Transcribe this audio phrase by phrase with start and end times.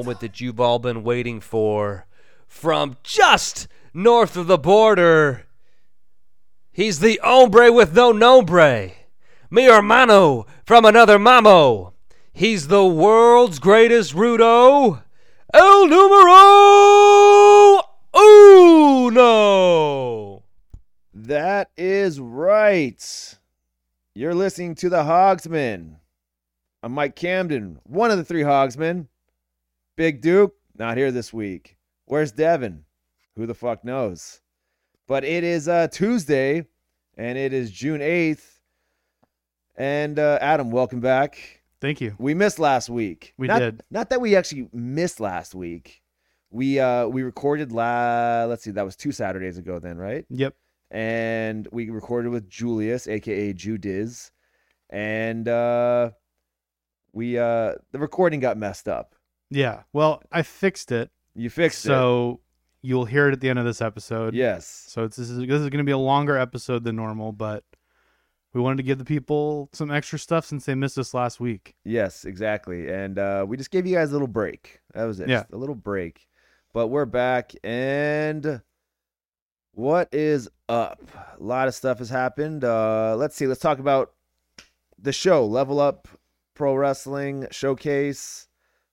[0.00, 2.06] moment that you've all been waiting for.
[2.48, 5.44] From just north of the border,
[6.72, 8.92] he's the hombre with no nombre.
[9.50, 11.92] Mi hermano from another mamo.
[12.32, 15.02] He's the world's greatest Rudo.
[15.52, 17.82] El numero
[18.16, 19.22] uno.
[21.12, 23.36] That is right.
[24.14, 25.96] You're listening to the Hogsman.
[26.82, 29.08] I'm Mike Camden, one of the three Hogsmen.
[30.00, 31.76] Big Duke, not here this week.
[32.06, 32.84] Where's Devin?
[33.36, 34.40] Who the fuck knows?
[35.06, 36.64] But it is uh, Tuesday,
[37.18, 38.60] and it is June 8th.
[39.76, 41.60] And uh, Adam, welcome back.
[41.82, 42.14] Thank you.
[42.18, 43.34] We missed last week.
[43.36, 43.82] We Not- did.
[43.90, 46.00] Not that we actually missed last week.
[46.50, 50.24] We uh we recorded la let's see, that was two Saturdays ago then, right?
[50.30, 50.54] Yep.
[50.90, 54.32] and we recorded with Julius, aka Judiz,
[54.88, 56.12] and uh,
[57.12, 59.14] we uh, the recording got messed up.
[59.50, 59.82] Yeah.
[59.92, 61.88] Well, I fixed it, You fixed it.
[61.88, 62.40] so
[62.82, 64.34] you'll hear it at the end of this episode.
[64.34, 64.66] Yes.
[64.88, 67.64] So it's, this is this is going to be a longer episode than normal, but
[68.52, 71.74] we wanted to give the people some extra stuff since they missed us last week.
[71.84, 72.90] Yes, exactly.
[72.90, 74.80] And uh, we just gave you guys a little break.
[74.94, 75.28] That was it.
[75.28, 75.40] Yeah.
[75.40, 76.26] Just a little break.
[76.72, 78.62] But we're back and
[79.72, 81.00] what is up?
[81.38, 82.64] A lot of stuff has happened.
[82.64, 83.46] Uh, let's see.
[83.46, 84.12] Let's talk about
[84.98, 86.08] the show, Level Up
[86.54, 88.46] Pro Wrestling Showcase.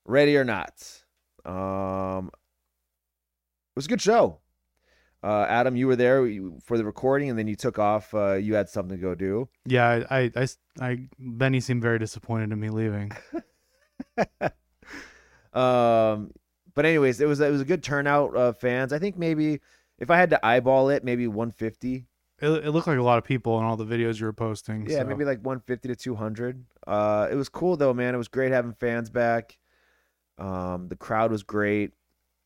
[0.07, 1.03] Ready or not?
[1.45, 4.39] Um, it was a good show.
[5.23, 6.25] Uh, Adam, you were there
[6.63, 8.13] for the recording, and then you took off.
[8.13, 9.49] Uh, you had something to go do.
[9.65, 10.47] Yeah, I, I,
[10.79, 11.07] I.
[11.19, 13.11] Benny seemed very disappointed in me leaving.
[15.53, 16.31] um,
[16.73, 18.93] but anyways, it was it was a good turnout of fans.
[18.93, 19.59] I think maybe
[19.99, 22.05] if I had to eyeball it, maybe 150.
[22.39, 24.87] It, it looked like a lot of people in all the videos you were posting.
[24.87, 26.63] Yeah, so- maybe like 150 to 200.
[26.85, 28.13] Uh, it was cool though, man.
[28.13, 29.57] It was great having fans back.
[30.37, 31.91] Um, the crowd was great.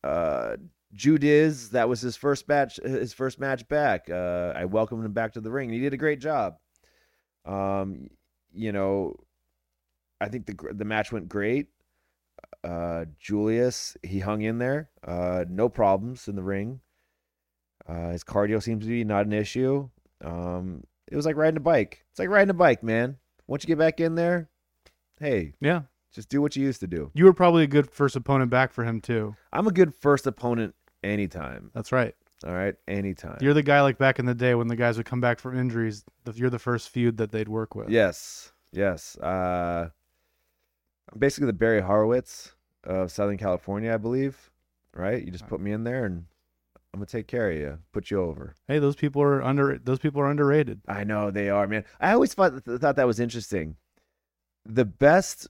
[0.02, 0.56] Uh,
[0.94, 2.78] Judiz, that was his first match.
[2.82, 4.10] His first match back.
[4.10, 6.56] Uh, I welcomed him back to the ring, he did a great job.
[7.44, 8.10] Um,
[8.52, 9.16] you know,
[10.20, 11.68] I think the the match went great.
[12.62, 14.90] Uh, Julius, he hung in there.
[15.06, 16.80] Uh, no problems in the ring.
[17.88, 19.88] Uh, his cardio seems to be not an issue.
[20.22, 22.04] Um, it was like riding a bike.
[22.10, 23.16] It's like riding a bike, man.
[23.46, 24.48] Once you get back in there,
[25.18, 25.82] hey, yeah.
[26.12, 27.10] Just do what you used to do.
[27.14, 29.34] You were probably a good first opponent back for him too.
[29.52, 31.70] I'm a good first opponent anytime.
[31.74, 32.14] That's right.
[32.44, 33.38] All right, anytime.
[33.40, 35.56] You're the guy like back in the day when the guys would come back from
[35.56, 36.04] injuries.
[36.34, 37.88] You're the first feud that they'd work with.
[37.88, 39.16] yes, yes.
[39.18, 39.90] Uh,
[41.12, 42.52] I'm basically the Barry Horowitz
[42.82, 44.50] of Southern California, I believe.
[44.92, 45.24] Right?
[45.24, 46.24] You just put me in there, and
[46.92, 48.54] I'm gonna take care of you, put you over.
[48.66, 49.78] Hey, those people are under.
[49.78, 50.80] Those people are underrated.
[50.88, 51.84] I know they are, man.
[52.00, 53.76] I always thought thought that was interesting.
[54.66, 55.46] The best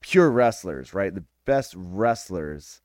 [0.00, 1.14] pure wrestlers, right?
[1.14, 2.80] The best wrestlers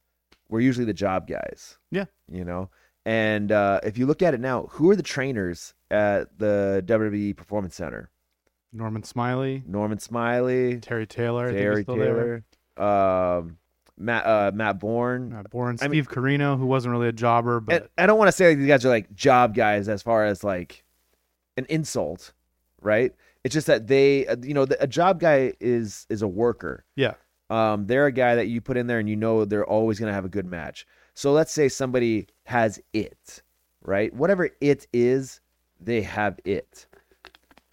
[0.50, 1.78] were usually the job guys.
[1.92, 2.06] Yeah.
[2.30, 2.70] You know?
[3.06, 7.36] And uh, if you look at it now, who are the trainers at the WWE
[7.36, 8.10] Performance Center?
[8.74, 11.86] Norman Smiley, Norman Smiley, Terry Taylor, I Terry.
[11.86, 12.44] Taylor,
[12.78, 13.58] um,
[13.98, 15.32] Matt uh, Matt Bourne.
[15.34, 18.18] Uh, Bourne, I mean- Steve Corino, who wasn't really a jobber, but And I don't
[18.18, 20.84] want to say like these guys are like job guys as far as like
[21.56, 22.34] an insult,
[22.82, 23.14] right?
[23.46, 26.84] It's just that they, uh, you know, the, a job guy is is a worker.
[26.96, 27.14] yeah,
[27.52, 30.14] Um, they're a guy that you put in there and you know they're always gonna
[30.14, 30.88] have a good match.
[31.14, 33.44] So let's say somebody has it,
[33.84, 34.12] right?
[34.12, 35.42] Whatever it is,
[35.80, 36.88] they have it.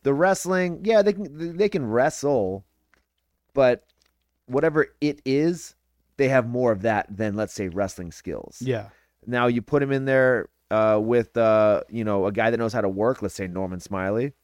[0.03, 2.67] The wrestling, yeah, they can they can wrestle,
[3.55, 3.87] but
[4.45, 5.75] whatever it is,
[6.19, 8.59] they have more of that than let's say wrestling skills.
[8.61, 8.91] yeah,
[9.27, 12.75] Now you put him in there uh, with uh, you know a guy that knows
[12.75, 13.23] how to work.
[13.23, 14.35] Let's say Norman Smiley.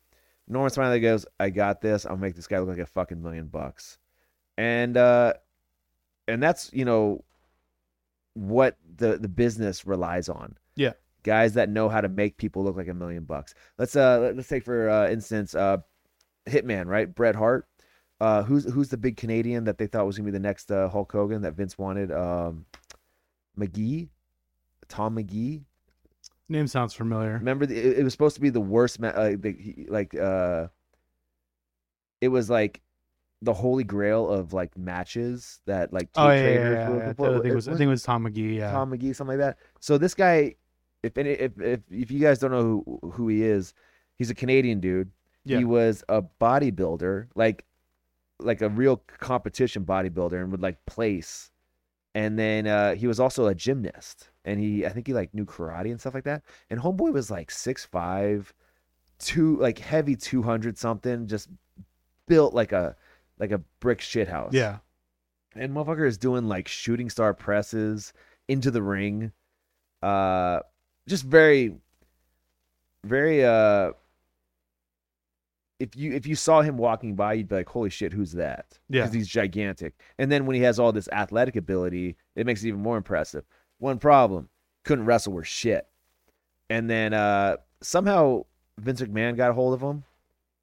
[0.49, 2.07] Norman Smiley goes, "I got this.
[2.07, 3.99] I'll make this guy look like a fucking million bucks,"
[4.57, 5.35] and uh,
[6.27, 7.25] and that's you know
[8.35, 10.57] what the the business relies on.
[10.77, 10.93] Yeah.
[11.25, 13.53] guys that know how to make people look like a million bucks.
[13.79, 15.79] Let's uh let- let's take for uh, instance uh,
[16.47, 17.13] Hitman, right?
[17.13, 17.67] Bret Hart.
[18.21, 20.89] Uh, who's who's the big Canadian that they thought was gonna be the next uh,
[20.89, 22.11] Hulk Hogan that Vince wanted?
[22.13, 22.65] Um,
[23.57, 24.09] Magee,
[24.89, 25.65] Tom Magee.
[26.49, 27.35] Name sounds familiar.
[27.35, 29.01] Remember, the, it, it was supposed to be the worst.
[29.01, 30.69] Ma- uh, the, he- like, uh,
[32.21, 32.81] it was like
[33.43, 36.97] the holy grail of like matches that like Oh tape yeah, yeah, traders yeah, were
[36.97, 37.11] yeah.
[37.11, 37.69] I think it was.
[37.69, 38.57] I think it was Tom Magee.
[38.57, 39.59] Yeah, Tom Magee, something like that.
[39.81, 40.55] So this guy,
[41.03, 43.75] if any, if if if you guys don't know who who he is,
[44.17, 45.11] he's a Canadian dude.
[45.45, 45.59] Yeah.
[45.59, 47.65] He was a bodybuilder, like
[48.41, 51.51] like a real competition bodybuilder, and would like place.
[52.15, 55.45] And then uh, he was also a gymnast, and he I think he like knew
[55.45, 56.43] karate and stuff like that.
[56.71, 58.53] And homeboy was like six five,
[59.19, 61.49] two like heavy two hundred something, just
[62.27, 62.97] built like a
[63.39, 64.53] like a brick shit house.
[64.53, 64.79] yeah.
[65.55, 68.13] and motherfucker is doing like shooting star presses
[68.49, 69.33] into the ring.
[70.03, 70.61] Uh,
[71.09, 71.75] just very,
[73.05, 73.45] very.
[73.45, 73.93] Uh,
[75.81, 78.79] if you if you saw him walking by, you'd be like, "Holy shit, who's that?"
[78.89, 79.03] Yeah.
[79.03, 79.95] because he's gigantic.
[80.19, 83.45] And then when he has all this athletic ability, it makes it even more impressive.
[83.79, 84.49] One problem:
[84.85, 85.87] couldn't wrestle worth shit.
[86.69, 88.45] And then uh, somehow
[88.79, 90.05] Vince McMahon got a hold of him,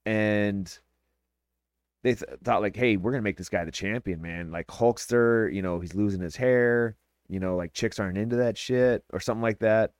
[0.05, 0.77] and
[2.03, 5.53] they th- thought like, "Hey, we're gonna make this guy the champion, man." Like Hulkster,
[5.53, 6.97] you know, he's losing his hair.
[7.27, 9.93] You know, like chicks aren't into that shit or something like that.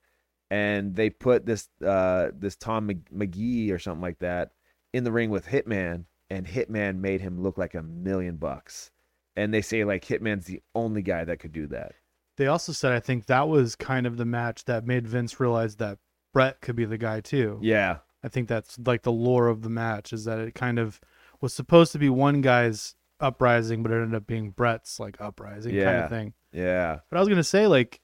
[0.48, 4.52] And they put this uh, this Tom Magee or something like that
[4.92, 8.90] in the ring with Hitman, and Hitman made him look like a million bucks.
[9.36, 11.92] And they say like Hitman's the only guy that could do that.
[12.36, 15.76] They also said I think that was kind of the match that made Vince realize
[15.76, 15.98] that
[16.32, 17.58] Bret could be the guy too.
[17.62, 21.00] Yeah, I think that's like the lore of the match is that it kind of
[21.40, 25.72] was supposed to be one guy's uprising, but it ended up being Bret's like uprising
[25.74, 26.34] kind of thing.
[26.52, 28.00] yeah, But I was gonna say like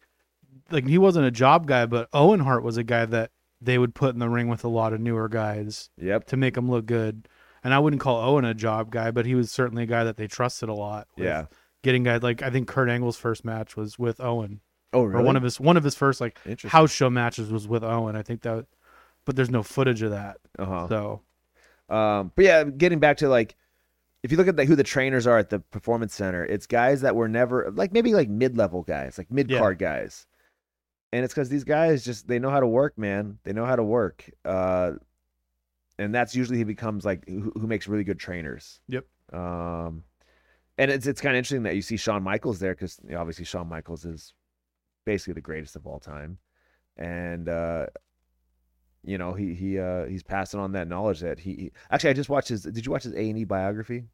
[0.70, 3.30] like he wasn't a job guy, but Owen Hart was a guy that
[3.64, 6.54] they would put in the ring with a lot of newer guys yep, to make
[6.54, 7.28] them look good.
[7.64, 10.16] And I wouldn't call Owen a job guy, but he was certainly a guy that
[10.16, 11.06] they trusted a lot.
[11.16, 11.46] with yeah.
[11.82, 14.60] Getting guys like I think Kurt Angle's first match was with Owen.
[14.92, 15.22] Oh, really?
[15.22, 16.70] Or one of his one of his first like Interesting.
[16.70, 18.14] house show matches was with Owen.
[18.16, 18.66] I think that
[19.24, 20.38] but there's no footage of that.
[20.58, 20.88] Uh-huh.
[20.88, 21.22] So
[21.88, 23.56] Um, but yeah, getting back to like,
[24.22, 27.16] if you look at who the trainers are at the performance center, it's guys that
[27.16, 30.26] were never like maybe like mid level guys, like mid card guys,
[31.12, 33.38] and it's because these guys just they know how to work, man.
[33.44, 34.92] They know how to work, uh,
[35.98, 38.80] and that's usually he becomes like who, who makes really good trainers.
[38.88, 39.04] Yep.
[39.32, 40.04] Um,
[40.78, 43.68] and it's it's kind of interesting that you see Shawn Michaels there because obviously Shawn
[43.68, 44.32] Michaels is
[45.04, 46.38] basically the greatest of all time,
[46.96, 47.86] and uh,
[49.04, 52.14] you know he he uh he's passing on that knowledge that he, he actually I
[52.14, 54.04] just watched his did you watch his A and E biography?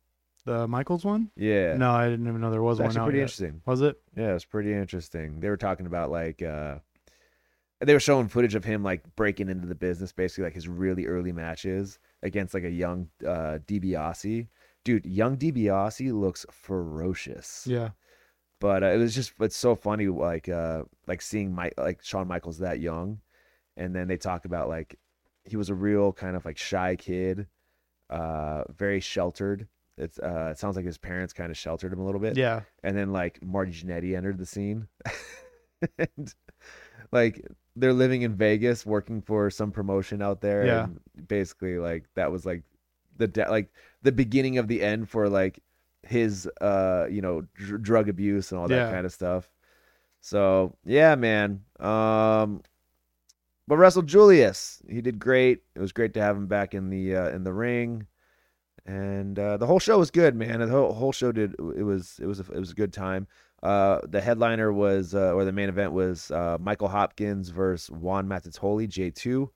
[0.44, 1.30] the Michaels one?
[1.36, 3.22] Yeah, No, I didn't even know there was it's one actually out pretty yet.
[3.24, 3.60] interesting.
[3.66, 4.00] Was it?
[4.16, 5.40] Yeah, it was pretty interesting.
[5.40, 6.76] They were talking about like uh
[7.80, 11.06] they were showing footage of him like breaking into the business, basically like his really
[11.06, 14.48] early matches against like a young uh DiBiase.
[14.84, 17.66] Dude, young DiBiase looks ferocious.
[17.66, 17.90] Yeah.
[18.60, 22.26] but uh, it was just it's so funny like uh like seeing Mike like Shawn
[22.26, 23.20] Michaels that young
[23.76, 24.98] and then they talk about like
[25.44, 27.46] he was a real kind of like shy kid
[28.10, 32.04] uh very sheltered it's uh it sounds like his parents kind of sheltered him a
[32.04, 32.62] little bit Yeah.
[32.82, 34.88] and then like Marty Jannetty entered the scene
[35.98, 36.34] and
[37.12, 37.44] like
[37.80, 40.84] they're living in Vegas working for some promotion out there Yeah.
[40.84, 42.62] and basically like that was like
[43.16, 43.70] the de- like
[44.02, 45.60] the beginning of the end for like
[46.02, 48.90] his uh you know dr- drug abuse and all that Yeah.
[48.92, 49.50] kind of stuff
[50.20, 52.62] so yeah man um
[53.66, 57.16] but Russell Julius he did great it was great to have him back in the
[57.16, 58.06] uh in the ring
[58.86, 60.60] and uh, the whole show was good, man.
[60.60, 63.26] The whole, whole show did it was it was a, it was a good time.
[63.62, 68.28] Uh, the headliner was uh, or the main event was uh, Michael Hopkins versus Juan
[68.28, 69.50] Matatoli J two,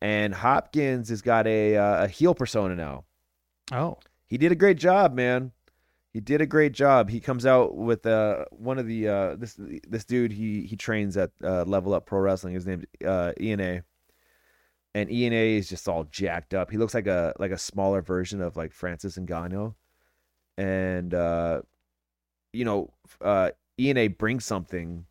[0.00, 3.04] and Hopkins has got a uh, a heel persona now.
[3.72, 3.98] Oh.
[4.26, 5.52] He did a great job, man.
[6.12, 7.08] He did a great job.
[7.08, 11.16] He comes out with uh, one of the uh, this this dude he he trains
[11.16, 12.54] at uh, Level Up Pro Wrestling.
[12.54, 13.82] His name's uh, ENA,
[14.94, 16.70] and ENA is just all jacked up.
[16.70, 19.74] He looks like a like a smaller version of like Francis Ngannou,
[20.56, 21.62] and uh,
[22.52, 25.04] you know uh, ENA brings something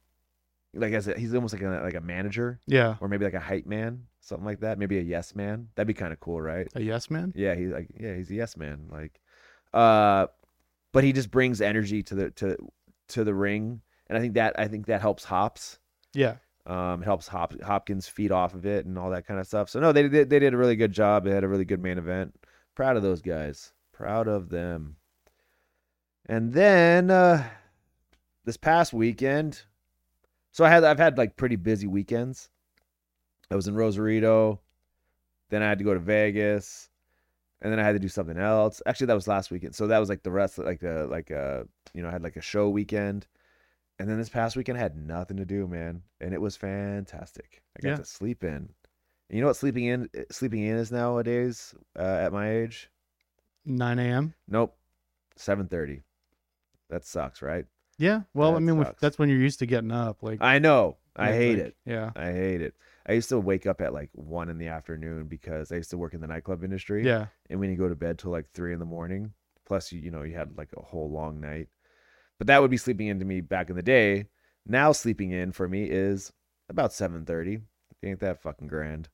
[0.73, 2.95] like as a, he's almost like a like a manager Yeah.
[3.01, 4.77] or maybe like a hype man, something like that.
[4.77, 5.69] Maybe a yes man.
[5.75, 6.67] That'd be kind of cool, right?
[6.75, 7.33] A yes man?
[7.35, 8.87] Yeah, he's like yeah, he's a yes man.
[8.91, 9.19] Like
[9.73, 10.27] uh
[10.93, 12.57] but he just brings energy to the to
[13.09, 13.81] to the ring.
[14.07, 15.79] And I think that I think that helps Hops.
[16.13, 16.35] Yeah.
[16.65, 19.69] Um it helps Hop, Hopkins feed off of it and all that kind of stuff.
[19.69, 21.23] So no, they did they did a really good job.
[21.23, 22.35] They had a really good main event.
[22.75, 23.71] Proud of those guys.
[23.93, 24.96] Proud of them.
[26.27, 27.47] And then uh
[28.45, 29.63] this past weekend
[30.51, 32.49] so I had I've had like pretty busy weekends.
[33.51, 34.59] I was in Rosarito.
[35.49, 36.89] Then I had to go to Vegas
[37.61, 38.81] and then I had to do something else.
[38.85, 39.75] Actually, that was last weekend.
[39.75, 42.35] So that was like the rest, like the like uh you know I had like
[42.35, 43.25] a show weekend,
[43.99, 47.61] and then this past weekend I had nothing to do, man, and it was fantastic.
[47.77, 47.95] I got Yeah.
[47.97, 48.49] to sleep in.
[49.29, 52.89] And you know what sleeping in sleeping in is nowadays uh, at my age?
[53.65, 54.33] 9 a.m.
[54.47, 54.77] Nope,
[55.35, 56.03] seven thirty.
[56.89, 57.65] That sucks, right?
[57.97, 58.21] Yeah.
[58.33, 59.01] Well, I mean, sucks.
[59.01, 60.21] that's when you're used to getting up.
[60.21, 60.97] Like, I know.
[61.15, 61.75] I hate like- it.
[61.85, 62.11] Yeah.
[62.15, 62.75] I hate it.
[63.07, 65.97] I used to wake up at like one in the afternoon because I used to
[65.97, 67.05] work in the nightclub industry.
[67.05, 67.27] Yeah.
[67.49, 69.33] and when you go to bed till like three in the morning
[69.65, 71.67] plus you you know you had like a whole long night
[72.37, 74.25] but that would be sleeping into me back in the day
[74.65, 76.31] now sleeping in for me is
[76.69, 77.61] about 7.30
[78.03, 79.09] ain't that fucking grand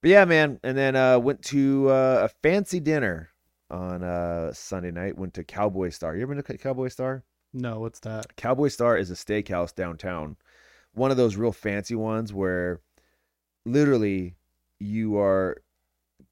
[0.00, 3.30] but yeah man and then uh went to uh, a fancy dinner
[3.70, 5.16] on uh Sunday night.
[5.18, 6.16] Went to Cowboy Star.
[6.16, 7.24] You ever been to Cowboy Star?
[7.52, 8.36] No, what's that?
[8.36, 10.36] Cowboy Star is a steakhouse downtown.
[10.94, 12.80] One of those real fancy ones where
[13.64, 14.36] literally
[14.78, 15.58] you are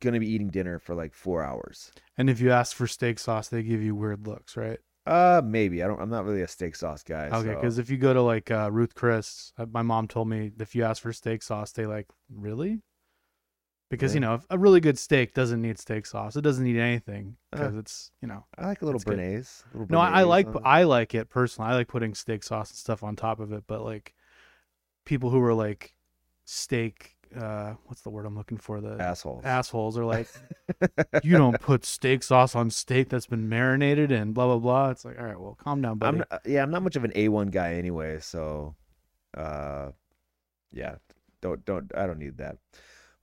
[0.00, 1.92] going to be eating dinner for like 4 hours.
[2.18, 4.78] And if you ask for steak sauce, they give you weird looks, right?
[5.06, 5.82] Uh maybe.
[5.84, 7.28] I don't I'm not really a steak sauce guy.
[7.28, 10.28] Okay, so- because if you go to like uh, Ruth Chris, uh, my mom told
[10.28, 12.82] me if you ask for steak sauce, they like really,
[13.88, 16.36] because you know if a really good steak doesn't need steak sauce.
[16.36, 18.44] It doesn't need anything Uh, because it's you know.
[18.58, 19.64] I like a little béarnaise.
[19.72, 20.48] little No, I, I like.
[20.64, 21.70] I like it personally.
[21.70, 24.14] I like putting steak sauce and stuff on top of it, but like
[25.04, 25.94] people who are like
[26.44, 28.80] steak, uh, what's the word I'm looking for?
[28.80, 29.44] The assholes.
[29.44, 30.28] assholes are like,
[31.22, 34.90] you don't put steak sauce on steak that's been marinated and blah blah blah.
[34.90, 36.18] It's like, all right, well, calm down, buddy.
[36.18, 38.74] I'm not, yeah, I'm not much of an A1 guy anyway, so
[39.36, 39.90] uh
[40.72, 40.96] yeah,
[41.40, 42.58] don't don't I don't need that.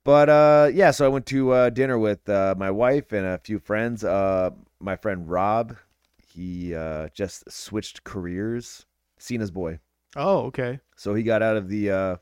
[0.03, 3.37] But uh yeah, so I went to uh dinner with uh my wife and a
[3.37, 4.03] few friends.
[4.03, 5.77] Uh my friend Rob,
[6.17, 8.85] he uh just switched careers.
[9.17, 9.79] Cena's boy.
[10.15, 10.79] oh, okay.
[10.97, 12.15] So he got out of the uh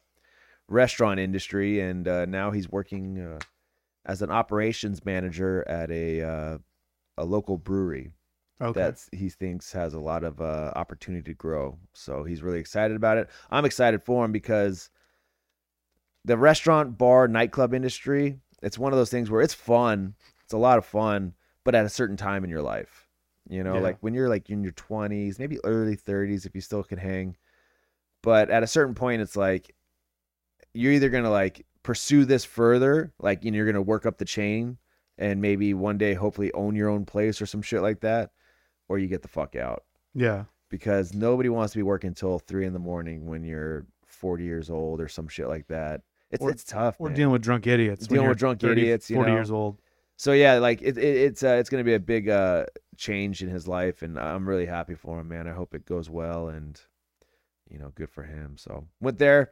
[0.68, 3.40] restaurant industry and uh now he's working uh,
[4.06, 6.58] as an operations manager at a uh
[7.18, 8.12] a local brewery
[8.62, 8.80] Okay.
[8.80, 11.78] that he thinks has a lot of uh, opportunity to grow.
[11.94, 13.28] So he's really excited about it.
[13.50, 14.92] I'm excited for him because
[16.26, 20.14] the restaurant, bar, nightclub industry, it's one of those things where it's fun.
[20.44, 23.08] It's a lot of fun, but at a certain time in your life.
[23.50, 23.82] You know, Yeah.
[23.82, 27.36] like when you're like in your 20s, maybe early 30s if you still can hang.
[28.22, 29.76] But at a certain point it's like
[30.74, 34.06] you're either going to like pursue this further, like you know, you're going to work
[34.06, 34.78] up the chain
[35.18, 38.32] and maybe one day hopefully own your own place or some shit like that
[38.88, 40.46] or you get the fuck out yeah.
[40.70, 44.70] because nobody wants to be working until three in the morning when you're 40 years
[44.70, 46.02] old or some shit like that.
[46.32, 47.00] It's Or- it's tough.
[47.00, 47.16] We're man.
[47.18, 48.08] dealing with drunk idiots.
[48.08, 49.38] Dealing with drunk 30, idiots, you 40 know.
[49.38, 49.82] years old.
[50.18, 52.66] so yeah, like it, it it's uh, it's gonna be a big uh
[52.98, 55.48] change in his life, and I'm really happy for him, man.
[55.48, 56.80] I hope it goes well, and
[57.70, 58.58] you know, good for him.
[58.58, 59.52] So went there,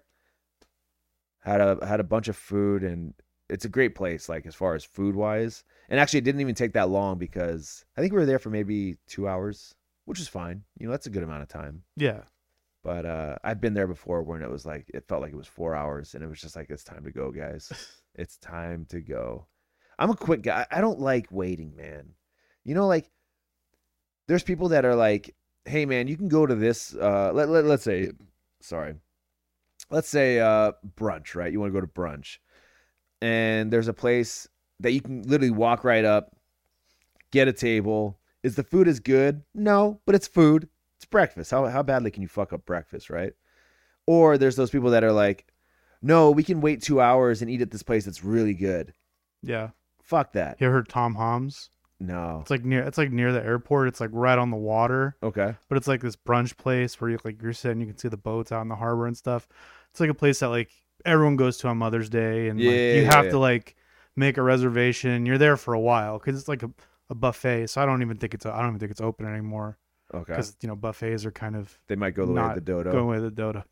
[1.39, 3.13] had a had a bunch of food, and
[3.49, 5.63] it's a great place, like as far as food wise.
[5.89, 8.49] And actually, it didn't even take that long because I think we were there for
[8.51, 9.73] maybe two hours,
[10.05, 10.63] which is fine.
[10.77, 11.83] You know, that's a good amount of time.
[11.95, 12.21] Yeah.
[12.83, 15.47] But uh, I've been there before when it was like it felt like it was
[15.47, 17.71] four hours, and it was just like it's time to go, guys.
[18.15, 19.47] it's time to go.
[19.97, 20.65] I'm a quick guy.
[20.71, 22.13] I don't like waiting, man.
[22.63, 23.09] You know, like
[24.27, 27.65] there's people that are like, "Hey, man, you can go to this." Uh, let, let
[27.65, 28.11] let's say,
[28.61, 28.95] sorry,
[29.89, 31.51] let's say uh, brunch, right?
[31.51, 32.37] You want to go to brunch,
[33.21, 34.47] and there's a place
[34.79, 36.33] that you can literally walk right up,
[37.31, 38.19] get a table.
[38.41, 39.43] Is the food as good?
[39.53, 40.69] No, but it's food.
[41.11, 41.51] Breakfast.
[41.51, 43.33] How how badly can you fuck up breakfast, right?
[44.05, 45.45] Or there's those people that are like,
[46.01, 48.93] no, we can wait two hours and eat at this place that's really good.
[49.41, 49.69] Yeah.
[50.01, 50.59] Fuck that.
[50.59, 51.69] You ever heard Tom Ham's?
[51.99, 52.39] No.
[52.41, 53.89] It's like near it's like near the airport.
[53.89, 55.17] It's like right on the water.
[55.21, 55.53] Okay.
[55.67, 58.17] But it's like this brunch place where you like you're sitting, you can see the
[58.17, 59.47] boats out in the harbor and stuff.
[59.91, 60.71] It's like a place that like
[61.05, 63.31] everyone goes to on Mother's Day and like, you yeah, have yeah.
[63.31, 63.75] to like
[64.15, 65.25] make a reservation.
[65.25, 66.71] You're there for a while because it's like a,
[67.09, 67.67] a buffet.
[67.67, 69.77] So I don't even think it's I don't even think it's open anymore
[70.13, 70.33] Okay.
[70.33, 72.91] because you know buffets are kind of They might go the way of the dodo.
[72.91, 73.63] going away with the dodo.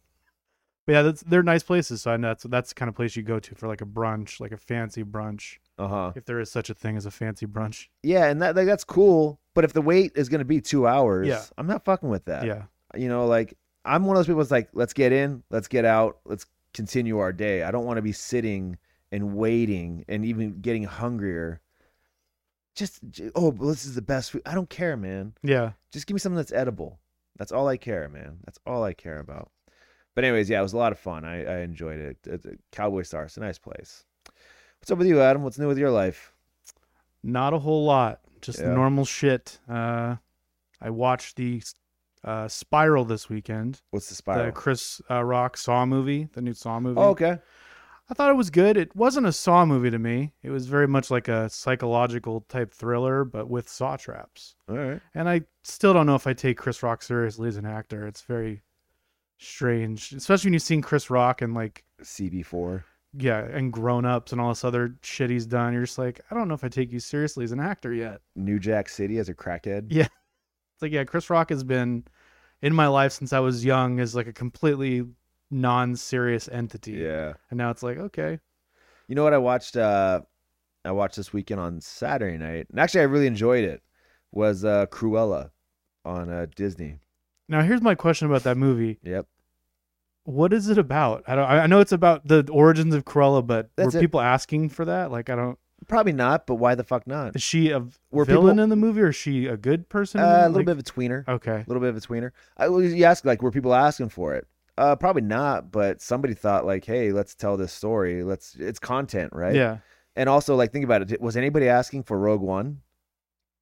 [0.86, 2.02] But yeah, that's they're nice places.
[2.04, 3.86] So I know that's that's the kind of place you go to for like a
[3.86, 6.12] brunch, like a fancy brunch, Uh huh.
[6.16, 7.88] if there is such a thing as a fancy brunch.
[8.04, 9.40] Yeah, and that like, that's cool.
[9.54, 11.42] But if the wait is gonna be two hours, Yeah.
[11.58, 12.46] I'm not fucking with that.
[12.46, 12.64] Yeah,
[12.96, 15.84] You know, like I'm one of those people that's like, let's get in, let's get
[15.86, 17.64] out, let's continue our day.
[17.64, 18.78] I don't want to be sitting
[19.12, 21.62] and waiting and even getting hungrier.
[22.78, 23.00] Just
[23.36, 24.44] oh, but this is the best food.
[24.46, 25.34] I don't care, man.
[25.42, 25.72] yeah.
[25.92, 27.00] Just give me something that's edible.
[27.38, 28.38] That's all I care, man.
[28.46, 29.50] That's all I care about.
[30.14, 31.26] But anyways, yeah, it was a lot of fun.
[31.26, 32.18] I, I enjoyed it.
[32.26, 33.24] It's a Cowboy Star.
[33.24, 34.06] It's a nice place.
[34.80, 35.42] What's up with you, Adam?
[35.44, 36.34] What's new with your life?
[37.24, 38.22] Not a whole lot.
[38.42, 38.74] Just Yeah.
[38.74, 39.60] normal shit.
[39.68, 40.18] Uh,
[40.80, 41.62] I watched the
[42.24, 43.82] uh, Spiral this weekend.
[43.90, 44.46] What's the spiral?
[44.46, 47.00] The Chris uh, Rock Saw movie, the new Saw movie.
[47.00, 47.40] oh, okay.
[48.10, 48.78] I thought it was good.
[48.78, 50.34] It wasn't a Saw movie to me.
[50.42, 54.56] It was very much like a psychological type thriller, but with saw traps.
[54.70, 55.02] All right.
[55.14, 58.08] And I still don't know if I take Chris Rock seriously as an actor.
[58.08, 58.62] It's very
[59.40, 62.84] strange, especially when you've seen Chris Rock and like CB4.
[63.14, 65.74] yeah, and grown ups and all this other shit he's done.
[65.74, 68.22] You're just like, I don't know if I take you seriously as an actor yet.
[68.36, 69.88] New Jack City as a crackhead.
[69.92, 70.08] Yeah.
[70.76, 72.04] It's like, yeah, Chris Rock has been
[72.62, 75.04] in my life since I was young as like a completely
[75.52, 76.94] non-serious entity.
[76.94, 77.34] Yeah.
[77.50, 78.40] And now it's like, okay,
[79.08, 79.78] You know what I watched?
[79.78, 80.22] Uh,
[80.86, 83.82] I watched this weekend on Saturday night, and actually I really enjoyed it.
[84.32, 85.52] Was uh, Cruella
[86.06, 87.00] on uh, Disney?
[87.50, 89.00] now here's my question about that movie.
[89.04, 89.26] Yep.
[90.26, 91.24] What is it about?
[91.28, 91.50] I don't.
[91.50, 94.02] I know it's about the origins of Cruella, but That's were it.
[94.02, 95.10] people asking for that?
[95.12, 95.58] Like, I don't.
[95.88, 97.36] Probably not, but why the fuck not?
[97.38, 97.80] Is she a
[98.12, 100.20] Were villain people- in the movie, or is she a good person?
[100.20, 101.28] in Uh, the a little Like- bit of a tweener.
[101.30, 101.56] Okay.
[101.56, 102.32] A little bit of a tweener.
[102.58, 104.46] I was you ask like were people asking for it?
[104.78, 108.24] Uh, probably not, but somebody thought like, hey, let's tell this story.
[108.24, 109.56] Let's it's content, right?
[109.56, 109.78] Yeah.
[110.16, 111.22] And also like think about it.
[111.22, 112.82] Was anybody asking for Rogue One?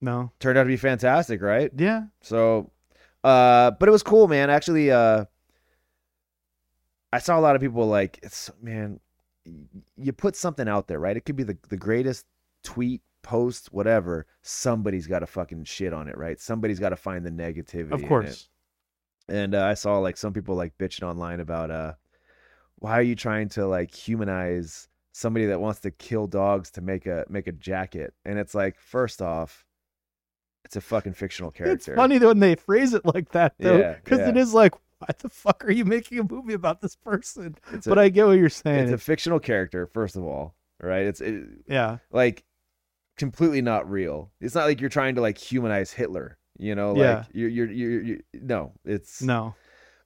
[0.01, 0.31] No.
[0.39, 1.72] Turned out to be fantastic, right?
[1.75, 2.03] Yeah.
[2.22, 2.72] So,
[3.24, 4.50] uh, but it was cool, man.
[4.50, 5.25] Actually, uh,
[7.13, 9.00] I saw a lot of people like, it's man,
[9.95, 11.15] you put something out there, right?
[11.15, 12.25] It could be the the greatest
[12.63, 14.25] tweet, post, whatever.
[14.41, 16.39] Somebody's got to fucking shit on it, right?
[16.41, 17.91] Somebody's got to find the negativity.
[17.91, 18.50] Of course.
[19.27, 21.94] And uh, I saw like some people like bitching online about uh,
[22.77, 27.05] why are you trying to like humanize somebody that wants to kill dogs to make
[27.05, 28.13] a make a jacket?
[28.25, 29.65] And it's like, first off,
[30.63, 31.91] it's a fucking fictional character.
[31.94, 34.41] It's funny when they phrase it like that though, because it yeah.
[34.41, 37.55] is like, why the fuck are you making a movie about this person?
[37.72, 38.86] It's but I get what you're saying.
[38.86, 41.98] it's a fictional character first of all right it's it, yeah.
[42.12, 42.44] like
[43.17, 47.00] completely not real it's not like you're trying to like humanize hitler you know like
[47.00, 47.24] Yeah.
[47.33, 49.55] you're, you're you're you no it's No.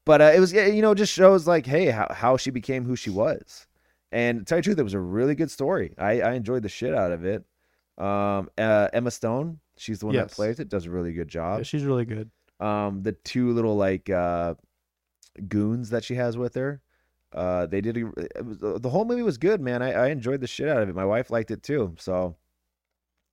[0.06, 2.96] but uh, it was you know just shows like hey how, how she became who
[2.96, 3.68] she was.
[4.12, 5.94] And to tell you the truth it was a really good story.
[5.98, 7.44] I i enjoyed the shit out of it.
[7.98, 11.60] Um uh, emma stone she's the one that plays it does a really good job.
[11.60, 12.32] Yeah, she's really good.
[12.60, 14.56] um the two little like uh
[15.48, 16.82] goons that she has with her
[17.34, 19.82] uh they did a, it was, the whole movie was good man.
[19.84, 20.96] I, I enjoyed the shit out of it.
[20.96, 22.36] My wife liked it too so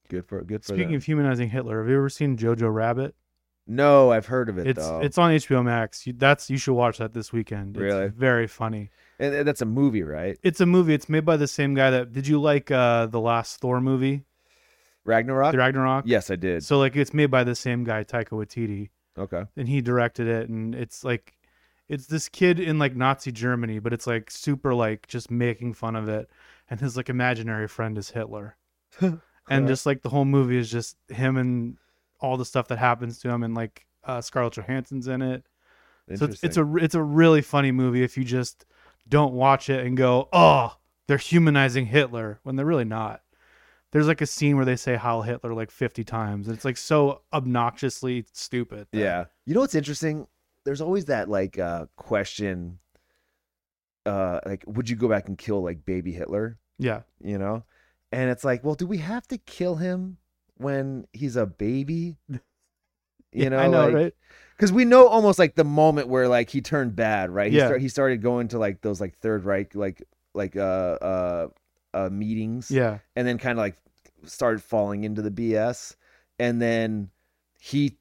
[0.08, 0.96] good for good for Speaking them.
[0.96, 3.14] of humanizing Hitler, have you ever seen Jojo Rabbit?
[3.68, 6.06] no i've heard of it It's though it's on HBO Max.
[6.06, 7.76] You, that's you should watch that this weekend.
[7.76, 8.08] It's Really?
[8.08, 8.90] very funny.
[9.18, 10.94] and that's a movie right It's a movie.
[10.94, 14.22] It's made by the same guy that did you like uh the last Thor movie,
[15.04, 16.04] ragnarok the Ragnarok?
[16.06, 19.68] yes i did So like it's made by the same guy, Taika Waititi, okay and
[19.68, 21.34] he directed it, and it's like
[21.88, 25.94] it's this kid in like Nazi Germany, but it's like super like just making fun
[25.96, 26.28] of it,
[26.70, 28.56] and his like imaginary friend is Hitler,
[29.48, 31.76] and just like the whole movie is just him and
[32.20, 35.44] all the stuff that happens to him, and like uh, Scarlett Johansson's in it.
[36.16, 38.64] So it's, it's a it's a really funny movie if you just
[39.08, 40.76] don't watch it and go, oh,
[41.08, 43.22] they're humanizing Hitler when they're really not.
[43.92, 46.76] There's like a scene where they say Heil Hitler like 50 times, and it's like
[46.76, 48.86] so obnoxiously stupid.
[48.90, 49.24] that- Yeah.
[49.46, 50.26] You know what's interesting?
[50.64, 52.78] There's always that like uh question
[54.04, 57.64] uh like would you go back and kill like baby Hitler, yeah, you know?
[58.12, 60.18] And it's like, well, do we have to kill him
[60.56, 62.16] when he's a baby?
[63.32, 64.14] You Yeah, know, I know, like, right?
[64.56, 67.52] Cuz we know almost like the moment where like he turned bad, right?
[67.52, 67.66] He Yeah.
[67.66, 70.60] start, he started going to like those like third Reich like like uh
[71.02, 71.48] uh
[71.92, 73.76] uh meetings Yeah, and then kind of like
[74.24, 75.96] started falling into the BS.
[76.38, 77.10] And then
[77.58, 77.98] he,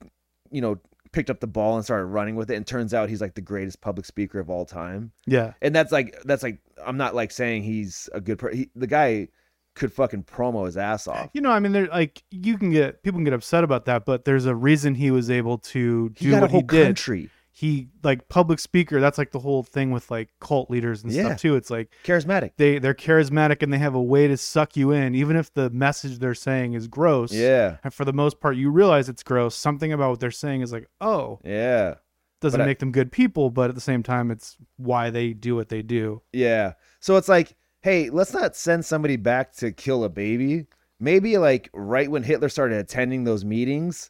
[0.51, 0.79] you know,
[1.11, 2.55] picked up the ball and started running with it.
[2.55, 5.11] And turns out he's like the greatest public speaker of all time.
[5.25, 8.69] yeah, And that's like, that's like, I'm not like saying he's a good person.
[8.75, 9.29] The guy
[9.75, 11.29] could fucking promo his ass off.
[11.33, 14.05] you know, I mean, they're like you can get people can get upset about that,
[14.05, 16.67] but there's a reason he was able to He do got a what whole he
[16.67, 16.85] did.
[16.87, 17.29] country.
[17.51, 18.99] He like public speaker.
[18.99, 21.23] That's like the whole thing with like cult leaders and Yeah.
[21.27, 21.55] stuff too.
[21.55, 22.51] It's like Charismatic.
[22.57, 25.69] they they're charismatic and they have a way to suck you in, even if the
[25.69, 27.31] message they're saying is gross.
[27.31, 27.77] Yeah.
[27.83, 29.55] And for the most part, you realize it's gross.
[29.55, 31.95] Something about what they're saying is like, oh, Yeah.
[32.41, 35.31] doesn't But I- make them good people, but at the same time, it's why they
[35.31, 36.23] do what they do.
[36.33, 36.73] Yeah.
[36.99, 40.65] So it's like, hey, let's not send somebody back to kill a baby.
[40.99, 44.09] Maybe like right when Hitler started attending those meetings,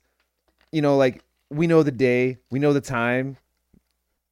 [0.71, 3.35] you know, like we know the day, we know the time.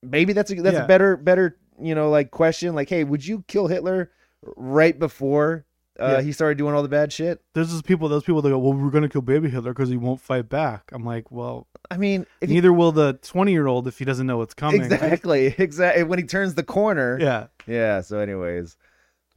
[0.01, 0.85] Maybe that's a that's Yeah.
[0.85, 4.11] a better better, you know, like question like, hey, would you kill Hitler
[4.55, 5.65] right before
[5.99, 6.21] uh, Yeah.
[6.21, 7.41] he started doing all the bad shit?
[7.53, 9.97] There's those people, those people that go, well, we're gonna kill baby Hitler because he
[9.97, 10.89] won't fight back.
[10.93, 14.37] I'm like, well, I mean, neither will the 20 year old if he doesn't know
[14.37, 14.83] what's coming.
[14.83, 17.17] exactly, exactly when he turns the corner.
[17.19, 18.77] Yeah, Yeah, so anyways.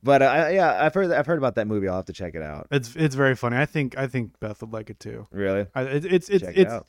[0.02, 1.88] But uh, I- yeah, I've heard I've heard about that movie.
[1.88, 2.68] I'll have to check it out.
[2.70, 3.56] it's it's very funny.
[3.56, 5.26] I think I think Beth would like it too.
[5.30, 5.66] Really?
[5.74, 6.86] I, it, it's it's check it's out.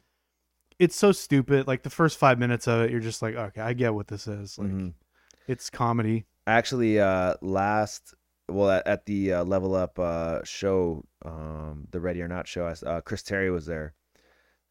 [0.80, 1.68] it's so stupid.
[1.68, 4.28] Like the first five minutes of it, you're just like, okay, I get what this
[4.28, 4.58] is.
[4.60, 4.94] Like Mhm.
[5.48, 6.26] it's comedy.
[6.46, 8.14] actually uh last
[8.50, 12.66] well at, at the uh, level up uh show um the ready or not show
[12.68, 13.94] I uh, chris terry was there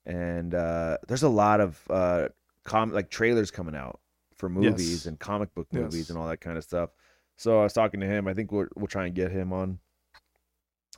[0.07, 2.29] and uh there's a lot of uh
[2.65, 4.01] com like trailers coming out
[4.37, 5.07] for movies Yes.
[5.07, 6.11] and comic book movies Yes.
[6.11, 6.91] and all that kind of stuff
[7.37, 9.79] so i was talking to him i think we'll, we'll try and get him on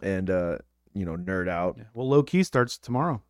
[0.03, 0.59] and uh
[0.94, 1.85] you know nerd out Yeah.
[1.94, 3.22] Well, Loki starts tomorrow,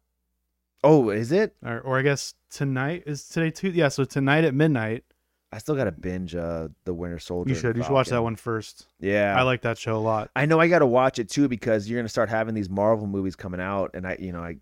[0.84, 3.70] oh is it or, or I guess tonight is today too.
[3.70, 5.04] Yeah, so tonight at midnight,
[5.52, 8.36] i still gotta binge uh the winter soldier you should you should watch that one
[8.36, 8.86] first.
[9.00, 10.30] yeah I like that show a lot.
[10.36, 13.06] I know I got to watch it too because you're gonna start having these Marvel
[13.06, 14.56] movies coming out, and I, you know, I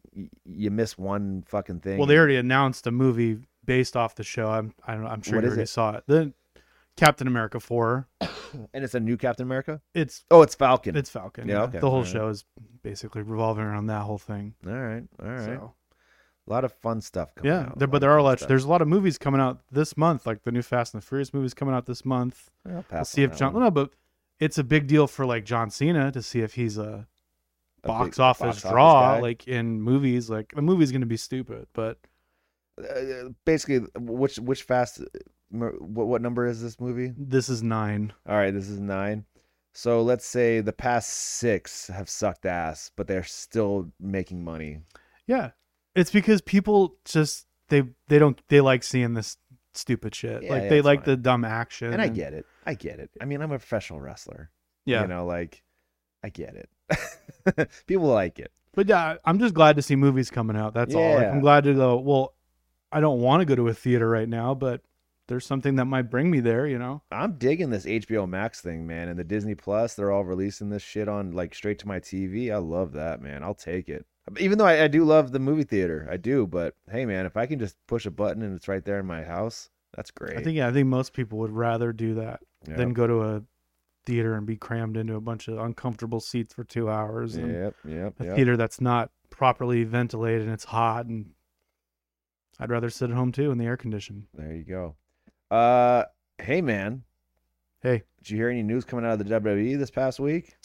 [0.45, 1.99] you miss one fucking thing.
[1.99, 4.49] Well, they already announced a movie based off the show.
[4.49, 5.69] I'm I don't know, I'm sure What you already it?
[5.69, 6.05] saw it.
[6.07, 6.33] The
[6.97, 8.09] Captain America four.
[8.73, 9.83] And it's a new Captain America.
[9.93, 10.97] It's Oh, it's Falcon.
[10.97, 11.47] it's Falcon.
[11.49, 12.45] Yeah, okay, the whole show is
[12.83, 14.55] basically revolving around that whole thing.
[14.67, 15.45] all right, all right.
[15.45, 15.75] So
[16.47, 17.79] A lot of fun stuff coming yeah, out.
[17.79, 18.39] there, but there are a lot.
[18.39, 21.07] There's a lot of movies coming out this month, like the new Fast and the
[21.07, 22.51] Furious movies coming out this month.
[22.65, 23.53] I'll We'll pass see on if that John.
[23.53, 23.65] one.
[23.65, 23.91] No, but
[24.41, 27.07] it's a big deal for like John Cena to see if he's a
[27.83, 29.21] A box big office box draw, guy.
[29.21, 30.31] like in movies.
[30.31, 31.99] Like the movie's gonna be stupid, but
[32.81, 35.03] Uh, basically, which which fast?
[35.51, 37.13] What what number is this movie?
[37.17, 38.13] this is nine.
[38.29, 39.25] All right, this is nine.
[39.73, 44.81] So let's say the past six have sucked ass, but they're still making money.
[45.27, 45.51] Yeah,
[45.95, 49.37] it's because people just they they don't they like seeing this
[49.75, 50.43] stupid shit.
[50.43, 51.07] Yeah, like yeah, they like fine.
[51.07, 51.93] the dumb action.
[51.93, 52.47] And I get it.
[52.65, 53.11] I get it.
[53.21, 54.51] I mean, I'm a professional wrestler.
[54.85, 55.03] yeah.
[55.03, 55.63] You know, like
[56.25, 57.69] I get it.
[57.87, 58.51] People like it.
[58.75, 60.75] But yeah, I'm just glad to see movies coming out.
[60.75, 61.15] That's all.
[61.15, 61.97] Like, I'm glad to go.
[61.97, 62.35] Well,
[62.93, 64.83] I don't want to go to a theater right now, but
[65.29, 66.67] there's something that might bring me there.
[66.67, 67.03] You know.
[67.11, 69.95] I'm digging this HBO Max thing, man, and the Disney Plus.
[69.95, 72.53] They're all releasing this shit on like straight to my TV.
[72.53, 73.43] I love that, man.
[73.43, 74.07] I'll take it.
[74.39, 76.47] Even though I, I do love the movie theater, I do.
[76.47, 79.07] But hey, man, if I can just push a button and it's right there in
[79.07, 80.37] my house, that's great.
[80.37, 82.77] I think yeah, I think most people would rather do that Yep.
[82.79, 83.43] than go to a
[84.07, 87.37] theater and be crammed into a bunch of uncomfortable seats for two hours.
[87.37, 88.37] Yep, yep, a yep.
[88.37, 91.27] theater that's not properly ventilated and it's hot and
[92.59, 94.27] I'd rather sit at home too in the air condition.
[94.35, 94.97] There you go.
[95.51, 96.05] Uh,
[96.39, 97.03] hey, man,
[97.83, 100.57] Hey, did you hear any news coming out of the WWE this past week?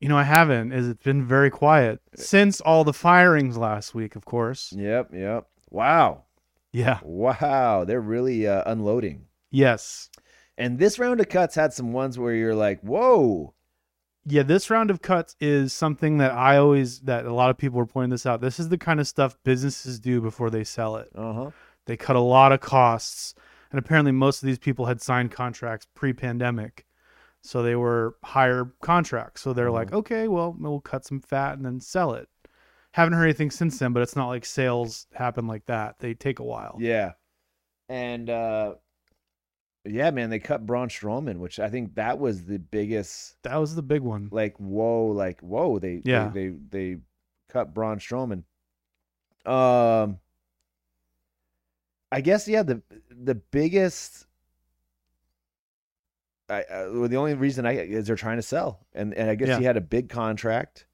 [0.00, 0.72] you know I haven't.
[0.72, 4.74] Is it's been very quiet since all the firings last week, of course.
[4.76, 5.46] Yep, yep.
[5.70, 6.24] Wow,
[6.72, 6.98] Yeah.
[7.02, 9.24] wow, they're really uh, unloading.
[9.50, 10.10] Yes.
[10.58, 13.54] And this round of cuts had some ones where you're like, whoa.
[14.26, 17.78] Yeah, this round of cuts is something that I always that a lot of people
[17.78, 18.40] were pointing this out.
[18.42, 21.08] This is the kind of stuff businesses do before they sell it.
[21.14, 21.50] Uh huh.
[21.86, 23.34] They cut a lot of costs,
[23.70, 26.86] and apparently most of these people had signed contracts pre-pandemic,
[27.42, 29.40] so they were higher contracts.
[29.42, 32.28] So they're like, okay, well, we'll cut some fat and then sell it.
[32.92, 35.98] Haven't heard anything since then, but it's not like sales happen like that.
[35.98, 36.76] They take a while.
[36.80, 37.12] Yeah.
[37.88, 38.74] And uh
[39.84, 43.76] yeah, man, they cut Braun Strowman, which I think that was the biggest That was
[43.76, 44.28] the big one.
[44.32, 46.28] like whoa, like whoa, they Yeah.
[46.28, 46.56] they they,
[46.94, 47.00] they
[47.50, 48.42] cut Braun Strowman.
[49.44, 50.18] Um
[52.16, 54.26] I guess yeah, the the biggest
[56.48, 59.34] I, I well, the only reason I is they're trying to sell, and and I
[59.34, 59.58] guess Yeah.
[59.58, 60.86] he had a big contract,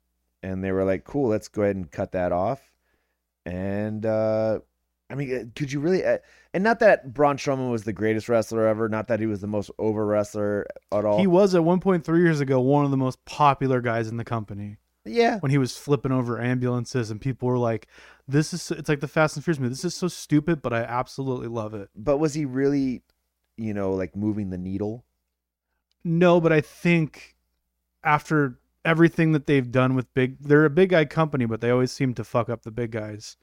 [0.43, 2.73] and they were like, "Cool, let's go ahead and cut that off."
[3.47, 4.61] And uh,
[5.11, 6.05] I mean, uh, could you really?
[6.05, 6.19] Uh,
[6.55, 9.47] and not that Braun Strowman was the greatest wrestler ever, not that he was the
[9.47, 11.21] most over wrestler at all.
[11.21, 14.79] He was at 1.3 years ago one of the most popular guys in the company.
[15.05, 17.89] Yeah, when he was flipping over ambulances and people were like
[18.29, 19.71] this is so, it's like the fast and furious movie.
[19.71, 21.91] This is so stupid but i absolutely love it.
[21.97, 23.03] But was he really,
[23.57, 25.05] you know, like moving the needle?
[26.05, 27.37] no but i think
[28.03, 31.93] after everything that they've done with big they're a big guy company but they always
[31.93, 33.37] seem to fuck up the big guys.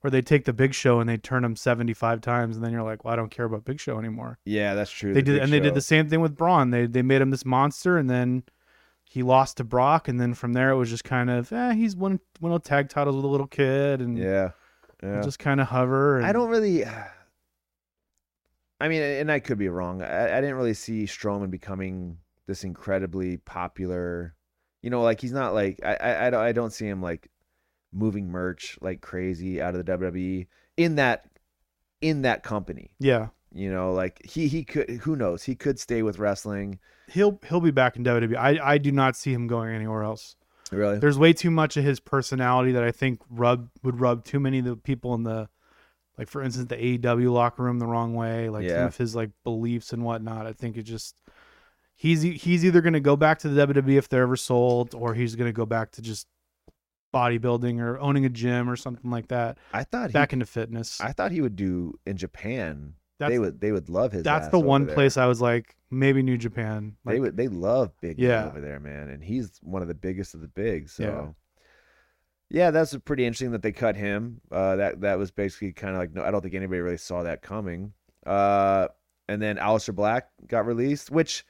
[0.00, 2.82] Where they take the big show and they turn them 75 times and then you're
[2.82, 4.38] like well i don't care about big show anymore.
[4.44, 5.14] Yeah, that's true.
[5.14, 6.70] they the did and they did the same thing with braun.
[6.70, 8.42] They they made him this monster and then
[9.14, 11.94] he lost to brock and then from there it was just kind of eh, he's
[11.94, 14.50] won won a tag titles with a little kid and Yeah,
[15.00, 15.22] yeah.
[15.22, 16.16] just kind of hover.
[16.16, 16.84] And I don't really.
[18.80, 20.02] I mean, and I could be wrong.
[20.02, 24.34] I, I didn't really see Strowman becoming this incredibly popular.
[24.82, 27.30] You know, like he's not like I I, I don't I don't see him like
[27.92, 31.26] moving merch like crazy out of the WWE in that
[32.00, 32.90] in that company.
[32.98, 36.80] Yeah, You know, like he he could who knows he could stay with wrestling.
[37.08, 38.36] he'll he'll be back in WWE.
[38.36, 40.34] I I do not see him going anywhere else.
[40.72, 40.98] Really?
[40.98, 44.58] There's way too much of his personality that I think rub would rub too many
[44.58, 45.48] of the people in the
[46.18, 48.48] like for instance the AEW locker room the wrong way.
[48.48, 50.46] Like some of his like beliefs and whatnot.
[50.46, 51.14] I think it just
[51.94, 55.36] he's he's either gonna go back to the WWE if they're ever sold, or he's
[55.36, 56.26] gonna go back to just
[57.14, 59.58] bodybuilding or owning a gym or something like that.
[59.72, 61.00] I thought he, Back into fitness.
[61.00, 62.94] I thought he would do in Japan.
[63.18, 64.22] That's they would they would love his.
[64.24, 66.96] that's the one place I was like maybe New Japan.
[67.04, 68.46] they would they love big Yeah.
[68.46, 70.88] over there, man, and he's one of the biggest of the big.
[70.88, 71.34] So
[72.50, 72.64] Yeah.
[72.64, 74.40] yeah, that's pretty interesting that they cut him.
[74.50, 77.22] Uh, that that was basically kind of like no, I don't think anybody really saw
[77.22, 77.92] that coming.
[78.26, 78.88] Uh,
[79.28, 81.44] and then Aleister Black got released, which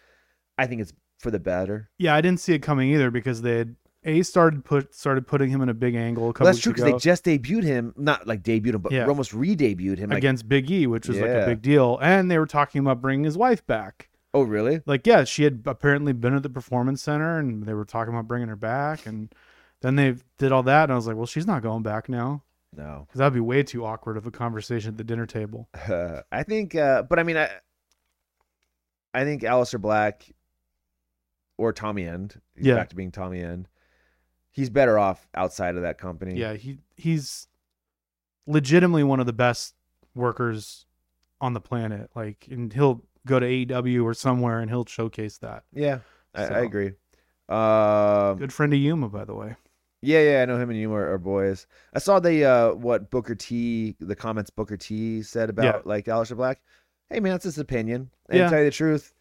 [0.59, 1.89] I think is for the better.
[1.99, 5.51] Yeah, I didn't see it coming either because they had a started put started putting
[5.51, 7.95] him in a big angle a couple Well, that's true because they just debuted him,
[7.97, 9.07] not like debuted him, but Yeah.
[9.07, 10.11] almost re-debuted him.
[10.11, 13.01] Like, against Big E, which was like a big deal, and they were talking about
[13.01, 14.09] bringing his wife back.
[14.35, 14.83] oh really?
[14.85, 18.27] Like, yeah, she had apparently been at the performance center, and they were talking about
[18.27, 19.33] bringing her back, and
[19.81, 22.43] then they did all that, and I was like, well, she's not going back now
[22.77, 25.69] No, because that'd be way too awkward of a conversation at the dinner table.
[26.33, 27.49] I think, uh, but I mean, I
[29.15, 30.29] I think Aleister Black
[31.57, 32.41] or Tommy End.
[32.57, 32.75] He's Yeah.
[32.75, 33.69] back to being Tommy End.
[34.55, 36.37] He's better off outside of that company.
[36.39, 37.49] Yeah, he he's
[38.47, 39.75] legitimately one of the best
[40.15, 40.87] workers
[41.41, 42.09] on the planet.
[42.15, 45.65] Like, and he'll go to AEW or somewhere and he'll showcase that.
[45.73, 45.99] Yeah,
[46.35, 46.93] I, So- I agree.
[47.49, 49.57] Um, Good friend of Yuma, by the way.
[50.03, 51.67] Yeah, yeah, I know him and you are, are boys.
[51.95, 55.81] I saw the uh what Booker T the comments Booker T said about Yeah.
[55.85, 56.61] like Aleister Black.
[57.11, 58.11] Hey man, that's his opinion.
[58.29, 58.45] And Yeah.
[58.45, 59.13] to tell you the truth,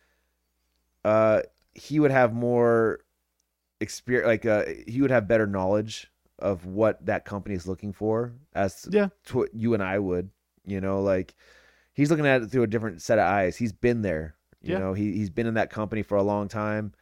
[1.05, 1.41] uh
[1.73, 2.99] he would have more
[3.79, 6.09] experience like uh he would have better knowledge
[6.39, 9.09] of what that company is looking for as Yeah.
[9.25, 10.29] to what you and I would,
[10.65, 11.35] you know, like
[11.93, 13.55] he's looking at it through a different set of eyes.
[13.55, 14.35] He's been there.
[14.61, 14.79] You Yeah.
[14.79, 16.93] know, he he's been in that company for a long time.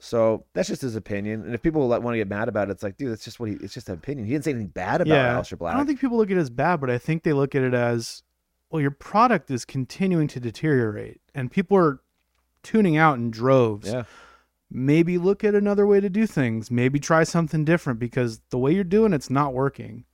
[0.00, 1.42] So that's just his opinion.
[1.44, 3.38] And if people like, want to get mad about it, it's like, dude, that's just
[3.40, 3.54] what he.
[3.56, 4.26] It's just an opinion.
[4.26, 5.72] He didn't say anything bad about yeah, Aleister Black.
[5.74, 7.62] I don't think people look at it as bad, but I think they look at
[7.62, 8.22] it as,
[8.70, 12.00] well, your product is continuing to deteriorate, and people are
[12.62, 13.90] tuning out in droves.
[13.90, 14.02] yeah,
[14.76, 16.68] Maybe look at another way to do things.
[16.68, 20.04] Maybe try something different because the way you're doing it's not working.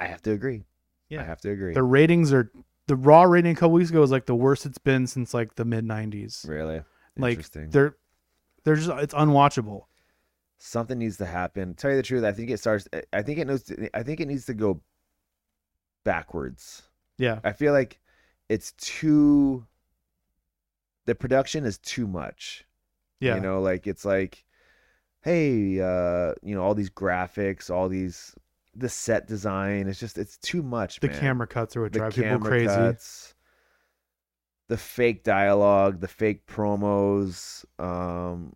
[0.00, 0.64] I have to agree.
[1.10, 1.20] Yeah.
[1.20, 1.74] I have to agree.
[1.74, 2.50] The ratings are
[2.86, 5.54] the raw rating a couple weeks ago was like the worst it's been since like
[5.56, 6.48] the mid '90s.
[6.48, 6.82] really
[7.18, 7.68] Like interesting.
[7.70, 7.96] they're
[8.64, 9.82] they're just it's unwatchable.
[10.58, 11.74] Something needs to happen.
[11.74, 12.88] Tell you the truth, I think it starts.
[13.12, 13.70] I think it knows.
[13.92, 14.80] I think it needs to go
[16.04, 16.82] backwards.
[17.18, 18.00] Yeah, I feel like
[18.48, 19.66] it's too.
[21.04, 22.65] The production is too much.
[23.20, 24.44] Yeah, You know, like it's like,
[25.22, 28.34] hey, uh, you know, all these graphics, all these
[28.74, 29.88] the set design.
[29.88, 31.00] It's just it's too much.
[31.00, 31.18] the man.
[31.20, 32.66] camera cuts are what the drive people crazy.
[32.66, 33.34] cuts,
[34.68, 37.64] the fake dialogue, the fake promos.
[37.78, 38.54] Um,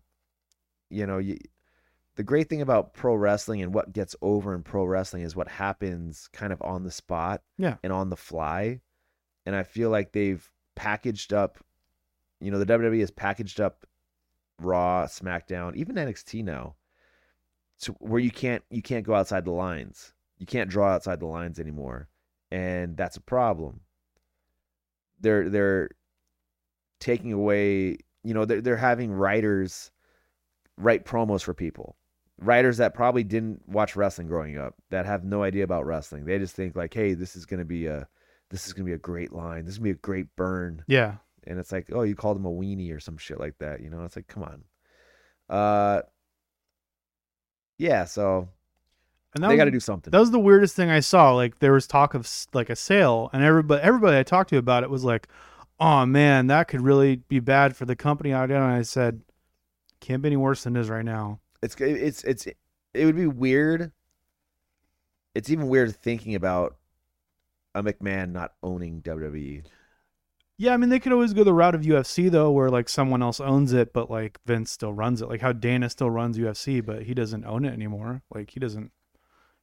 [0.89, 1.37] you know, you,
[2.17, 5.47] the great thing about pro wrestling and what gets over in pro wrestling is what
[5.47, 7.77] happens kind of on the spot, Yeah.
[7.83, 8.81] and on the fly.
[9.45, 11.57] And I feel like they've packaged up.
[12.39, 13.85] You know, the WWE has packaged up
[14.63, 16.75] Raw, SmackDown, even NXT now,
[17.81, 20.13] to where you can't you can't go outside the lines.
[20.37, 22.07] You can't draw outside the lines anymore,
[22.51, 23.81] and that's a problem.
[25.19, 25.89] They're they're
[26.99, 27.97] taking away.
[28.23, 29.91] You know, they're they're having writers
[30.77, 31.95] write promos for people.
[32.39, 36.25] Writers that probably didn't watch wrestling growing up, that have no idea about wrestling.
[36.25, 38.07] They just think like, "Hey, this is gonna be a
[38.49, 39.65] this is gonna be a great line.
[39.65, 42.45] This is gonna be a great burn." Yeah, and it's like, oh, you called him
[42.45, 43.81] a weenie or some shit like that.
[43.81, 44.63] You know, it's like, come on.
[45.49, 46.01] Uh,
[47.77, 48.05] yeah.
[48.05, 48.47] So
[49.33, 50.11] and they got to do something.
[50.11, 51.33] that was the weirdest thing I saw.
[51.33, 54.83] Like there was talk of like a sale, and everybody everybody I talked to about
[54.83, 55.27] it was like,
[55.79, 59.21] "Oh man, that could really be bad for the company." out there." And I said,
[60.01, 62.45] "Can't be any worse than it is right now." It's it's it's
[62.93, 63.91] it would be weird.
[65.33, 66.75] It's even weird thinking about
[67.73, 69.01] a McMahon not owning.
[69.01, 69.63] WWE.
[70.61, 73.23] Yeah, I mean they could always go the route of UFC though, where like someone
[73.23, 75.27] else owns it, but like Vince still runs it.
[75.27, 78.21] Like how Dana still runs UFC, but he doesn't own it anymore.
[78.31, 78.91] Like he doesn't,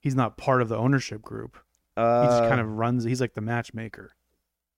[0.01, 1.57] he's not part of the ownership group.
[1.97, 3.05] Uh, He just kind of runs.
[3.05, 4.11] He's like the matchmaker.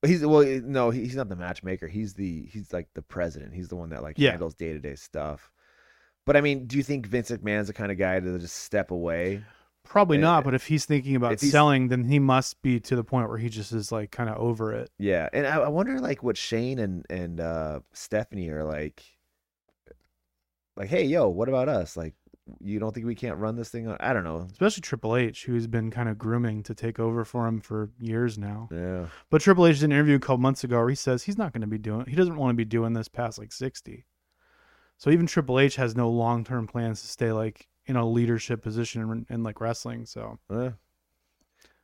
[0.05, 1.87] He's well, no, he's not the matchmaker.
[1.87, 3.55] He's the he's like the president.
[3.55, 4.33] He's the one that like Yeah.
[4.33, 5.51] handles day to day stuff.
[6.27, 8.91] But I mean, do you think Vince McMahon's the kind of guy to just step
[8.91, 9.43] away?
[9.91, 12.95] Probably Uh, not, but if he's thinking about he's- selling, then he must be to
[12.95, 14.89] the point where he just is like kind of over it.
[14.99, 19.03] Yeah, and I, I wonder like what Shane and and uh Stephanie are like.
[20.77, 21.97] Like, hey, yo, what about us?
[21.97, 22.15] Like,
[22.61, 23.89] you don't think we can't run this thing?
[23.89, 23.97] On?
[24.01, 24.47] I don't know.
[24.51, 28.39] Especially Triple H, who's been kind of grooming to take over for him for years
[28.39, 28.69] now.
[28.73, 31.37] Yeah, But Triple H did an interview a couple months ago where he says he's
[31.37, 32.07] not going to be doing.
[32.07, 34.07] He doesn't want to be doing this past like sixty.
[34.97, 38.63] So even Triple H has no long term plans to stay like in a leadership
[38.63, 40.07] position in, in like wrestling.
[40.07, 40.71] So Eh.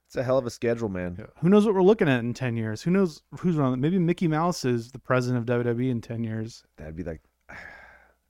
[0.07, 1.17] it's a hell of a schedule, man.
[1.19, 1.27] yeah.
[1.41, 2.83] who knows what we're looking at in ten years?
[2.83, 3.81] Who knows who's on?
[3.81, 6.65] Maybe Mickey Mouse is the president of WWE in ten years.
[6.77, 7.55] That'd be like, I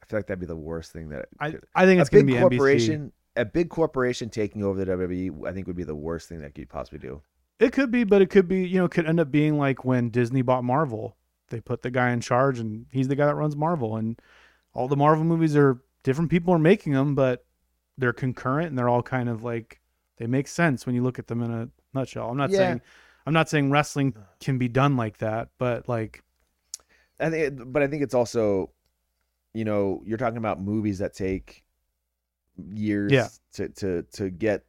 [0.06, 2.34] feel like that'd be the worst thing that I could- I think it's to be
[2.34, 2.40] NBC.
[2.40, 3.12] corporation.
[3.38, 6.54] A big corporation taking over the WWE, I think, would be the worst thing that
[6.54, 7.20] could possibly do.
[7.60, 10.08] It could be, but it could be, you know, could end up being like when
[10.10, 11.16] Disney bought Marvel.
[11.48, 13.96] They put the guy in charge and he's the guy that runs Marvel.
[13.96, 14.18] And
[14.72, 17.44] all the Marvel movies are different people are making them, but
[17.98, 19.80] they're concurrent and they're all kind of like
[20.18, 22.30] they make sense when you look at them in a nutshell.
[22.30, 22.58] I'm not Yeah.
[22.58, 22.80] saying
[23.26, 26.22] I'm not saying wrestling can be done like that, but like
[27.18, 28.70] I think, but I think it's also,
[29.54, 31.64] you know, you're talking about movies that take
[32.72, 33.28] years Yeah.
[33.54, 34.64] to to to get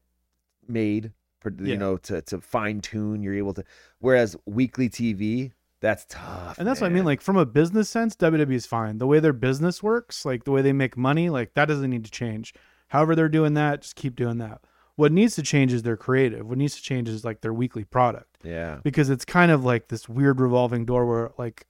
[0.68, 1.78] made, for- you Yeah.
[1.78, 3.22] know, to to fine tune.
[3.22, 3.64] You're able to,
[4.00, 6.58] whereas weekly TV, that's tough.
[6.58, 7.06] and that's what I mean.
[7.06, 8.98] Like from a business sense, WWE is fine.
[8.98, 12.06] The way their business works, like the way they make money, like that doesn't need
[12.06, 12.54] to change.
[12.88, 14.62] However they're doing that, just keep doing that.
[14.96, 16.48] What needs to change is their creative.
[16.48, 18.38] What needs to change is like their weekly product.
[18.44, 21.68] yeah, because it's kind of like this weird revolving door where like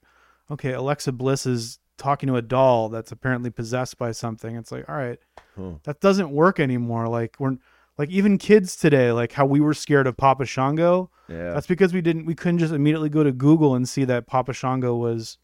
[0.50, 4.56] okay, Alexa Bliss is talking to a doll that's apparently possessed by something.
[4.56, 5.18] It's like, all right,
[5.56, 5.72] Huh.
[5.82, 7.06] that doesn't work anymore.
[7.08, 7.56] Like we're
[7.98, 11.10] like even kids today, like how we were scared of Papa Shango.
[11.28, 11.52] Yeah.
[11.52, 14.52] That's because we didn't we couldn't just immediately go to Google and see that Papa
[14.54, 15.36] Shango was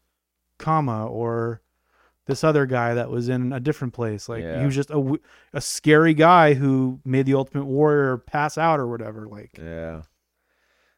[0.57, 1.61] Kama or
[2.27, 4.27] this other guy that was in a different place.
[4.27, 4.59] Like Yeah.
[4.59, 5.19] he was just a,
[5.53, 9.27] a scary guy who made the Ultimate Warrior pass out or whatever.
[9.27, 10.01] Like Yeah.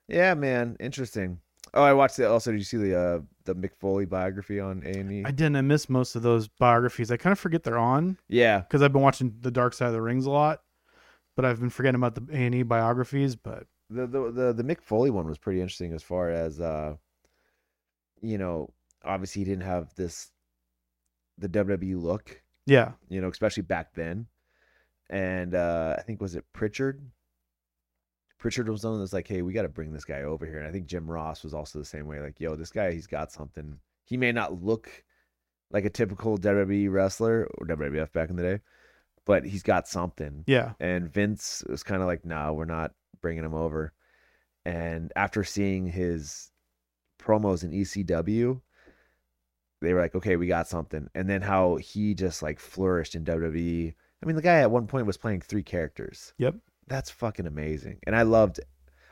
[0.08, 0.78] Yeah, man.
[0.80, 1.40] Interesting.
[1.74, 2.30] Oh, I watched the.
[2.30, 5.24] Also, did you see the uh the Mick Foley biography on A and E?
[5.26, 5.58] I didn't.
[5.58, 7.12] I missed most of those biographies.
[7.12, 8.60] I kind of forget they're on Yeah.
[8.60, 10.62] because I've been watching The Dark Side of the Rings a lot,
[11.36, 13.36] but I've been forgetting about the A and E biographies.
[13.36, 16.96] But The, the the the Mick Foley one was pretty interesting as far as uh,
[18.22, 18.70] you know,
[19.04, 20.32] obviously he didn't have this
[21.38, 24.28] the WWE look, yeah, you know, especially back then.
[25.10, 27.02] And uh I think was it Prichard?
[28.38, 30.60] Prichard was the one that's like, hey, we got to bring this guy over here.
[30.60, 32.20] And I think Jim Ross was also the same way.
[32.20, 33.80] Like, yo, this guy, he's got something.
[34.04, 34.90] He may not look
[35.72, 38.60] like a typical WWE wrestler or WWF back in the day,
[39.26, 40.44] but he's got something.
[40.46, 43.92] yeah, And Vince was kind of like, no, we're not bringing him over.
[44.66, 46.52] And after seeing his
[47.20, 48.62] promos in ECW,
[49.82, 51.08] they were like, okay, we got something.
[51.16, 53.94] And then how he just like flourished in WWE.
[54.22, 56.34] I mean, the guy at one point was playing three characters.
[56.38, 56.56] Yep.
[56.88, 58.00] That's fucking amazing.
[58.08, 58.60] And I loved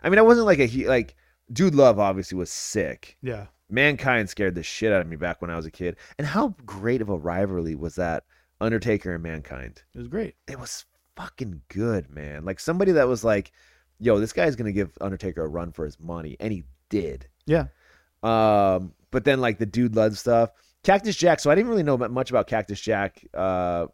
[0.04, 1.16] I mean, I wasn't like a he like
[1.52, 3.18] Dude Love obviously was sick.
[3.22, 5.98] yeah, Mankind scared the shit out of me back when I was a kid.
[6.18, 8.24] And how great of a rivalry was that
[8.62, 9.84] Undertaker and Mankind?
[9.94, 10.36] it was great.
[10.48, 12.46] it was fucking good, man.
[12.46, 13.52] Like somebody that was like,
[14.00, 17.28] yo, this guy's gonna give Undertaker a run for his money, and he did.
[17.46, 17.66] Yeah.
[18.24, 20.50] Um, but then like the dude love stuff,
[20.84, 21.40] Cactus Jack.
[21.40, 23.86] So I didn't really know much about Cactus Jack uh,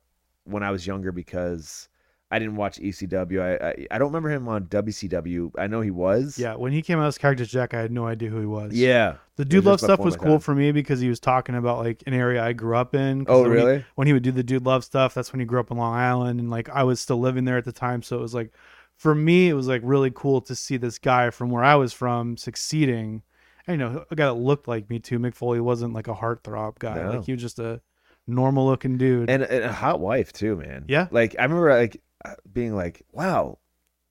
[0.45, 1.89] when I was younger because
[2.31, 3.39] I didn't watch ECW.
[3.39, 5.51] I, I I don't remember him on WCW.
[5.59, 6.39] I know he was.
[6.39, 8.73] Yeah, when he came out as Cactus Jack, I had no idea who he was.
[8.73, 9.17] Yeah.
[9.35, 10.39] The Dude Love stuff was cool time.
[10.39, 13.27] for me because he was talking about like an area I grew up in.
[13.29, 13.85] Oh, when he- really?
[13.93, 15.93] when he would do the Dude Love stuff, that's when he grew up in Long
[15.93, 18.53] Island, and like I was still living there at the time, so it was like,
[18.95, 21.93] for me, it was like really cool to see this guy from where I was
[21.93, 23.21] from succeeding.
[23.67, 25.19] You know, a guy that looked like me too.
[25.19, 27.11] Mick Foley wasn't like a heartthrob guy; No.
[27.17, 27.81] like he was just a
[28.27, 29.29] normal looking dude.
[29.29, 30.85] and, and a hot wife too, man.
[30.87, 31.07] Yeah.
[31.11, 33.57] Like I remember like uh, being like, wow,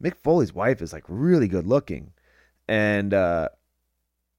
[0.03, 2.13] Mick Foley's wife is like really good looking,
[2.69, 3.49] and uh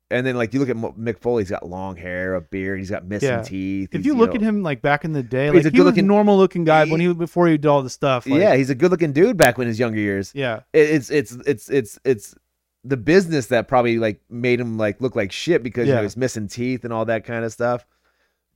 [0.10, 2.80] and then like you look at Mo- Mick Foley, he's got long hair, a beard,
[2.80, 3.42] he's got missing Yeah.
[3.44, 3.90] teeth.
[3.94, 5.58] if he's, you look know- at him like back in the day, He's like a
[5.58, 8.28] he was a good-looking- normal looking guy when he before he did all the stuff.
[8.28, 10.34] Like, yeah, he's a good looking dude back when his younger years.
[10.36, 12.36] yeah, It, it's it's it's it's it's
[12.84, 16.04] the business that probably like made him like look like shit because you know Yeah.
[16.04, 17.86] he's missing teeth and all that kind of stuff.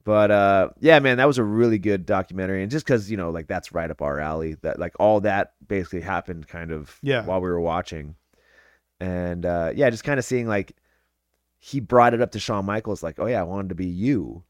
[0.03, 3.29] But uh yeah, man, that was a really good documentary, and just because you know
[3.31, 4.55] like that's right up our alley.
[4.61, 7.23] That like all that basically happened kind of Yeah.
[7.25, 8.15] while we were watching,
[8.99, 10.75] and uh yeah, just kind of seeing like
[11.57, 14.43] he brought it up to Shawn Michaels like, oh yeah, I wanted to be you.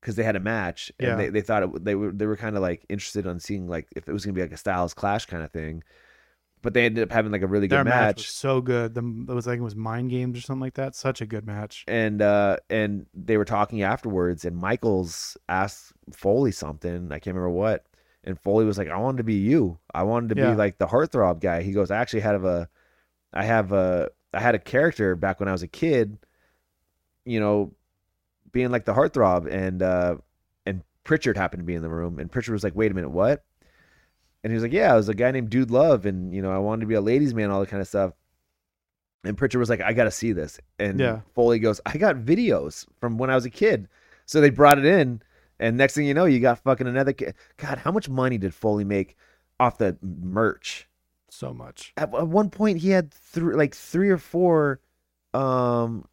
[0.00, 1.16] Because they had a match, and Yeah.
[1.16, 3.88] they, they thought it, they were they were kind of like interested on seeing like
[3.96, 5.82] if it was gonna be like a Styles Clash kind of thing,
[6.62, 8.06] but they ended up having like a really their good match.
[8.08, 8.94] match, was so good.
[8.94, 10.94] The it was like it was Mind Games or something like that.
[10.94, 11.84] Such a good match.
[11.88, 17.50] and uh and they were talking afterwards, and Michaels asked Foley something, I can't remember
[17.50, 17.86] what,
[18.24, 20.50] and Foley was like, I wanted to be you, I wanted to Yeah.
[20.50, 21.62] be like the heartthrob guy.
[21.62, 22.68] He goes, I actually had a,
[23.32, 26.18] I have a, I had a character back when I was a kid,
[27.24, 27.72] you know,
[28.52, 30.16] being like the heartthrob, and uh
[30.66, 33.10] and Prichard happened to be in the room, and Prichard was like, wait a minute,
[33.10, 33.44] what?
[34.48, 36.50] And he was like, yeah, I was a guy named Dude Love, and you know,
[36.50, 38.12] I wanted to be a ladies' man, all that kind of stuff.
[39.24, 40.58] And Prichard was like, I got to see this.
[40.78, 41.20] And Yeah.
[41.34, 43.88] Foley goes, I got videos from when I was a kid.
[44.24, 45.20] So they brought it in,
[45.60, 47.34] and next thing you know, you got fucking another kid.
[47.58, 49.16] God, how much money did Foley make
[49.60, 50.88] off the merch?
[51.28, 51.92] So much.
[51.98, 54.80] At, at one point, he had three, like three or four,
[55.34, 56.06] um,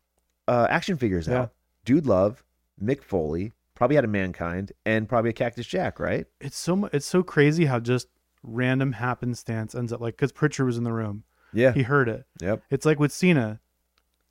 [0.48, 1.44] uh, action figures Yeah.
[1.44, 1.54] out.
[1.86, 2.44] Dude Love,
[2.84, 6.26] Mick Foley, probably had a Mankind, and probably a Cactus Jack, right?
[6.42, 8.08] It's so mu- it's so crazy how just
[8.46, 11.24] random happenstance ends up like because Prichard was in the room,
[11.54, 11.72] Yeah.
[11.74, 12.26] he heard it.
[12.42, 12.64] Yep.
[12.70, 13.60] It's like with Cena.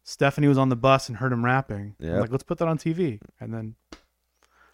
[0.07, 1.97] Stephanie was on the bus and heard him rapping.
[2.03, 3.75] I'm Like, let's put that on TV, and then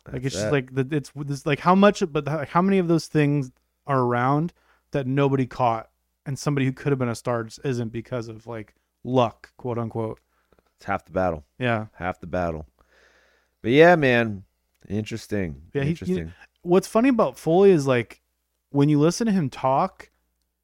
[0.07, 0.53] like That's it's just that.
[0.53, 3.53] like the, it's this like how much, but like, how many of those things
[3.87, 4.53] are around
[4.91, 5.89] that nobody caught,
[6.27, 8.75] and somebody who could have been a star just isn't because of like
[9.05, 10.19] luck, quote unquote.
[10.77, 11.45] it's half the battle.
[11.61, 11.87] Yeah.
[11.95, 12.67] half the battle.
[13.63, 14.43] But yeah, man,
[14.89, 15.63] interesting.
[15.75, 16.33] Yeah, he- you- interesting.
[16.63, 18.21] what's funny about Foley is like
[18.71, 20.11] when you listen to him talk,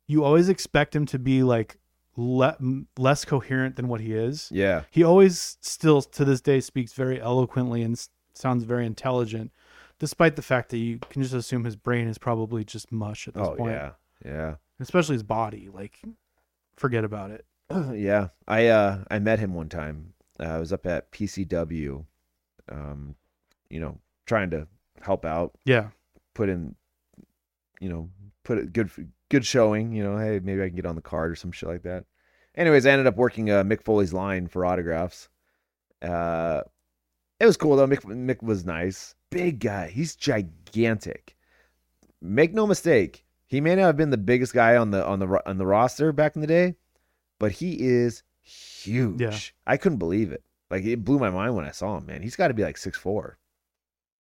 [0.07, 1.77] you always expect him to be like
[2.17, 2.57] le-
[2.97, 4.49] less coherent than what he is.
[4.53, 9.51] yeah, He always still to this day speaks very eloquently and s- sounds very intelligent,
[9.99, 13.35] despite the fact that you can just assume his brain is probably just mush at
[13.35, 13.73] this oh point.
[13.73, 13.91] yeah,
[14.25, 16.01] yeah, Especially his body, like
[16.77, 17.45] forget about it.
[17.95, 18.29] yeah.
[18.47, 20.13] I uh I met him one time.
[20.39, 22.05] Uh, I was up at PCW
[22.71, 23.15] um,
[23.71, 24.67] you know, trying to
[25.01, 25.89] help out, Yeah.
[26.35, 26.75] put in,
[27.81, 28.11] you know,
[28.45, 28.91] put it good
[29.29, 29.93] good showing.
[29.93, 32.05] You know, hey, maybe I can get on the card or some shit like that.
[32.55, 35.29] Anyways, I ended up working uh, Mick Foley's line for autographs.
[36.03, 36.63] Uh,
[37.39, 37.87] it was cool though.
[37.87, 39.89] Mick Mick was nice, big guy.
[39.89, 41.37] He's gigantic.
[42.23, 45.49] Make no mistake, he may not have been the biggest guy on the on the
[45.49, 46.75] on the roster back in the day,
[47.39, 49.21] but he is huge.
[49.21, 49.37] Yeah.
[49.67, 50.43] I couldn't believe it.
[50.71, 52.07] Like it blew my mind when I saw him.
[52.07, 53.39] Man, he's got to be like six four.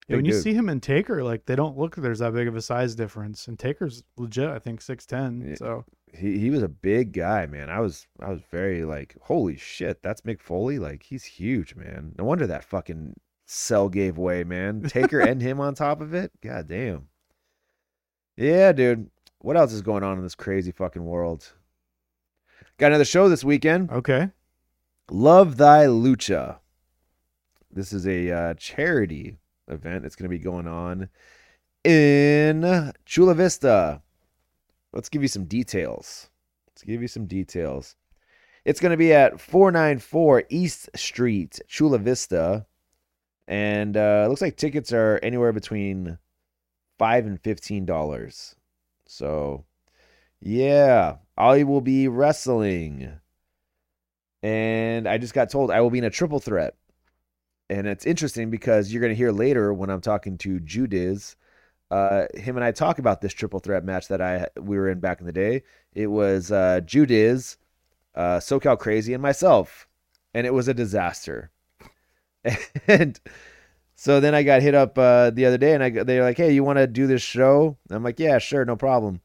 [0.08, 2.54] Yeah, when you see him and Taker, like they don't look there's that big of
[2.54, 3.48] a size difference.
[3.48, 5.44] And Taker's legit, I think six ten.
[5.48, 5.54] Yeah.
[5.56, 7.70] So he he was a big guy, man.
[7.70, 10.78] I was I was very like, holy shit, that's Mick Foley.
[10.78, 12.12] Like he's huge, man.
[12.18, 13.14] No wonder that fucking
[13.46, 14.82] cell gave way, man.
[14.88, 16.30] Taker and him on top of it.
[16.40, 17.08] God damn.
[18.36, 19.10] Yeah, dude.
[19.40, 21.52] What else is going on in this crazy fucking world?
[22.78, 23.90] Got another show this weekend.
[23.90, 24.30] okay.
[25.10, 26.58] Love Thy Lucha.
[27.72, 29.38] This is a uh, charity
[29.68, 30.04] event.
[30.04, 31.08] It's going to be going on
[31.84, 34.02] in Chula Vista.
[34.92, 36.30] Let's give you some details.
[36.68, 37.96] Let's give you some details.
[38.64, 42.66] It's going to be at 494 East Street, Chula Vista.
[43.46, 46.18] And uh, looks like tickets are anywhere between
[46.98, 48.54] 5 and $15.
[49.06, 49.64] So,
[50.40, 53.12] yeah, I will be wrestling.
[54.42, 56.74] And I just got told I will be in a triple threat.
[57.68, 61.36] And it's interesting because you're going to hear later when I'm talking to Judiz,
[61.90, 65.00] uh, him and I talk about this triple threat match that I we were in
[65.00, 65.62] back in the day.
[65.94, 67.58] It was uh, Judiz,
[68.14, 69.88] uh, SoCal Crazy, and myself,
[70.34, 71.50] and it was a disaster.
[72.88, 73.18] and
[73.94, 76.52] so then I got hit up uh, the other day, and I they're like, "Hey,
[76.52, 79.20] you want to do this show?" I'm like, "Yeah, sure, no problem."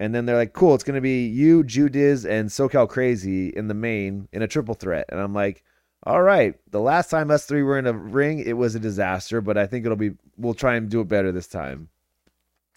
[0.00, 3.74] And then they're like, "Cool, it's gonna be you, Judiz, and SoCal Crazy in the
[3.74, 5.64] main in a triple threat." And I'm like,
[6.04, 9.40] "All right." The last time us three were in a ring, it was a disaster,
[9.40, 10.12] but I think it'll be.
[10.36, 11.88] We'll try and do it better this time.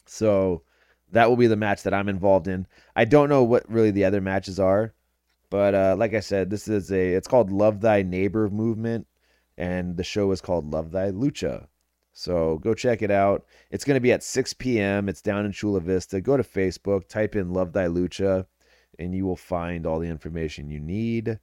[0.06, 0.64] So
[1.12, 2.68] that will be the match that I'm involved in.
[2.96, 4.94] I don't know what really the other matches are,
[5.50, 7.14] but uh, like I said, this is a.
[7.14, 9.08] It's called Love Thy Neighbor Movement,
[9.58, 11.68] and the show is called Love Thy Lucha.
[12.18, 13.46] So go check it out.
[13.72, 15.10] It's going to be at 6 p.m.
[15.10, 16.22] It's down in Chula Vista.
[16.22, 18.46] Go to Facebook, type in Love Thy Lucha,
[18.98, 21.40] and you will find all the information you need.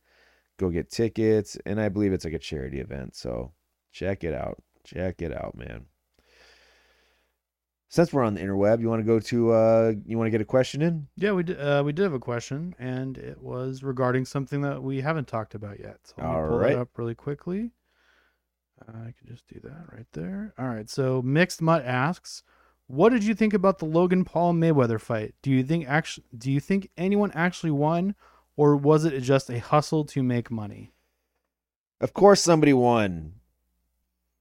[0.63, 3.17] Go get tickets, and I believe it's like a charity event.
[3.17, 3.53] So
[3.91, 4.63] check it out.
[4.85, 5.87] Check it out, man.
[7.89, 10.41] Since we're on the interweb, you want to go to uh you want to get
[10.41, 11.09] a question in?
[11.17, 11.61] Yeah, we did.
[11.61, 15.57] Uh, we did have a question, and it was regarding something that we haven't talked
[15.57, 15.99] about yet.
[16.05, 16.75] So let me All pull right.
[16.75, 17.73] that up really quickly.
[18.89, 20.55] I can just do that right there.
[20.61, 20.89] All right.
[20.89, 22.45] So mixed mutt asks,
[22.87, 25.35] "What did you think about the Logan Paul Mayweather fight?
[25.43, 26.27] Do you think actually?
[26.39, 28.15] Do you think anyone actually won,
[28.57, 30.93] or was it just a hustle to make money?"
[32.01, 33.35] Of course, somebody won.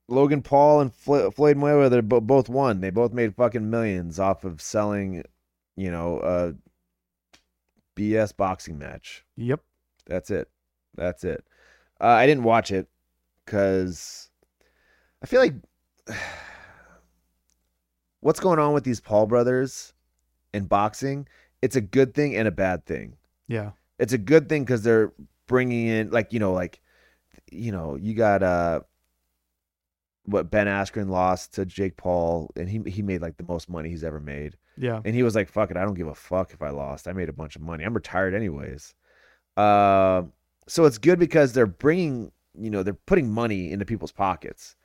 [0.08, 2.82] Logan Paul and Flo- Floyd Mayweather both won.
[2.82, 5.24] They both made fucking millions off of selling,
[5.76, 6.54] you know, a
[7.96, 9.26] BS boxing match.
[9.38, 9.62] Yep.
[10.06, 10.50] That's it.
[10.96, 11.46] That's it.
[12.00, 12.90] Uh, I didn't watch it
[13.46, 14.30] because
[15.22, 15.54] I feel like
[18.20, 19.94] what's going on with these Paul brothers
[20.54, 21.28] in boxing,
[21.62, 23.18] it's a good thing and a bad thing.
[23.48, 23.72] Yeah.
[24.02, 25.14] It's a good thing because they're
[25.48, 26.82] bringing in, like, you know, like,
[27.52, 28.82] you know, you got uh,
[30.26, 33.90] what Ben Askren lost to Jake Paul, and he he made like the most money
[33.90, 34.58] he's ever made.
[34.78, 35.02] Yeah.
[35.06, 37.08] And he was like, fuck it, I don't give a fuck if I lost.
[37.08, 37.84] I made a bunch of money.
[37.84, 38.94] I'm retired anyways.
[39.56, 40.24] Uh,
[40.68, 44.76] so it's good because they're bringing, you know, they're putting money into people's pockets.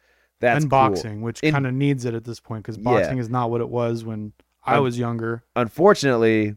[0.40, 0.90] That's and cool.
[0.90, 2.84] boxing, which kind of needs it at this point because Yeah.
[2.84, 4.32] boxing is not what it was when
[4.64, 5.44] I was younger.
[5.54, 6.56] Unfortunately,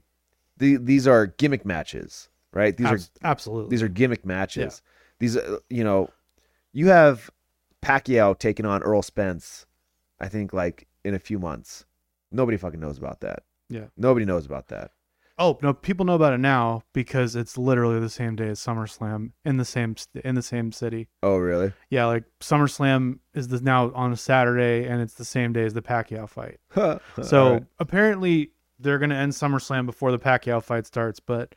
[0.57, 2.75] the, these are gimmick matches, right?
[2.75, 3.69] These Abs- are absolutely.
[3.69, 4.81] these are gimmick matches.
[5.19, 6.09] These, uh, you know,
[6.71, 7.29] you have
[7.81, 9.65] Pacquiao taking on Errol Spence,
[10.19, 11.85] I think, like in a few months.
[12.31, 13.43] Nobody fucking knows about that.
[13.69, 13.85] Yeah.
[13.97, 14.91] Nobody knows about that.
[15.39, 19.31] Oh no, people know about it now because it's literally the same day as SummerSlam
[19.45, 19.95] in the same
[20.25, 21.07] in the same city.
[21.23, 21.71] Oh, really?
[21.89, 25.73] Yeah, like SummerSlam is the, now on a Saturday and it's the same day as
[25.73, 26.59] the Pacquiao fight.
[27.23, 27.63] So right.
[27.79, 31.21] apparently they're gonna end SummerSlam before the Pacquiao fight starts.
[31.21, 31.55] But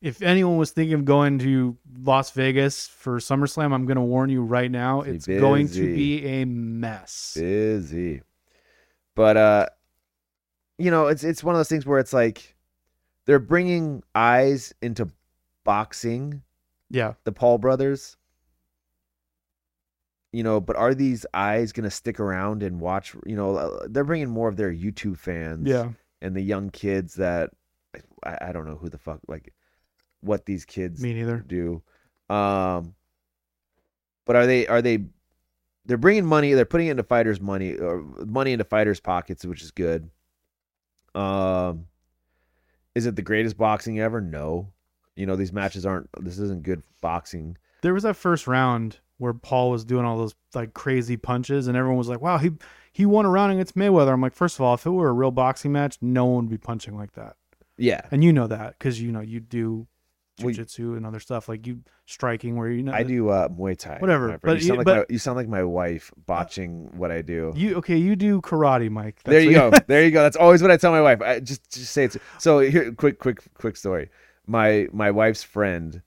[0.00, 4.42] if anyone was thinking of going to Las Vegas for SummerSlam, I'm gonna warn you
[4.42, 7.34] right now, it's going to be a mess.
[7.38, 8.22] busy.
[9.14, 9.66] But uh
[10.78, 12.56] you know, it's it's one of those things where it's like
[13.26, 15.08] they're bringing eyes into
[15.64, 16.42] boxing,
[16.88, 18.16] Yeah, the Paul brothers.
[20.32, 23.86] You know, but are these eyes going to stick around and watch, you know, uh,
[23.88, 25.88] they're bringing more of their YouTube fans yeah.
[26.20, 27.50] and the young kids that
[28.22, 29.54] I, I don't know who the fuck like
[30.20, 31.38] what these kids Me neither.
[31.38, 31.82] do.
[32.28, 32.94] Um,
[34.24, 35.04] but are they are they
[35.86, 36.52] they're bringing money.
[36.52, 40.10] They're putting it into fighters' money or money into fighters' pockets, which is good.
[41.14, 41.86] Um,
[42.94, 44.20] is it the greatest boxing ever?
[44.20, 44.72] No.
[45.16, 46.08] You know these matches aren't.
[46.20, 47.56] This isn't good boxing.
[47.82, 51.76] There was that first round where Paul was doing all those like crazy punches, and
[51.76, 52.50] everyone was like, "Wow, he
[52.92, 55.12] he won a round against Mayweather." I'm like, first of all, if it were a
[55.12, 57.34] real boxing match, no one would be punching like that,
[57.76, 59.88] Yeah, and you know that because you know you do
[60.38, 63.98] jujitsu and other stuff like you striking where you know I do uh, Muay Thai.
[63.98, 67.22] Whatever, but you sound like but- my, you sound like my wife botching what I
[67.22, 67.52] do.
[67.56, 67.96] You okay?
[67.96, 69.22] You do karate, Mike.
[69.24, 69.70] there you go.
[69.86, 70.22] There you go.
[70.22, 71.20] That's always what I tell my wife.
[71.20, 72.16] I just just say it.
[72.38, 74.10] So here, quick, quick, quick story.
[74.46, 76.02] My my wife's friend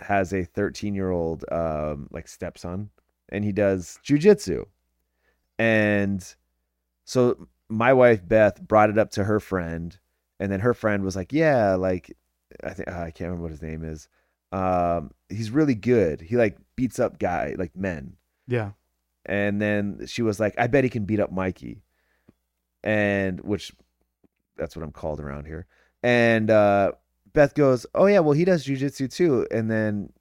[0.00, 2.90] has a 13 year old um like stepson,
[3.28, 4.64] and he does jujitsu,
[5.58, 6.34] and
[7.04, 9.98] so my wife Beth brought it up to her friend,
[10.40, 12.16] and then her friend was like, "Yeah, like
[12.62, 14.08] I think I can't remember what his name is.
[14.52, 16.20] Um, he's really good.
[16.20, 18.70] He like beats up guy like men." yeah.
[19.26, 21.82] And then she was like, I bet he can beat up Mikey.
[22.82, 23.72] And which
[24.56, 25.66] that's what I'm called around here.
[26.02, 26.92] And uh,
[27.32, 29.46] Beth goes, Oh, yeah, well, he does jujitsu too.
[29.50, 30.12] And then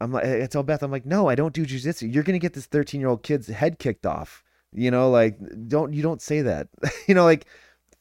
[0.00, 2.12] I'm like, I tell Beth, I'm like, No, I don't do jujitsu.
[2.12, 4.42] You're going to get this 13 year old kid's head kicked off.
[4.72, 5.38] You know, like,
[5.68, 6.68] don't, you don't say that.
[7.06, 7.46] you know, like,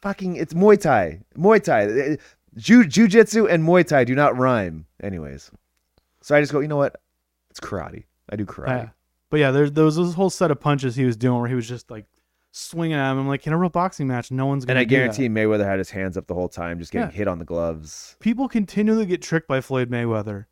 [0.02, 1.22] fucking, it's Muay Thai.
[1.38, 2.18] Muay Thai.
[2.60, 4.86] Ju- jujitsu and Muay Thai do not rhyme.
[5.02, 5.52] Anyways.
[6.22, 6.96] So I just go, you know what?
[7.50, 8.06] It's karate.
[8.30, 8.68] I do karate.
[8.68, 8.90] Yeah.
[9.30, 11.56] But yeah, there's there was this whole set of punches he was doing where he
[11.56, 12.06] was just like
[12.52, 13.20] swinging at him.
[13.20, 14.80] I'm like, in a real boxing match, no one's And gonna.
[14.80, 15.16] And I do that.
[15.16, 17.16] guarantee Mayweather had his hands up the whole time, just getting Yeah.
[17.16, 18.16] hit on the gloves.
[18.20, 20.46] people continually get tricked by Floyd Mayweather,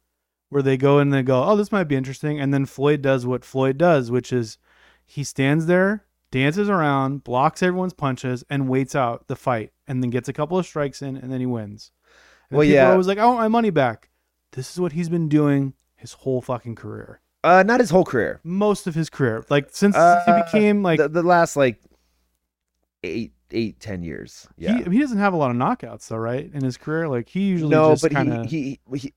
[0.50, 3.26] where they go and they go, "Oh, this might be interesting," and then Floyd does
[3.26, 4.60] what Floyd does, which is
[5.06, 10.10] he stands there, dances around, blocks everyone's punches, and waits out the fight, and then
[10.12, 11.92] gets a couple of strikes in, and then he wins.
[12.50, 12.88] And Well, yeah.
[12.88, 14.10] are always like, "I want my money back."
[14.52, 18.40] This is what he's been doing his whole fucking career, Uh, not his whole career.
[18.44, 20.98] most of his career, like since, Uh, since he became like.
[21.00, 21.82] the, the last like
[23.04, 24.48] eight, eight, ten years.
[24.58, 24.78] Yeah.
[24.84, 26.50] He, he doesn't have a lot of knockouts though, right?
[26.54, 29.14] In his career, like he usually no, just but kind of he, he he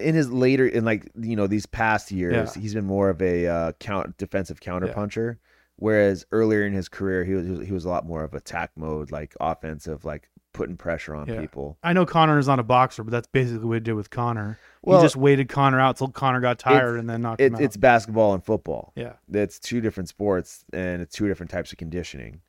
[0.00, 2.62] in his later in like you know these past years, Yeah.
[2.62, 5.38] he's been more of a uh, count defensive counter puncher.
[5.76, 9.12] Whereas earlier in his career, he was- he was a lot more of attack mode,
[9.12, 10.28] like offensive, like
[10.58, 11.40] putting pressure on Yeah.
[11.40, 11.78] people.
[11.82, 14.58] I know Conor is not a boxer, but that's basically what he did with Conor.
[14.82, 17.60] Well, he just waited Conor out till Conor got tired and then knocked him out.
[17.62, 18.92] it's basketball and football.
[18.96, 22.40] yeah, it's two different sports and it's two different types of conditioning.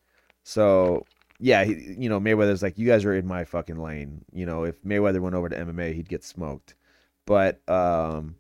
[0.44, 1.06] So
[1.40, 4.26] yeah, he, you know Mayweather's like you guys are in my fucking lane.
[4.34, 6.76] You know if Mayweather went over to MMA, he'd get smoked.
[7.26, 8.36] But um,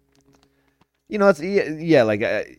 [1.08, 2.58] you know it's yeah, yeah like I,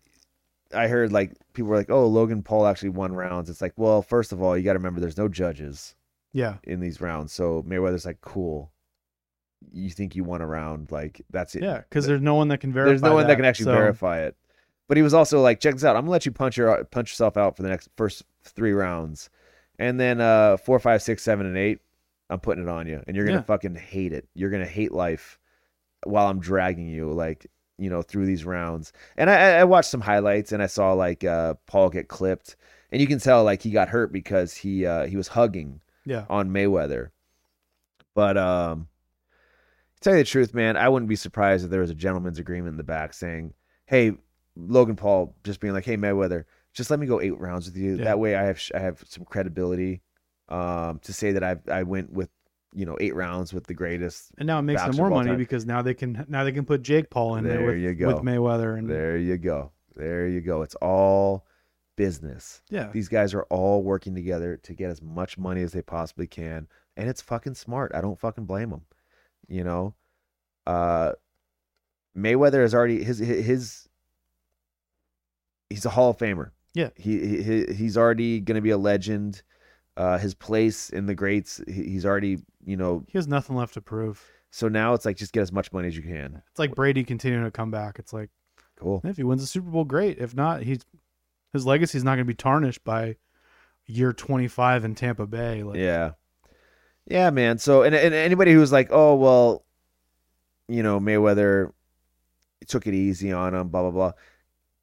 [0.72, 3.50] I heard like people were like oh Logan Paul actually won rounds.
[3.50, 5.94] It's like well first of all you got to remember there's no judges
[6.32, 6.56] yeah.
[6.64, 8.72] in these rounds, so Mayweather's like cool.
[9.72, 11.62] You think you won a round like that's it.
[11.62, 12.90] Yeah, because there's no one that can verify.
[12.90, 14.36] There's no one that can actually so- verify it.
[14.88, 15.94] But he was also like, check this out.
[15.94, 19.30] I'm gonna let you punch your punch yourself out for the next first three rounds,
[19.78, 21.78] and then uh four, five, six, seven, and eight,
[22.28, 23.42] I'm putting it on you, and you're gonna Yeah.
[23.42, 24.26] fucking hate it.
[24.34, 25.38] You're gonna hate life
[26.04, 27.46] while I'm dragging you, like
[27.78, 28.92] you know, through these rounds.
[29.16, 32.56] And I, I I watched some highlights, and I saw like uh Paul get clipped,
[32.90, 36.24] and you can tell like he got hurt because he uh he was hugging Yeah,
[36.30, 37.10] on Mayweather.
[38.14, 38.88] But um
[39.96, 42.38] to tell you the truth, man, I wouldn't be surprised if there was a gentleman's
[42.38, 43.52] agreement in the back saying,
[43.86, 44.12] Hey,
[44.56, 47.96] Logan Paul just being like, Hey Mayweather, just let me go eight rounds with you.
[47.96, 48.04] Yeah.
[48.04, 50.02] That way I have I have some credibility
[50.48, 52.30] um to say that I I went with
[52.72, 54.30] you know eight rounds with the greatest.
[54.38, 55.38] and now it makes them more money time.
[55.38, 58.06] because now they can now they can put Jake Paul in there, There with, you
[58.06, 58.16] with.
[58.18, 59.72] Mayweather and There you go.
[59.96, 60.62] There you go.
[60.62, 61.46] It's all
[62.00, 62.62] business.
[62.70, 66.26] yeah, These guys are all working together to get as much money as they possibly
[66.26, 67.92] can, and it's fucking smart.
[67.94, 68.82] I don't fucking blame them.
[69.48, 69.94] You know,
[70.66, 71.12] uh,
[72.16, 73.86] Mayweather is already his his.
[75.68, 76.50] He's a Hall of Famer.
[76.74, 76.88] Yeah.
[76.96, 79.42] he, he he's already gonna be a legend.
[79.96, 83.04] Uh, his place in the greats, he's already you know.
[83.08, 84.24] he has nothing left to prove.
[84.50, 86.40] So now it's like just get as much money as you can.
[86.50, 87.98] It's like Brady continuing to come back.
[87.98, 88.30] It's like
[88.78, 89.02] Cool.
[89.04, 90.16] if he wins the Super Bowl, great.
[90.18, 90.80] If not, he's
[91.52, 93.16] his legacy is not going to be tarnished by
[93.86, 95.62] year 25 in Tampa Bay.
[95.62, 96.12] Like, Yeah.
[97.06, 97.58] Yeah, man.
[97.58, 99.64] So and, and anybody who's like, oh well,
[100.68, 101.72] you know, Mayweather
[102.68, 104.12] took it easy on him, blah blah blah.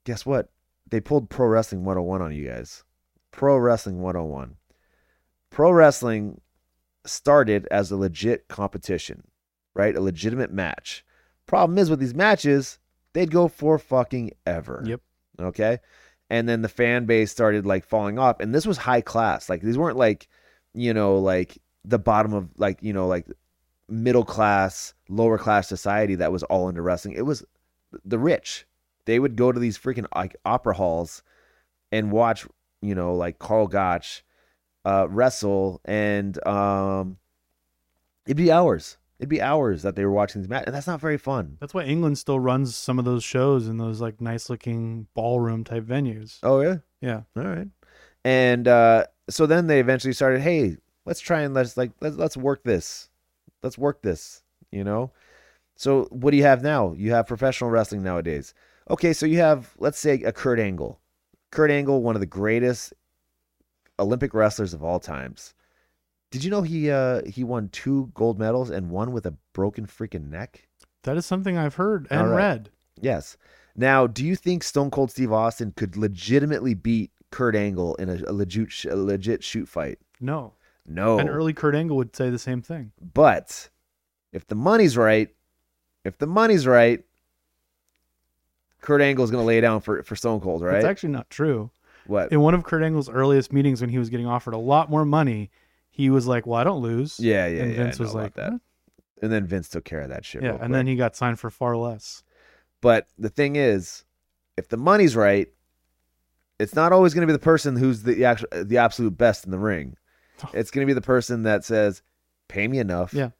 [0.03, 0.49] Guess what?
[0.89, 2.84] They pulled Pro Wrestling 101 on you guys.
[3.32, 4.55] Pro Wrestling 101.
[5.49, 6.41] Pro Wrestling
[7.05, 9.24] started as a legit competition,
[9.74, 9.95] right?
[9.95, 11.05] A legitimate match.
[11.45, 12.80] Problem is with these matches,
[13.13, 14.84] they'd go for fucking ever.
[14.86, 15.01] Yep.
[15.39, 15.80] Okay.
[16.30, 18.39] And then the fan base started like falling off.
[18.39, 19.49] And this was high class.
[19.49, 20.28] Like these weren't like,
[20.73, 23.25] you know, like the bottom of like, you know, like
[23.88, 27.15] middle class, lower class society that was all into wrestling.
[27.15, 27.45] It was
[28.03, 28.65] the rich.
[29.05, 31.23] They would go to these freaking like opera halls
[31.91, 32.45] and watch,
[32.82, 34.23] you know, like Karl Gotch
[34.86, 37.17] uh, wrestle, and um,
[38.25, 38.97] it'd be hours.
[39.20, 41.57] It'd be hours that they were watching these matches, and that's not very fun.
[41.59, 45.63] That's why England still runs some of those shows in those like nice looking ballroom
[45.63, 46.38] type venues.
[46.43, 47.22] Oh yeah, Yeah.
[47.36, 47.68] all right.
[48.24, 50.41] And uh, so then they eventually started.
[50.41, 53.09] Hey, let's try and let's like let's let's work this.
[53.63, 54.43] Let's work this.
[54.72, 55.11] You know.
[55.76, 56.93] So what do you have now?
[56.93, 58.53] You have professional wrestling nowadays.
[58.89, 60.99] Okay, so you have let's say a Kurt Angle.
[61.51, 62.93] Kurt Angle, one of the greatest
[63.99, 65.53] Olympic wrestlers of all times.
[66.32, 69.86] Did you know he uh he won two gold medals and one with a broken
[69.88, 70.67] freaking neck?
[71.03, 72.38] That is something I've heard and right.
[72.38, 72.69] read.
[72.99, 73.38] Yes.
[73.75, 78.19] Now, do you think Stone Cold Steve Austin could legitimately beat Kurt Angle in a,
[78.28, 79.99] a legit a legit shoot fight?
[80.19, 80.53] No.
[80.86, 81.19] No.
[81.19, 82.91] And early Kurt Angle would say the same thing.
[83.13, 83.69] But
[84.34, 85.30] if the money's right,
[86.03, 87.03] if the money's right,
[88.82, 90.73] Kurt Angle's going to lay down for for Stone Cold, right?
[90.73, 91.69] That's actually not true.
[92.05, 92.32] what?
[92.32, 95.05] In one of Kurt Angle's earliest meetings when he was getting offered a lot more
[95.05, 95.51] money,
[95.97, 97.19] he was like, Well, I don't lose.
[97.19, 97.83] yeah, yeah, and yeah.
[97.83, 98.53] Vince was like, that.
[99.21, 100.43] And then Vince took care of that shit.
[100.43, 102.21] Yeah, and then he got signed for far less.
[102.81, 104.05] But the thing is,
[104.57, 105.47] if the money's right,
[106.59, 109.51] it's not always going to be the person who's the actual, the absolute best in
[109.51, 109.97] the ring.
[110.53, 112.03] It's going to be the person that says,
[112.47, 113.31] "Pay me enough, Yeah.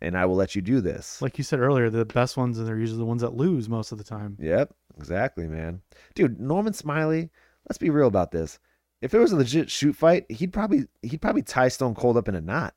[0.00, 2.66] and I will let you do this." Like you said earlier, the best ones and
[2.66, 4.36] they're usually the ones that lose most of the time.
[4.40, 5.82] Yep, exactly, man.
[6.16, 7.30] Dude, Norman Smiley.
[7.68, 8.58] Let's be real about this.
[9.02, 12.28] If it was a legit shoot fight, he'd probably he'd probably tie Stone Cold up
[12.28, 12.74] in a knot,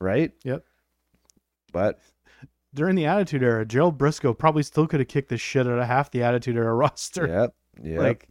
[0.00, 0.32] right?
[0.44, 0.64] Yep.
[1.72, 2.00] But
[2.74, 5.86] During the Attitude Era, Gerald Brisco probably still could have kicked the shit out of
[5.86, 7.26] half the Attitude Era roster.
[7.26, 7.98] yep, yep.
[7.98, 8.28] Like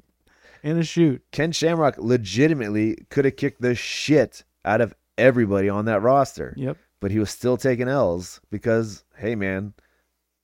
[0.63, 1.23] in a shoot.
[1.31, 6.53] Ken Shamrock legitimately could have kicked the shit out of everybody on that roster.
[6.57, 6.77] Yep.
[6.99, 9.73] but he was still taking L's because, hey, man,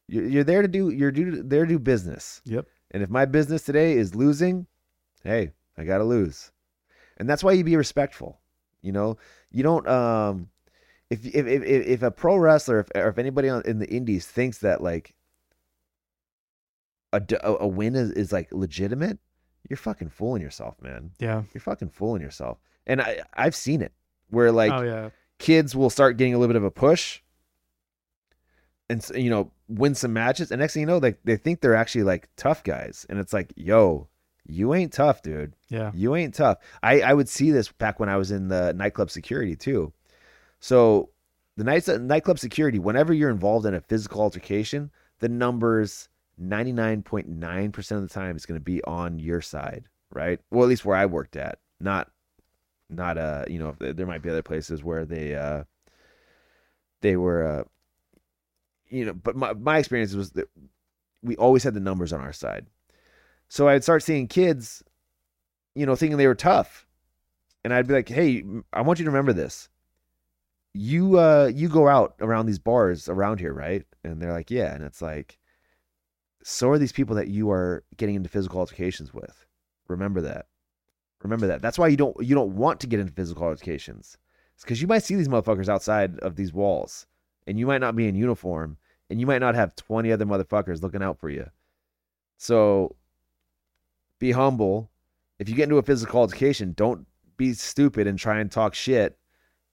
[0.07, 2.41] you're, you're there to do you're do, there to do business.
[2.45, 2.65] Yep.
[2.91, 4.67] And if my business today is losing,
[5.23, 6.51] hey, I gotta lose,
[7.23, 8.41] and that's why you be respectful.
[8.81, 9.17] You know,
[9.49, 10.49] you don't um,
[11.09, 14.57] if if if, if a pro wrestler, if or if anybody in the indies thinks
[14.57, 15.15] that like
[17.13, 19.19] a a win is, is like legitimate,
[19.69, 21.11] you're fucking fooling yourself, man.
[21.17, 21.43] Yeah.
[21.53, 22.57] You're fucking fooling yourself.
[22.85, 23.93] And I I've seen it
[24.29, 25.09] where like oh yeah.
[25.39, 27.21] kids will start getting a little bit of a push
[28.89, 31.73] and you know win some matches and next thing you know they, they think they're
[31.73, 34.09] actually like tough guys and it's like yo
[34.45, 35.53] you ain't tough dude.
[35.69, 35.91] Yeah.
[35.93, 36.57] you ain't tough.
[36.81, 39.93] I i would see this back when i was in the nightclub security too.
[40.59, 41.09] So
[41.57, 46.09] the night, nightclub security whenever you're involved in a physical altercation the numbers
[46.41, 50.39] 99.9% of the time is going to be on your side right?
[50.51, 51.59] Well at least where i worked at.
[51.79, 52.09] Not
[52.89, 55.63] not uh you know there there might be other places where they uh
[57.01, 57.63] they were uh
[58.89, 60.49] you know but my my experience was that
[61.21, 62.67] we always had the numbers on our side
[63.53, 64.83] so i'd start seeing kids
[65.75, 66.87] you know thinking they were tough.
[67.63, 68.43] And i'd be like hey
[68.73, 69.69] i want you to remember this.
[70.73, 73.85] You uh you go out around these bars around here right?
[74.03, 74.73] And they're like yeah.
[74.73, 75.37] And it's like
[76.43, 79.45] so are these people that you are getting into physical altercations with.
[79.87, 80.47] Remember that.
[81.21, 81.61] Remember that.
[81.61, 84.17] That's why you don't you don't want to get into physical altercations.
[84.55, 87.05] It's because you might see these motherfuckers outside of these walls,
[87.47, 88.77] and you might not be in uniform,
[89.09, 91.49] and you might not have twenty other motherfuckers looking out for you.
[92.37, 92.95] So,
[94.23, 94.89] be humble.
[95.37, 97.05] If you get into a physical altercation, don't
[97.35, 99.17] be stupid and try and talk shit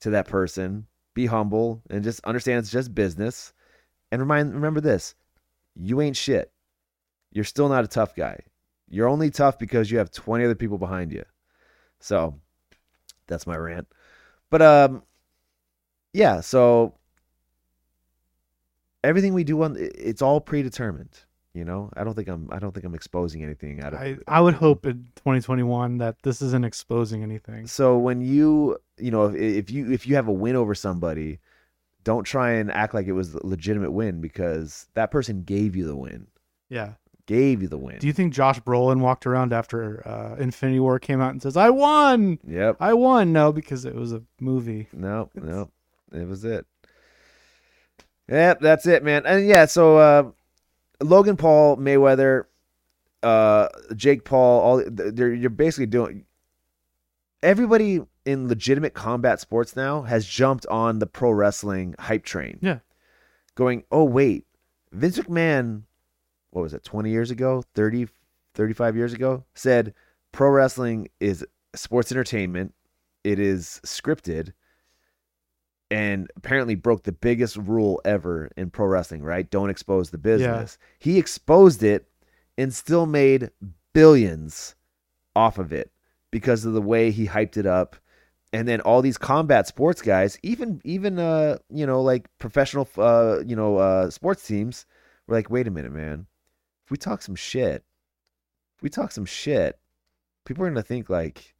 [0.01, 0.88] to that person.
[1.14, 3.53] Be humble and just understand it's just business.
[4.11, 5.14] And remind remember this:
[5.76, 6.51] you ain't shit.
[7.30, 8.40] You're still not a tough guy.
[8.88, 11.24] You're only tough because you have 20 other people behind you.
[12.01, 12.34] So
[13.28, 13.86] that's my rant.
[14.51, 15.05] But um
[16.12, 16.94] yeah, so
[19.05, 21.20] everything we do on it's all predetermined,
[21.55, 21.90] you know?
[21.94, 24.55] I don't think I'm I don't think I'm exposing anything out of I, I would
[24.55, 27.66] hope in 2021 that this isn't exposing anything.
[27.66, 31.40] So when you, you know, if, if you if you have a win over somebody,
[32.05, 35.86] don't try and act like it was a legitimate win because that person gave you
[35.86, 36.26] the win.
[36.68, 36.94] Yeah.
[37.26, 37.98] Gave you the win.
[37.98, 41.57] Do you think Josh Brolin walked around after uh, Infinity War came out and says,
[41.57, 42.76] "I won, yep.
[42.80, 43.32] I won"?
[43.32, 44.88] No, because it was a movie.
[44.92, 45.70] No, no,
[46.12, 46.66] it was it.
[48.28, 49.26] Yep, that's it, man.
[49.26, 50.30] And yeah, so uh,
[51.03, 52.44] Logan Paul, Mayweather,
[53.22, 56.24] uh, Jake Paul, all they're you're basically doing.
[57.42, 62.59] Everybody in legitimate combat sports now has jumped on the pro wrestling hype train.
[62.61, 62.80] Yeah.
[63.55, 64.46] Going, oh wait,
[64.92, 65.82] Vince McMahon,
[66.51, 68.09] what was it, 20 years ago, 30,
[68.55, 69.94] 35 years ago, said
[70.32, 71.44] pro wrestling is
[71.74, 72.74] sports entertainment.
[73.24, 74.53] It is scripted
[75.91, 79.51] and apparently broke the biggest rule ever in pro wrestling, right?
[79.51, 80.78] Don't expose the business.
[80.99, 82.09] He exposed it
[82.57, 83.51] and still made
[83.93, 84.74] billions
[85.34, 85.91] off of it.
[86.32, 87.97] because of the way he hyped it up.
[88.53, 93.38] And then all these combat sports guys, even even uh you know like professional uh
[93.45, 94.86] you know uh sports teams,
[95.26, 96.26] were like, wait a minute, man.
[96.84, 97.84] If we talk some shit,
[98.76, 99.78] if we talk some shit,
[100.45, 101.55] people are gonna think like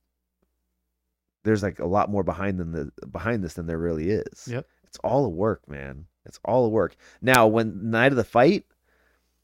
[1.45, 4.49] there's like a lot more behind than the behind this than there really is.
[4.49, 4.67] Yep.
[4.85, 6.07] It's all a work, man.
[6.27, 6.97] It's all a work.
[7.23, 8.65] Now, when night of the fight,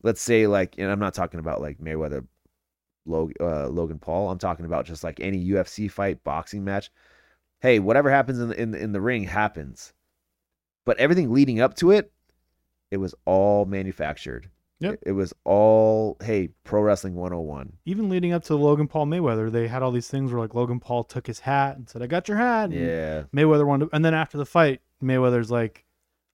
[0.03, 2.27] let's say like, and I'm not talking about like Mayweather,
[3.07, 4.31] Logan, uh, Logan Paul.
[4.31, 6.91] I'm talking about just like any UFC fight, boxing match.
[7.61, 9.93] Hey, whatever happens in the, in the, in the ring happens,
[10.85, 12.13] but everything leading up to it,
[12.91, 14.51] it was all manufactured.
[14.81, 14.93] Yep.
[14.95, 17.73] It, it was all hey, pro wrestling 101.
[17.87, 20.81] Even leading up to Logan Paul Mayweather, they had all these things where like Logan
[20.81, 23.23] Paul took his hat and said, "I got your hat." And Yeah.
[23.35, 25.85] Mayweather wanted, to, and then after the fight, Mayweather's like,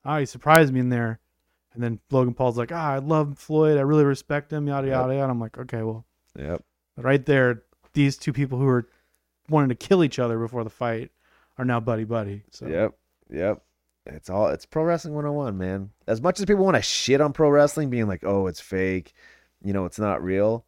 [0.04, 1.20] "Oh, he surprised me in there,"
[1.72, 3.78] and then Logan Paul's like, "Ah, I love Floyd.
[3.78, 4.96] I really respect him." Yada Yep.
[4.96, 5.30] yada yada.
[5.30, 6.04] I'm like, okay, well,
[6.36, 6.64] Yep.
[6.96, 7.62] right there,
[7.92, 8.88] these two people who were
[9.48, 11.12] wanting to kill each other before the fight
[11.58, 12.42] are now buddy buddy.
[12.50, 12.94] So Yep.
[13.30, 13.62] Yep.
[14.06, 15.90] It's all it's pro wrestling 101, man.
[16.06, 19.12] As much as people want to shit on pro wrestling being like, "Oh, it's fake."
[19.62, 20.64] You know, it's not real.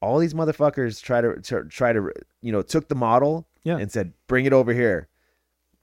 [0.00, 2.10] All these motherfuckers try to, to try to,
[2.40, 3.78] you know, took the model Yeah.
[3.78, 5.08] and said, "Bring it over here."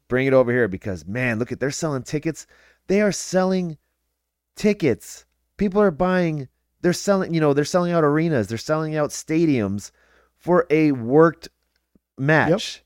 [0.10, 2.47] Bring it over here because man, look at they're selling tickets.
[2.88, 3.78] They are selling
[4.56, 5.26] tickets.
[5.58, 6.50] People are buying
[6.82, 9.91] they're selling, you know, they're selling out arenas, they're selling out stadiums
[10.38, 11.50] for a worked
[12.18, 12.84] match.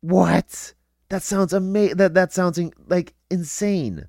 [0.00, 0.74] What?
[1.12, 1.98] That sounds amazing.
[1.98, 4.08] That that sounds in- like insane.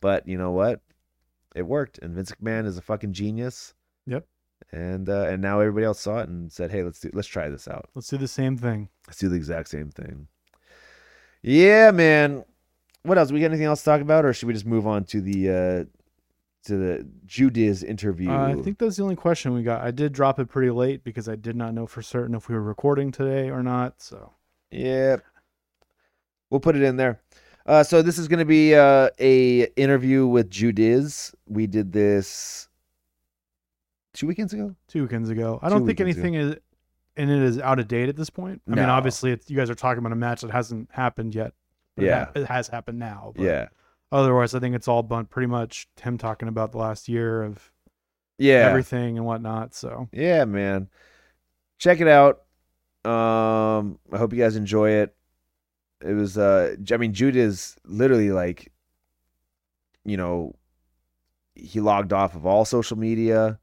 [0.00, 0.80] But you know what?
[1.54, 3.72] It worked, and Vince McMahon is a fucking genius.
[4.06, 4.26] Yep.
[4.72, 7.48] And uh, and now everybody else saw it and said, "Hey, let's do let's try
[7.50, 7.88] this out.
[7.94, 8.88] let's do the same thing.
[9.06, 10.26] Let's do the exact same thing."
[11.40, 12.44] Yeah, man.
[13.04, 13.30] What else?
[13.30, 15.50] We got anything else to talk about, or should we just move on to the
[15.50, 15.84] uh
[16.64, 18.28] to the Judiz interview?
[18.28, 19.82] Uh, I think that's the only question we got.
[19.82, 22.56] I did drop it pretty late because I did not know for certain if we
[22.56, 24.02] were recording today or not.
[24.02, 24.32] So
[24.72, 25.24] Yep.
[26.50, 27.20] We'll put it in there.
[27.66, 31.32] Uh, so this is going to be uh, a interview with Judiz.
[31.46, 32.68] We did this
[34.14, 34.74] two weekends ago.
[34.88, 36.26] two weekends ago, I don't think weekends ago.
[36.26, 36.56] anything is
[37.16, 38.62] in it is out of date at this point.
[38.66, 41.52] I mean, obviously, it's, you guys are talking about a match that hasn't happened yet.
[41.96, 42.24] but it Yeah.
[42.26, 43.32] ha- it has happened now.
[43.36, 43.68] But Yeah,
[44.12, 47.70] Otherwise, I think it's all bun- pretty much him talking about the last year of
[48.38, 49.74] yeah, everything and whatnot.
[49.74, 50.88] So yeah, man.
[51.78, 52.42] Check it out.
[53.04, 55.14] Um, I hope you guys enjoy it.
[56.02, 58.72] It was, uh, I mean, Judiz literally like,
[60.04, 60.54] you know,
[61.54, 63.58] he logged off of all social media.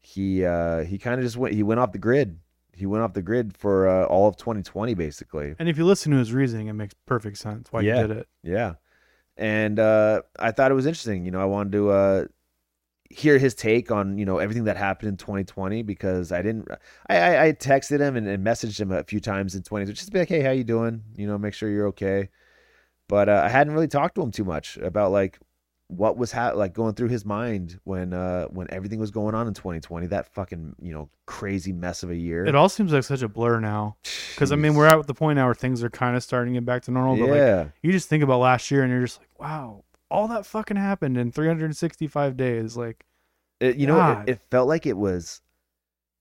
[0.00, 1.54] He uh, he kind of just went.
[1.54, 2.38] He went off the grid.
[2.74, 5.54] He went off the grid for uh, all of 2020, basically.
[5.58, 8.02] And if you listen to his reasoning, it makes perfect sense why Yeah.
[8.02, 8.28] he did it.
[8.42, 8.74] Yeah.
[9.36, 11.24] And uh, I thought it was interesting.
[11.24, 12.24] You know, I wanted to uh,
[13.10, 16.68] hear his take on, you know, everything that happened in 2020 because I didn't,
[17.08, 20.06] I, I, I texted him and, and messaged him a few times in 20, just
[20.06, 21.02] to be like, hey, how you doing?
[21.16, 22.28] You know, make sure you're okay.
[23.08, 25.38] But uh, I hadn't really talked to him too much about like
[25.88, 29.48] what was ha- like going through his mind when uh when everything was going on
[29.48, 33.04] in 2020 that fucking you know crazy mess of a year It all seems like
[33.04, 33.96] such a blur now.
[34.34, 36.60] Because I mean, we're at the point now where things are kind of starting to
[36.60, 37.16] get back to normal.
[37.16, 40.28] But like, yeah you just think about last year, and you're just like, wow, all
[40.28, 42.76] that fucking happened in 365 days.
[42.76, 43.04] Like,
[43.60, 45.42] It, you know, it, it felt like it was.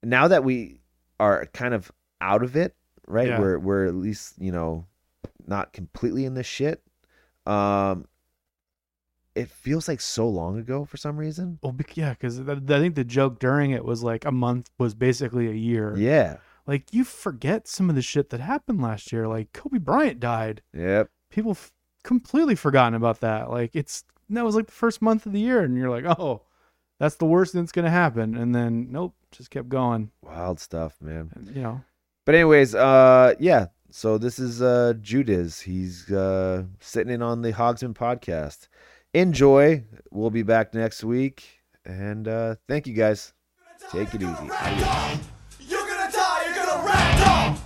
[0.04, 0.82] Now that we
[1.20, 2.76] are kind of out of it,
[3.08, 3.28] right?
[3.30, 3.40] Yeah.
[3.40, 4.86] We're we're at least you know
[5.46, 6.82] not completely in this shit.
[7.46, 8.06] Um,
[9.36, 11.60] it feels like so long ago for some reason.
[11.62, 15.48] well, yeah, because I think the joke during it was like a month was basically
[15.48, 15.96] a year.
[15.96, 16.38] Yeah.
[16.66, 19.28] Like you forget some of the shit that happened last year.
[19.28, 20.62] Like Kobe Bryant died.
[20.74, 21.10] Yep.
[21.30, 21.72] People f-
[22.08, 23.52] completely forgotten about that.
[23.52, 26.42] Like it's that was like the first month of the year, and you're like, oh,
[27.00, 28.36] that's the worst that's gonna happen.
[28.36, 30.10] And then nope, just kept going.
[30.24, 31.32] Wild stuff, man.
[31.36, 31.82] And, you know,
[32.26, 33.68] But anyways, uh, yeah.
[33.92, 35.60] So this is uh Judiz.
[35.62, 38.68] He's uh sitting in on the Hogsman podcast.
[39.14, 39.84] Enjoy.
[40.12, 41.44] We'll be back next week,
[41.86, 43.34] and uh thank you guys.
[43.92, 44.50] Take it easy.
[45.60, 47.57] You're gonna die, you're gonna ragdoll!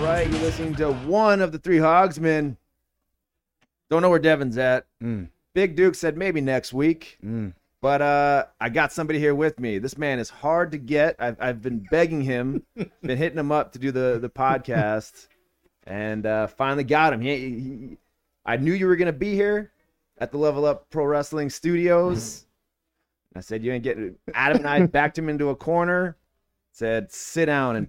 [0.00, 0.28] Right.
[0.30, 2.56] You're listening to one of the three Hogsmen.
[3.90, 4.86] Don't know where Devin's at.
[5.02, 5.28] Mm.
[5.54, 7.18] Big Duke said maybe next week.
[7.24, 7.54] Mm.
[7.80, 9.78] But uh, I got somebody here with me.
[9.78, 11.16] This man is hard to get.
[11.18, 12.62] I've, I've been begging him,
[13.02, 15.28] been hitting him up to do the, the podcast,
[15.86, 17.20] and uh, finally got him.
[17.20, 17.98] He, he-
[18.46, 19.70] I knew you were going to be here
[20.18, 22.46] at the Level Up Pro Wrestling Studios.
[23.36, 26.16] I said, You ain't getting Adam and I backed him into a corner,
[26.72, 27.88] said, Sit down and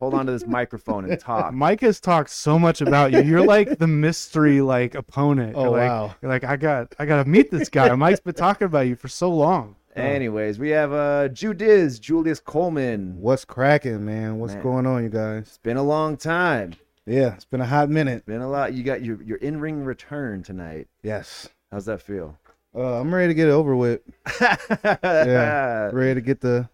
[0.00, 1.52] hold on to this microphone and talk.
[1.54, 3.22] Mike has talked so much about you.
[3.22, 5.54] You're like the mystery like opponent.
[5.56, 6.14] Oh, you're like, wow.
[6.22, 7.94] You're like I got I got to meet this guy.
[7.94, 9.76] Mike's been talking about you for so long.
[9.96, 13.16] Anyways, we have uh Judiz, Julius Coleman.
[13.18, 14.38] What's cracking, man?
[14.38, 14.62] What's Man.
[14.62, 15.44] going on, you guys?
[15.46, 16.74] It's been a long time.
[17.06, 18.26] Yeah, it's been a hot minute.
[18.26, 18.74] Been a lot.
[18.74, 20.88] You got your your in ring return tonight.
[21.02, 21.48] Yes.
[21.70, 22.38] How's that feel?
[22.74, 24.00] Uh, I'm ready to get it over with.
[24.40, 25.90] yeah.
[25.92, 26.68] Ready to get the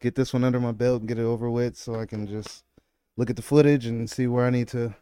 [0.00, 2.64] get this one under my belt and get it over with, so I can just
[3.16, 4.94] look at the footage and see where I need to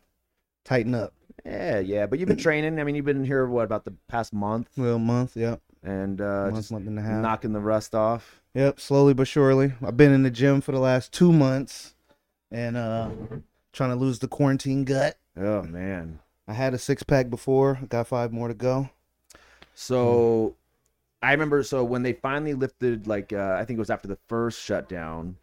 [0.65, 1.13] tighten up.
[1.45, 2.07] Yeah, yeah.
[2.07, 2.79] But you've been training.
[2.81, 6.45] I mean, you've been here what about the past month Well, month, yep, and uh,
[6.45, 7.23] month, just month and a half.
[7.23, 8.41] knocking the rust off.
[8.55, 9.73] Yep, slowly but surely.
[9.87, 11.95] I've been in the gym for the last two months,
[12.51, 13.11] and uh,
[13.73, 15.17] trying to lose the quarantine gut.
[15.37, 16.19] Oh man.
[16.49, 17.79] I had a six pack before.
[17.89, 18.89] Got five more to go.
[19.75, 20.57] So
[21.23, 24.19] I remember so when they finally lifted like uh, I think it was after the
[24.29, 25.37] first shutdown,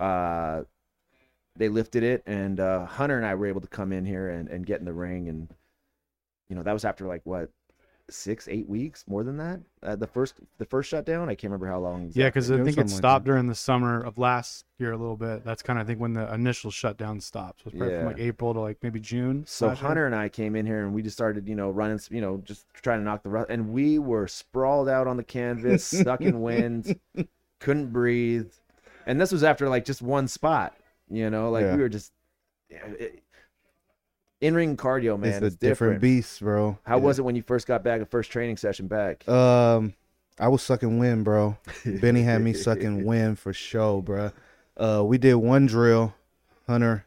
[0.00, 0.62] uh
[1.56, 4.48] they lifted it and uh Hunter and I were able to come in here and,
[4.48, 5.48] and get in the ring and
[6.48, 7.50] you know that was after like what
[8.10, 11.66] six eight weeks more than that uh, the first the first shutdown I can't remember
[11.66, 13.30] how long Yeah, because I think it stopped that.
[13.30, 15.44] during the summer of last year a little bit.
[15.44, 17.60] That's kind of I think when the initial shutdown stopped.
[17.60, 18.00] So it was probably Yeah.
[18.00, 19.44] from like April to like maybe June.
[19.46, 19.88] So last year.
[19.88, 22.38] Hunter and I came in here and we just started, you know, running, you know,
[22.44, 23.50] just trying to knock the rust.
[23.50, 26.98] And we were sprawled out on the canvas, stuck in wind,
[27.60, 28.50] couldn't breathe.
[29.06, 30.74] And this was after like just one spot,
[31.10, 31.76] you know, like Yeah.
[31.76, 32.12] we were just
[34.40, 35.30] in ring cardio, man.
[35.30, 36.00] it's a It's, different, different.
[36.00, 36.78] beast, bro.
[36.84, 39.28] How was it when you first got back, a first training session back?
[39.28, 39.94] Um,
[40.38, 41.56] I was sucking wind, bro.
[41.84, 44.30] Benny had me sucking wind for show, bro.
[44.76, 46.14] Uh, we did one drill.
[46.68, 47.04] Hunter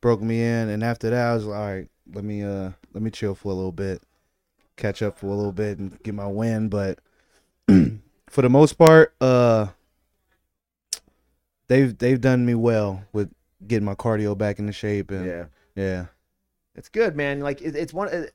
[0.00, 3.02] broke me in, and after that, I was like, all right, let me uh, let
[3.02, 4.02] me chill for a little bit,
[4.76, 6.68] catch up for a little bit, and get my wind.
[6.70, 6.98] But
[8.28, 9.68] for the most part, uh,
[11.68, 13.32] they've they've done me well with
[13.66, 15.44] getting my cardio back into shape, and yeah.
[15.74, 16.06] yeah,
[16.74, 17.40] It's good, man.
[17.40, 18.26] Like it, it's one, uh,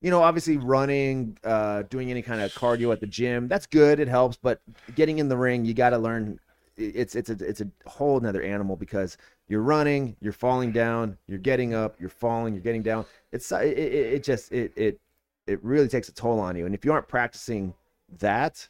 [0.00, 4.00] you know, obviously running, uh, doing any kind of cardio at the gym, that's good.
[4.00, 4.60] It helps, but
[4.94, 6.38] getting in the ring, you got to learn.
[6.76, 9.16] It's it's a it's a whole nother animal because
[9.46, 13.04] you're running, you're falling down, you're getting up, you're falling, you're getting down.
[13.30, 15.00] It's it, it, it just it it
[15.46, 16.66] it really takes a toll on you.
[16.66, 17.74] And if you aren't practicing
[18.18, 18.66] that,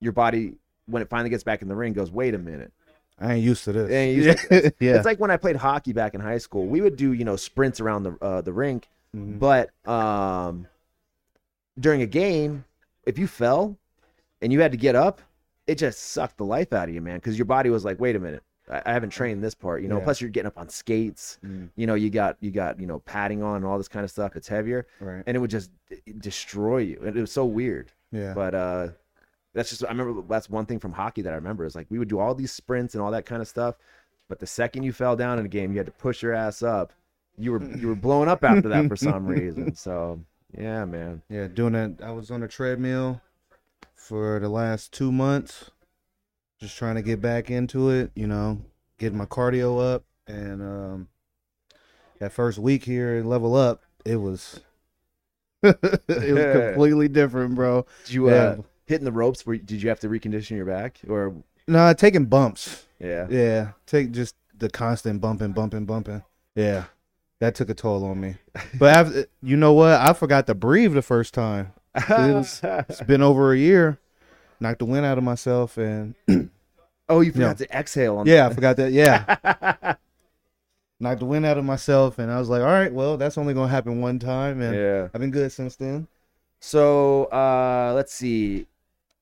[0.00, 0.54] your body
[0.86, 2.72] when it finally gets back in the ring goes, wait a minute.
[3.18, 3.90] I ain't used to this.
[3.90, 6.66] Ain't used to yeah, It's like when I played hockey back in high school.
[6.66, 9.38] We would do you know sprints around the uh, the rink, Mhm.
[9.38, 10.66] but um,
[11.78, 12.64] during a game,
[13.06, 13.76] if you fell
[14.42, 15.20] and you had to get up,
[15.66, 17.16] it just sucked the life out of you, man.
[17.16, 19.82] Because your body was like, wait a minute, I, I haven't trained this part.
[19.82, 20.04] You know, Yeah.
[20.04, 21.38] plus you're getting up on skates.
[21.44, 21.70] Mm.
[21.76, 24.10] You know, you got you got you know padding on and all this kind of
[24.10, 24.36] stuff.
[24.36, 25.22] It's heavier, right.
[25.26, 25.70] and it would just
[26.18, 27.00] destroy you.
[27.04, 27.92] And it was so weird.
[28.12, 28.34] Yeah.
[28.34, 28.88] But uh,
[29.56, 31.98] that's just I remember that's one thing from hockey that I remember is like we
[31.98, 33.76] would do all these sprints and all that kind of stuff,
[34.28, 36.62] but the second you fell down in a game, you had to push your ass
[36.62, 36.92] up.
[37.38, 39.74] You were you were blowing up after that for some reason.
[39.76, 40.20] So
[40.56, 41.22] yeah, man.
[41.30, 42.02] Yeah, doing that.
[42.02, 43.22] I was on a treadmill
[43.94, 45.70] for the last two months,
[46.60, 48.10] just trying to get back into it.
[48.14, 48.60] You know,
[48.98, 51.08] getting my cardio up, and um,
[52.18, 54.60] that first week here in level up, it was
[55.62, 57.86] it was completely different, bro.
[58.04, 58.56] Did you uh, Yeah.
[58.86, 59.44] Hitting the ropes?
[59.46, 61.34] Were, did you have to recondition your back or
[61.68, 62.86] Nah, taking bumps.
[63.00, 63.26] yeah?
[63.28, 66.22] Yeah, take just the constant bumping, bumping, bumping.
[66.54, 66.84] Yeah,
[67.40, 68.36] that took a toll on me.
[68.78, 69.92] But I've, you know what?
[70.00, 71.72] I forgot to breathe the first time.
[72.08, 73.98] was- It's been over a year.
[74.60, 76.14] Knocked the wind out of myself, and
[77.10, 77.66] oh, you forgot Yeah.
[77.66, 78.26] to exhale on.
[78.26, 78.90] yeah, I forgot that.
[78.92, 79.94] Yeah,
[81.00, 83.52] knocked the wind out of myself, and I was like, all right, well, that's only
[83.52, 85.08] gonna happen one time, and yeah.
[85.12, 86.08] I've been good since then.
[86.60, 88.66] So uh, let's see,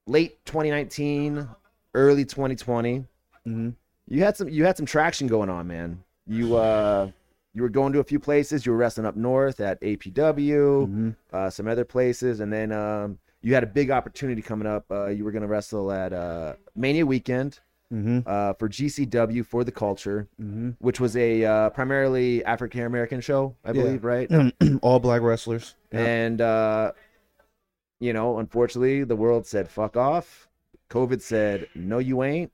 [0.07, 1.49] late 2019,
[1.95, 3.05] early 2020.
[3.45, 3.71] hmm
[4.07, 6.03] you had some you had some traction going on, man.
[6.27, 7.09] You uh
[7.55, 8.67] you were going to a few places.
[8.67, 13.19] You were wrestling up north at APW, hmm uh, some other places, and then um
[13.41, 14.85] you had a big opportunity coming up.
[14.91, 19.65] Uh, you were going to wrestle at uh, Mania Weekend hmm uh, for GCW for
[19.65, 23.83] the Culture, hmm which was a uh, primarily African American show, I Yeah.
[23.83, 24.31] believe, right?
[24.83, 25.75] All black wrestlers.
[25.93, 26.01] Yeah.
[26.01, 26.93] And uh,
[28.01, 30.49] you know, unfortunately, the world said "fuck off."
[30.91, 32.53] COVID said, "No, you ain't."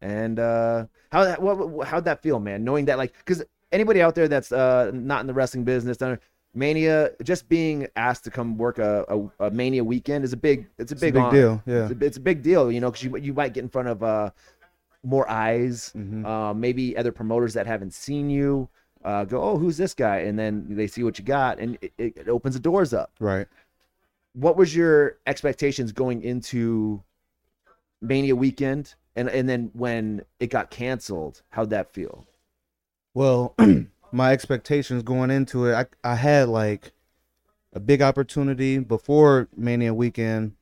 [0.00, 2.64] And uh, how that what, how'd that feel, man?
[2.64, 6.18] Knowing that, like, because anybody out there that's uh, not in the wrestling business, done
[6.54, 10.66] Mania, just being asked to come work a, a, a Mania weekend is a big.
[10.78, 11.62] It's a It's a big, big deal.
[11.66, 11.84] Yeah.
[11.88, 13.88] It's a, it's a big deal, you know, because you you might get in front
[13.88, 14.30] of uh,
[15.04, 16.24] more eyes, Mhm.
[16.26, 18.68] uh, maybe other promoters that haven't seen you.
[19.04, 20.18] Uh, go, oh, who's this guy?
[20.18, 23.48] And then they see what you got, and it, it opens the doors up Right.
[24.34, 27.02] What was your expectations going into
[28.00, 28.94] Mania weekend?
[29.14, 32.26] And and then when it got canceled, how'd that feel?
[33.14, 33.54] Well,
[34.12, 36.92] my expectations going into it, I I had like
[37.74, 40.56] a big opportunity before Mania weekend.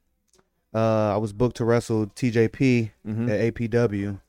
[0.74, 3.28] Uh, I was booked to wrestle TJP Mhm.
[3.28, 4.20] at APW.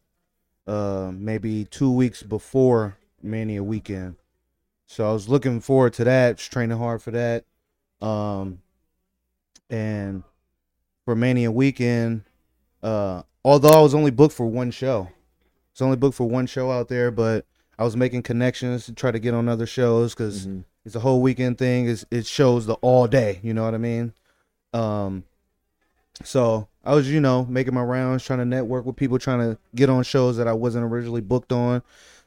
[0.67, 4.15] Uh, maybe two weeks before Mania weekend.
[4.87, 7.45] So I was looking forward to that, just training hard for that.
[8.01, 8.61] Um,
[9.71, 10.23] and
[11.05, 12.23] for Mania weekend,
[12.83, 15.07] uh, although I was only booked for one show,
[15.71, 17.45] it's only booked for one show out there, but
[17.79, 20.65] I was making connections to try to get on other shows because Mhm.
[20.85, 21.87] it's a whole weekend thing.
[21.87, 23.39] It's, it shows the all day.
[23.41, 24.13] You know what I mean?
[24.73, 25.23] Um,
[26.23, 29.57] so I was, you know, making my rounds, trying to network with people, trying to
[29.73, 31.81] get on shows that I wasn't originally booked on.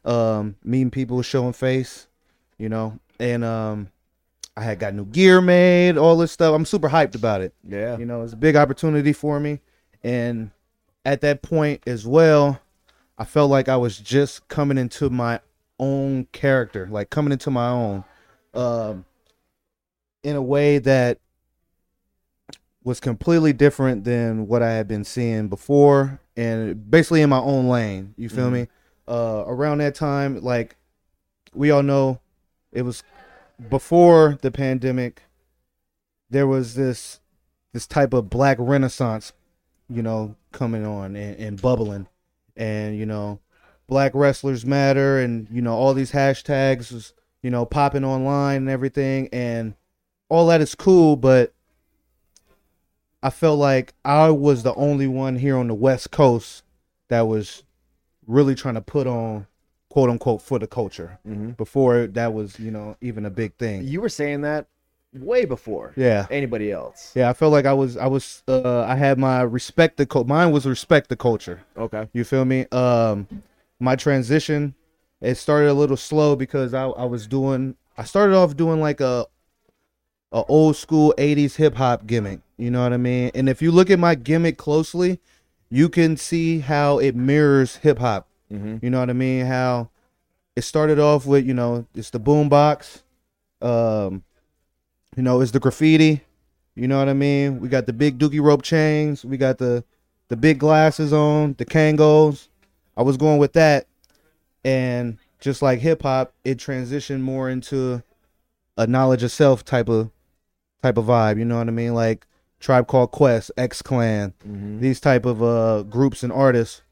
[0.04, 2.08] Um, meeting people, showing face,
[2.58, 3.88] you know, and um,
[4.56, 6.54] I had got new gear made, all this stuff.
[6.54, 7.54] I'm super hyped about it.
[7.66, 7.98] Yeah.
[7.98, 9.60] You know, it's a big opportunity for me.
[10.02, 10.50] And
[11.04, 12.60] at that point as well,
[13.18, 15.40] I felt like I was just coming into my
[15.78, 18.04] own character, like coming into my own,
[18.54, 19.04] um,
[20.22, 21.18] in a way that
[22.84, 27.68] was completely different than what I had been seeing before, and basically in my own
[27.68, 28.14] lane.
[28.16, 28.52] You feel Mhm.
[28.52, 28.68] me?
[29.08, 30.76] Uh, around that time, like
[31.54, 32.20] we all know,
[32.72, 33.02] it was
[33.68, 35.22] before the pandemic.
[36.30, 37.20] There was this
[37.72, 39.32] this type of black renaissance,
[39.88, 42.08] you know, coming on and, and bubbling,
[42.56, 43.40] and you know,
[43.86, 48.70] black wrestlers matter, and you know all these hashtags was you know popping online and
[48.70, 49.74] everything, and
[50.28, 51.52] all that is cool, but
[53.22, 56.62] I felt like I was the only one here on the West Coast
[57.08, 57.62] that was
[58.26, 59.46] really trying to put on
[59.94, 61.56] quote unquote for the culture Mhm.
[61.56, 63.84] before that was you know even a big thing.
[63.84, 64.66] You were saying that
[65.12, 66.26] way before Yeah.
[66.32, 67.12] anybody else.
[67.14, 70.26] Yeah, I felt like I was I was uh I had my respect the cult
[70.26, 71.60] mine was respect the culture.
[71.76, 72.08] Okay.
[72.12, 72.66] You feel me?
[72.72, 73.28] Um
[73.78, 74.74] my transition
[75.20, 79.00] it started a little slow because I I was doing I started off doing like
[79.00, 79.26] a
[80.32, 83.30] a old school 80s hip hop gimmick, you know what I mean?
[83.32, 85.20] And if you look at my gimmick closely,
[85.70, 88.26] you can see how it mirrors hip hop.
[88.54, 88.82] Mhm.
[88.82, 89.46] You know what I mean?
[89.46, 89.90] How
[90.56, 93.02] it started off with, you know, it's the boombox.
[93.60, 94.22] Um
[95.16, 96.22] you know, it's the graffiti.
[96.74, 97.60] You know what I mean?
[97.60, 99.24] We got the big dookie rope chains.
[99.24, 99.84] We got the
[100.28, 102.48] the big glasses on, the Kangols.
[102.96, 103.86] I was going with that,
[104.64, 108.02] and just like hip hop, it transitioned more into
[108.76, 110.10] a knowledge of self type of
[110.82, 111.38] type of vibe.
[111.38, 111.94] You know what I mean?
[111.94, 112.26] Like
[112.60, 114.80] Tribe Called Quest, X Clan, Mhm.
[114.80, 116.82] these type of uh groups and artists.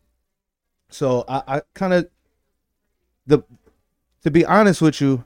[0.92, 2.08] So I, I kind of
[3.26, 3.42] the
[4.22, 5.24] to be honest with you,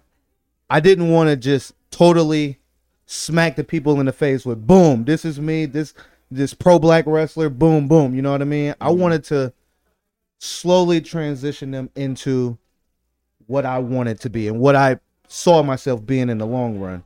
[0.71, 2.59] I didn't want to just totally
[3.07, 5.95] smack the people in the face with boom, this is me, this
[6.31, 8.14] this pro black wrestler, boom, boom.
[8.14, 8.75] You know what I mean?
[8.81, 9.53] I wanted to
[10.39, 12.59] slowly transition them into
[13.47, 14.99] what I wanted to be and what I
[15.29, 17.05] saw myself being in the long run.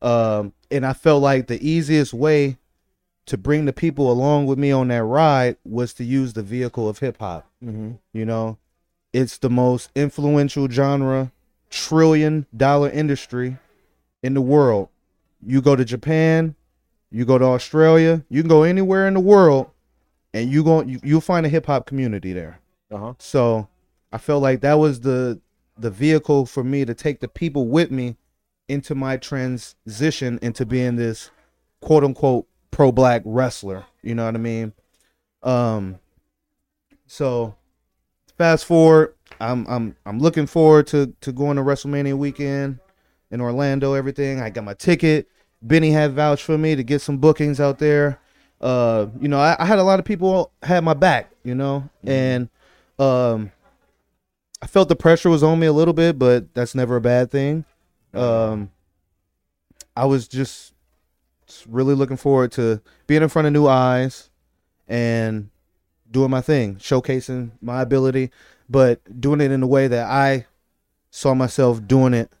[0.00, 2.56] Um, and I felt like the easiest way
[3.26, 6.88] to bring the people along with me on that ride was to use the vehicle
[6.88, 7.48] of hip hop.
[7.62, 7.98] Mhm.
[8.12, 8.58] You know,
[9.12, 11.30] it's the most influential genre,
[11.70, 13.58] trillion dollar industry
[14.22, 14.88] in the world.
[15.44, 16.54] You go to Japan,
[17.10, 19.68] you go to Australia, you can go anywhere in the world,
[20.34, 22.58] and you go you, you'll find a hip hop community there.
[22.90, 23.14] Uh-huh.
[23.18, 23.68] So
[24.12, 25.40] I felt like that was the
[25.78, 28.16] the vehicle for me to take the people with me
[28.68, 31.30] into my transition into being this
[31.80, 33.84] quote unquote pro black wrestler.
[34.02, 34.72] You know what I mean?
[35.44, 36.00] Um
[37.06, 37.54] so
[38.36, 42.80] fast forward, I'm I'm I'm looking forward to to going to WrestleMania weekend
[43.30, 44.40] in Orlando, everything.
[44.40, 45.28] I got my ticket.
[45.62, 48.18] Benny had vouched for me to get some bookings out there.
[48.60, 51.88] Uh, you know, I, I had a lot of people had my back, you know,
[52.04, 52.48] and
[52.98, 53.52] um
[54.60, 57.30] I felt the pressure was on me a little bit, but that's never a bad
[57.30, 57.64] thing.
[58.14, 58.70] Um
[59.96, 60.71] I was just just
[61.68, 64.30] really looking forward to being in front of new eyes
[64.88, 65.50] and
[66.10, 68.30] doing my thing, showcasing my ability,
[68.68, 70.46] but doing it in a way that I
[71.10, 72.32] saw myself doing it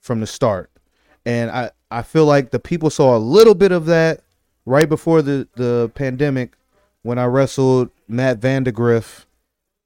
[0.00, 0.70] from the start.
[1.24, 4.20] And I, I feel like the people saw a little bit of that
[4.66, 6.56] right before the, the pandemic
[7.02, 9.26] when I wrestled Matt Vandagriff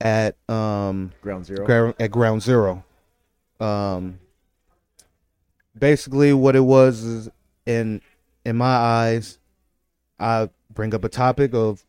[0.00, 1.66] at um Ground zero.
[1.66, 2.84] gra- at ground zero.
[3.60, 4.20] Um,
[5.76, 7.28] basically, what it was is
[7.66, 8.00] in
[8.48, 9.38] in my eyes,
[10.18, 11.84] I bring up a topic of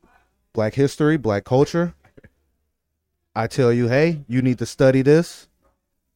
[0.53, 1.93] Black history, Black culture.
[3.36, 5.47] I tell you, hey, you need to study this.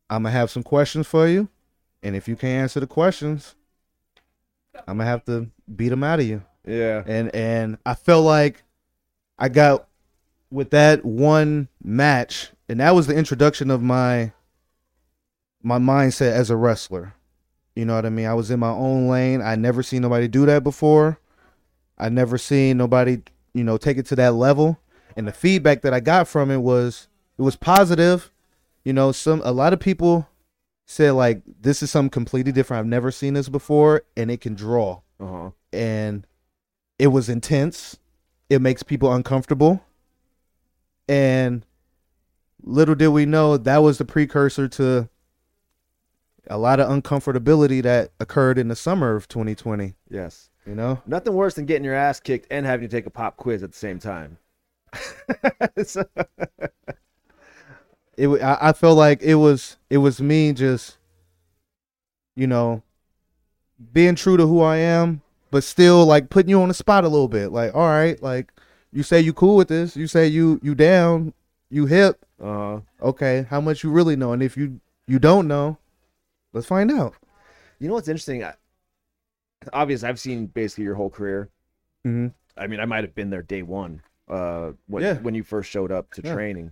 [0.09, 1.49] I'm gonna have some questions for you,
[2.01, 3.55] and if you can't answer the questions,
[4.87, 7.03] I'm gonna have to beat them out of you yeah.
[7.05, 8.63] and and I felt like
[9.37, 9.87] I got
[10.51, 14.31] with that one match, and that was the introduction of my
[15.61, 17.13] my mindset as a wrestler.
[17.75, 18.27] You know what I mean?
[18.27, 19.41] I was in my own lane.
[19.41, 21.19] I never seen nobody do that before.
[21.97, 23.21] I never seen nobody,
[23.53, 24.79] you know, take it to that level.
[25.15, 27.07] And the feedback that I got from it was
[27.37, 28.31] it was positive.
[28.83, 30.27] You know, some a lot of people
[30.85, 32.79] said like this is something completely different.
[32.79, 35.01] I've never seen this before and it can draw.
[35.19, 35.51] Uh-huh.
[35.71, 36.27] And
[36.99, 37.97] it was intense.
[38.49, 39.83] It makes people uncomfortable.
[41.07, 41.65] And
[42.61, 45.09] little did we know that was the precursor to
[46.49, 49.95] a lot of uncomfortability that occurred in the summer of 2020.
[50.09, 50.49] Yes.
[50.65, 53.35] You know, Nothing worse than getting your ass kicked and having to take a pop
[53.35, 54.37] quiz at the same time.
[55.83, 56.05] So-
[58.17, 58.27] it.
[58.41, 60.97] I, I felt like it was it was me just,
[62.35, 62.81] you know,
[63.91, 65.21] being true to who I am,
[65.51, 67.51] but still like putting you on the spot a little bit.
[67.51, 68.53] Like, all right, like
[68.91, 71.33] you say you cool with this, you say you you down,
[71.69, 72.25] you hip.
[72.41, 72.79] uh-huh.
[73.01, 75.77] Okay, how much you really know, and if you you don't know,
[76.53, 77.15] let's find out.
[77.79, 78.43] You know what's interesting?
[78.43, 78.53] I,
[79.73, 81.49] obviously, I've seen basically your whole career.
[82.05, 82.27] Mm-hmm.
[82.57, 85.15] I mean, I might have been there day one uh, when Yeah.
[85.19, 86.33] when you first showed up to Yeah.
[86.33, 86.71] training,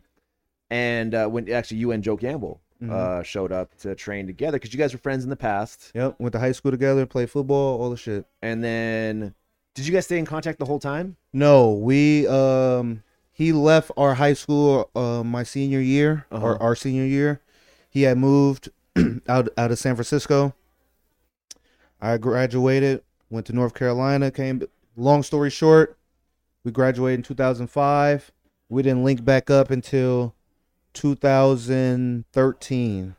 [0.69, 2.89] and uh, when actually you and Joe Gamble Mhm.
[2.91, 5.91] uh, showed up to train together because you guys were friends in the past.
[5.93, 8.25] Yep, went to high school together, played football, all the shit.
[8.41, 9.33] And then,
[9.75, 11.17] did you guys stay in contact the whole time?
[11.33, 13.03] No, we um
[13.33, 16.45] he left our high school uh my senior year Uh-huh.
[16.45, 17.41] or our senior year.
[17.89, 18.69] He had moved
[19.27, 20.53] out out of San Francisco.
[22.01, 24.63] I graduated, went to North Carolina, came
[24.95, 25.97] long story short,
[26.63, 28.31] we graduated in 2005.
[28.69, 30.35] We didn't link back up until
[30.93, 33.15] 2013.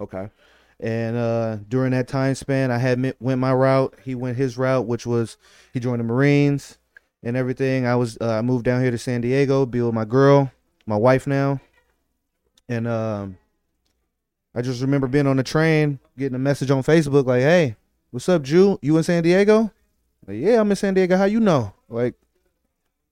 [0.00, 0.30] Okay.
[0.78, 3.94] And uh, during that time span, I had went my route.
[4.02, 5.36] He went his route, which was
[5.74, 6.78] he joined the Marines
[7.22, 7.84] and everything.
[7.86, 10.50] I was uh, I moved down here to San Diego, be with my girl,
[10.86, 11.60] my wife now,
[12.68, 13.36] and um,
[14.54, 17.76] I just remember being on the train, getting a message on Facebook like, "Hey,
[18.10, 18.78] what's up, Jew?
[18.82, 19.70] You in San Diego?"
[20.26, 21.16] Like, yeah, I'm in San Diego.
[21.16, 21.72] How you know?
[21.88, 22.14] Like,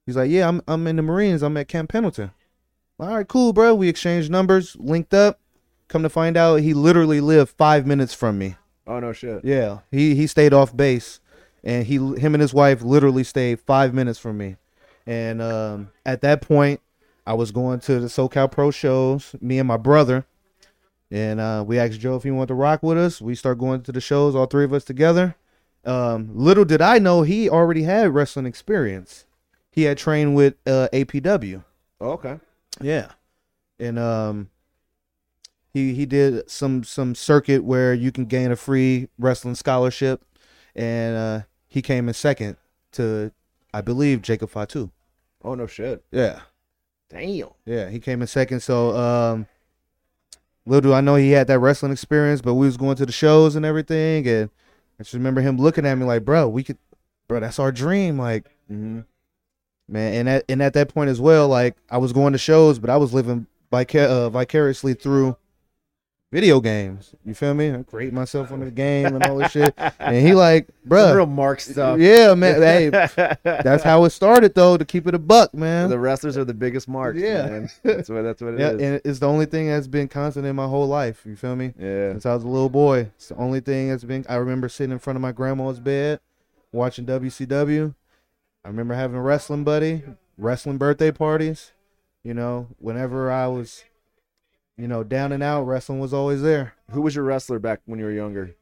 [0.07, 1.43] he's like, "Yeah, I'm I'm in the Marines.
[1.43, 2.33] I'm at Camp Pendleton."
[3.01, 3.75] All right, cool, bro.
[3.75, 5.39] We exchanged numbers, linked up.
[5.87, 8.57] Come to find out, he literally lived five minutes from me.
[8.87, 9.45] Oh no shit.
[9.45, 11.21] Yeah, he he stayed off base,
[11.63, 14.57] and he him and his wife literally stayed five minutes from me.
[15.07, 16.81] And um, at that point,
[17.27, 19.35] I was going to the SoCal Pro shows.
[19.41, 20.27] Me and my brother,
[21.11, 23.21] and uh, we asked Joe if he wanted to rock with us.
[23.21, 25.37] We start going to the shows, all three of us together.
[25.85, 29.25] Um, little did I know he already had wrestling experience.
[29.71, 31.65] He had trained with uh, APW.
[32.01, 32.39] Oh, okay.
[32.81, 33.13] Yeah,
[33.79, 34.51] and um,
[35.73, 40.25] he he did some some circuit where you can gain a free wrestling scholarship,
[40.75, 42.57] and uh, he came in second
[42.93, 43.33] to,
[43.73, 44.91] I believe, Jacob Fatu.
[45.43, 46.05] Oh no shit.
[46.11, 46.41] Yeah,
[47.09, 47.49] Damn.
[47.65, 48.61] yeah, he came in second.
[48.61, 49.47] So um,
[50.69, 53.13] little do I know he had that wrestling experience, but we was going to the
[53.13, 54.51] shows and everything, and
[54.99, 56.79] I just remember him looking at me like, bro, we could,
[57.29, 58.47] bro, that's our dream, like.
[58.71, 59.01] Mm-hmm.
[59.89, 62.79] man and at and at that point as well like i was going to shows
[62.79, 65.35] but i was living vicar- uh, vicariously through
[66.31, 69.73] video games you feel me i create myself on the game and all this shit
[69.99, 71.99] and he like Some real bruh Mark stuff.
[71.99, 72.91] yeah man hey
[73.43, 76.53] that's how it started though to keep it a buck man the wrestlers are the
[76.53, 77.19] biggest marks.
[77.19, 77.47] Yeah.
[77.47, 77.71] man.
[77.83, 78.83] That's what that's what it yeah is.
[78.83, 81.73] and it's the only thing that's been constant in my whole life you feel me
[81.79, 82.11] yeah.
[82.13, 84.93] since i was a little boy it's the only thing that's been i remember sitting
[84.93, 86.21] in front of my grandma's bed
[86.73, 87.95] watching wcw
[88.65, 90.03] i remember having a wrestling buddy
[90.37, 91.73] wrestling birthday parties
[92.23, 93.85] you know whenever i was
[94.79, 97.99] you know down and out wrestling was always there Who was your wrestler back when
[97.99, 98.55] you were younger?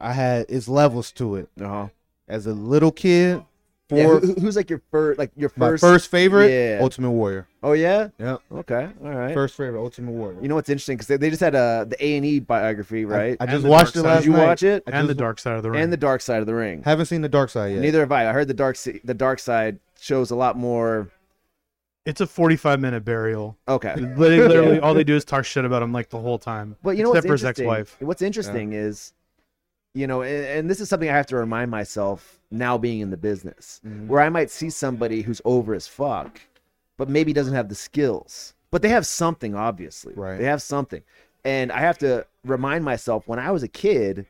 [0.00, 1.88] i had it's levels to it Uh huh.
[2.28, 3.42] as a little kid
[3.90, 5.80] Yeah, for who, who's like your first, like your my first?
[5.80, 6.78] first favorite Yeah.
[6.82, 8.10] ultimate warrior Oh yeah.
[8.20, 8.36] yeah.
[8.52, 8.88] Okay.
[9.02, 9.34] All right.
[9.34, 11.96] first favorite ultimate warrior You know what's interesting because they, they just had uh, the
[12.04, 13.36] A and E biography, right?
[13.40, 14.04] i, And just watched it Side.
[14.04, 14.46] last Did you night.
[14.46, 14.84] watch it?
[14.86, 15.82] I and the dark side of the ring.
[15.82, 16.82] And the Dark Side of the Ring.
[16.84, 18.28] haven't seen the dark side yet Neither have I.
[18.28, 21.08] I heard the dark the Dark Side shows a lot more.
[22.08, 23.56] It's a 45 minute burial.
[23.68, 23.94] Okay.
[23.94, 26.74] Literally, literally all they do is talk shit about him like the whole time.
[26.82, 27.66] But you know except for what's his interesting?
[27.66, 27.96] ex-wife.
[28.00, 29.12] What's interesting is,
[29.94, 33.10] you know, and, and this is something I have to remind myself now being in
[33.10, 34.06] the business, Mhm.
[34.06, 36.40] where I might see somebody who's over as fuck,
[36.96, 39.54] but maybe doesn't have the skills, but they have something.
[39.54, 40.38] Obviously, Right.
[40.38, 41.02] They have something,
[41.44, 44.24] and I have to remind myself when I was a kid,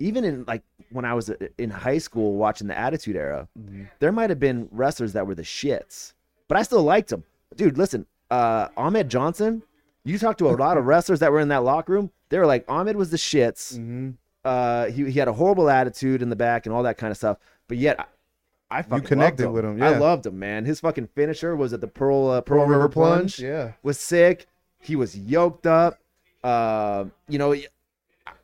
[0.00, 3.88] even in like when I was uh, in high school watching the Attitude Era, Mhm.
[4.00, 6.12] there might have been wrestlers that were the shits,
[6.50, 7.22] but I still liked him.
[7.56, 9.62] Dude, listen, uh, Ahmed Johnson.
[10.04, 12.10] You talk to a lot of wrestlers that were in that locker room.
[12.28, 13.78] They were like, Ahmed was the shits.
[13.78, 14.14] Mhm.
[14.44, 17.16] Uh, he he had a horrible attitude in the back and all that kind of
[17.16, 17.36] stuff.
[17.68, 20.64] But yet, I, I fucking connected loved with him, I loved him, man.
[20.64, 23.38] His fucking finisher was at the Pearl uh, Pearl, River, Plunge.
[23.38, 24.46] yeah Was sick.
[24.80, 25.98] He was yoked up.
[26.42, 27.54] Uh, you know,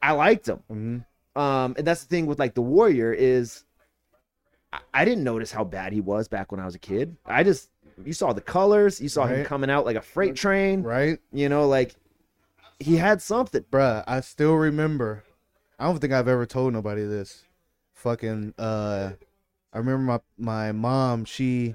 [0.03, 0.61] I- liked him.
[0.71, 1.41] Mhm.
[1.41, 3.65] Um, and that's the thing with like the Warrior is
[4.73, 7.17] I, I didn't notice how bad he was back when I was a kid.
[7.25, 7.71] I just
[8.05, 10.83] you saw the colors, you saw him coming out like a freight train.
[10.83, 11.95] Right, You know, like
[12.79, 13.65] he had something.
[13.71, 14.05] bruh.
[14.07, 15.25] I still remember.
[15.79, 17.45] I don't think I've ever told nobody this.
[17.95, 18.55] Fucking.
[18.59, 19.13] Uh,
[19.73, 21.25] I remember my my mom.
[21.25, 21.75] She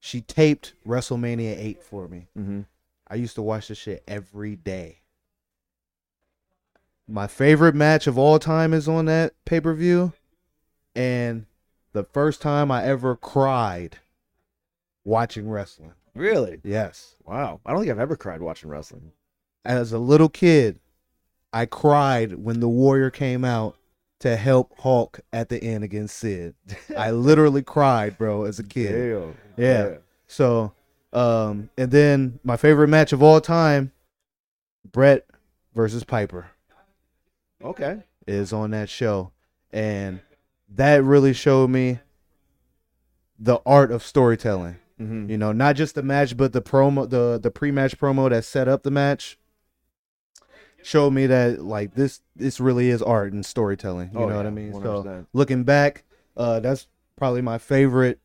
[0.00, 2.28] she taped WrestleMania eight for me.
[2.38, 2.60] Mm-hmm.
[3.08, 5.00] I used to watch this shit every day.
[7.08, 10.12] My favorite match of all time is on that pay per view,
[10.94, 11.46] and
[11.92, 13.98] the first time I ever cried
[15.06, 15.92] watching wrestling.
[16.14, 16.60] Really?
[16.64, 17.60] Yes, Wow.
[17.64, 19.12] I don't think I've ever cried watching wrestling.
[19.64, 20.80] as a little kid,
[21.52, 23.76] I cried when the Warrior came out
[24.20, 26.54] to help Hulk at the end against Sid.
[26.96, 28.92] I literally cried, bro, as a kid.
[28.92, 29.34] Damn.
[29.56, 29.96] Yeah.
[30.26, 30.72] So,
[31.12, 33.92] um, and then my favorite match of all time,
[34.90, 35.26] Bret
[35.74, 36.46] versus Piper,
[37.62, 38.02] Okay.
[38.26, 39.32] is on that show,
[39.72, 40.20] and
[40.70, 42.00] that really showed me
[43.38, 44.76] the art of storytelling.
[45.00, 45.30] Mm-hmm.
[45.30, 48.66] You know, not just the match, but the promo, the the pre-match promo that set
[48.68, 49.38] up the match,
[50.82, 54.10] showed me that like this this really is art and storytelling.
[54.14, 54.72] You Oh, know what I mean?
[54.72, 54.82] 100%.
[54.82, 56.04] So looking back,
[56.36, 56.86] uh, that's
[57.16, 58.20] probably my favorite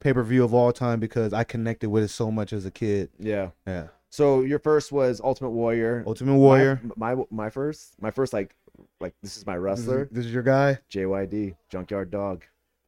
[0.00, 2.70] pay per view of all time because I connected with it so much as a
[2.70, 3.10] kid.
[3.18, 3.50] Yeah.
[3.66, 6.04] Yeah, So your first was Ultimate Warrior.
[6.06, 6.80] Ultimate Warrior.
[6.96, 8.54] My, my my first my first like
[9.00, 10.08] like this is my This is, wrestler.
[10.10, 10.78] this is your guy.
[10.90, 12.44] JYD Junkyard Dog.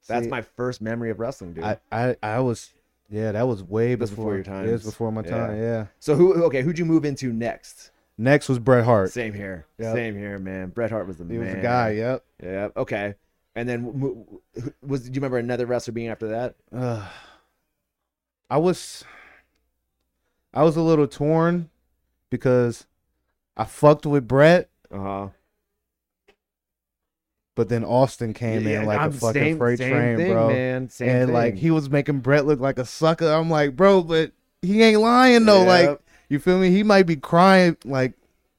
[0.08, 1.64] That's See, my first memory of wrestling, dude.
[1.64, 2.72] I, I I was
[3.08, 5.30] yeah, that was way before, before your It was before my Yeah.
[5.30, 5.58] time.
[5.58, 5.86] Yeah.
[5.98, 6.62] so who okay?
[6.62, 7.90] Who'd you move into next?
[8.18, 9.12] Next was Bret Hart.
[9.12, 9.66] Same here.
[9.78, 9.94] Yep.
[9.94, 10.70] Same here, man.
[10.70, 11.40] Bret Hart was the He man.
[11.46, 11.90] was the guy.
[11.90, 12.24] Yep.
[12.42, 12.68] Yeah.
[12.76, 13.14] Okay.
[13.54, 14.24] And then
[14.82, 16.54] was do you remember another wrestler being after that?
[16.72, 17.06] Uh,
[18.50, 19.04] I was
[20.54, 21.68] I was a little torn
[22.30, 22.86] because
[23.56, 24.70] I fucked with Bret.
[24.90, 25.28] Uh huh.
[27.56, 30.48] But then Austin came in like a fucking freight train, thing, bro.
[30.48, 30.90] Man.
[30.90, 31.34] Same and thing.
[31.34, 33.26] like he was making Bret look like a sucker.
[33.26, 34.30] I'm like, bro, but
[34.62, 35.64] he ain't lying though.
[35.64, 36.70] Like, you feel me?
[36.70, 38.12] He might be crying, like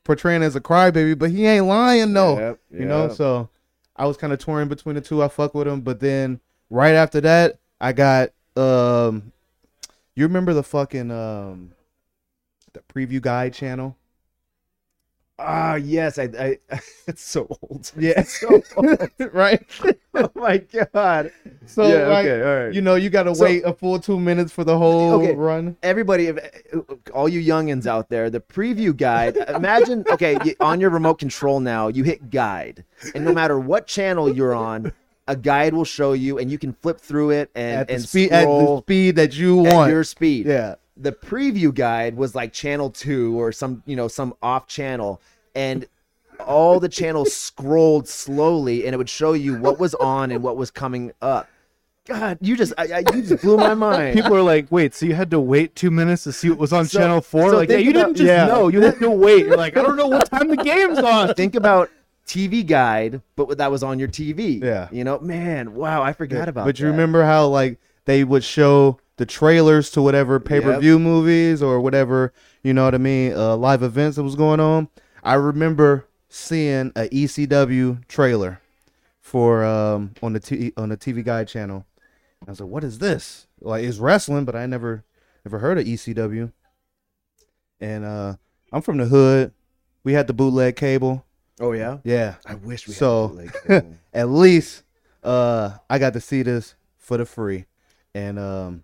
[0.03, 2.40] portraying as a crybaby, but he ain't lying though.
[2.40, 3.49] Yep, You know, so
[3.95, 5.22] I was kind of torn between the two.
[5.22, 6.40] I fuck with him, but then
[6.72, 9.32] right after that, I got um,
[10.15, 11.74] you remember the fucking um,
[12.74, 13.95] the preview guide channel?
[15.39, 16.18] Ah, yes.
[16.18, 16.23] I.
[16.39, 16.57] I
[17.07, 17.91] it's so old.
[17.97, 19.09] Yeah, so old.
[19.34, 19.64] right.
[20.15, 21.31] oh my god.
[21.68, 22.07] So yeah.
[22.07, 22.41] like, okay.
[22.43, 22.73] All right.
[22.73, 25.35] you know, you gotta So- wait a full two minutes for the whole Okay.
[25.35, 25.77] run.
[25.84, 26.31] everybody,
[27.14, 29.38] all you youngins out there, the preview guide.
[29.38, 32.84] Imagine, okay, on your remote control now, you hit guide,
[33.14, 34.91] and no matter what channel you're on,
[35.27, 38.03] a guide will show you, and you can flip through it and At the and
[38.03, 39.91] speed, at the speed that you at want.
[39.91, 40.45] your speed.
[40.47, 45.22] yeah, The preview guide was like channel two or some, you know, some off channel,
[45.56, 45.86] and
[46.45, 50.57] all the channels scrolled slowly, and it would show you what was on and what
[50.57, 51.48] was coming up.
[52.06, 54.15] God, you just, I, I, you just blew my mind.
[54.15, 56.72] People are like, wait, so you had to wait two minutes to see what was
[56.72, 57.49] on So- channel four?
[57.49, 58.45] so like, yeah, you about- didn't just yeah.
[58.48, 58.69] know.
[58.69, 59.45] You had to wait.
[59.45, 61.34] You're like, I don't know what time the game's on.
[61.36, 61.90] think about
[62.26, 64.64] TV guide, but that was on your TV.
[64.64, 64.88] Yeah.
[64.90, 68.99] You know, man, wow, I forgot about But you remember how like they would show
[69.18, 72.34] the trailers to whatever pay per view movies or whatever
[72.64, 74.89] you know what I mean, uh, live events that was going on.
[75.23, 78.60] I remember seeing a ECW trailer
[79.22, 81.85] for um on the t- on the TV Guide channel.
[82.45, 85.03] I was like, "What is this?" Like, it's wrestling, but I never
[85.45, 86.52] never heard of ECW.
[87.80, 88.35] And uh
[88.72, 89.53] I'm from the hood.
[90.03, 91.26] We had the bootleg cable.
[91.60, 91.98] Oh yeah.
[92.03, 92.35] Yeah.
[92.45, 93.39] I wish we So-
[94.14, 94.84] at least
[95.23, 97.65] uh I got to see this for the free.
[98.14, 98.84] And um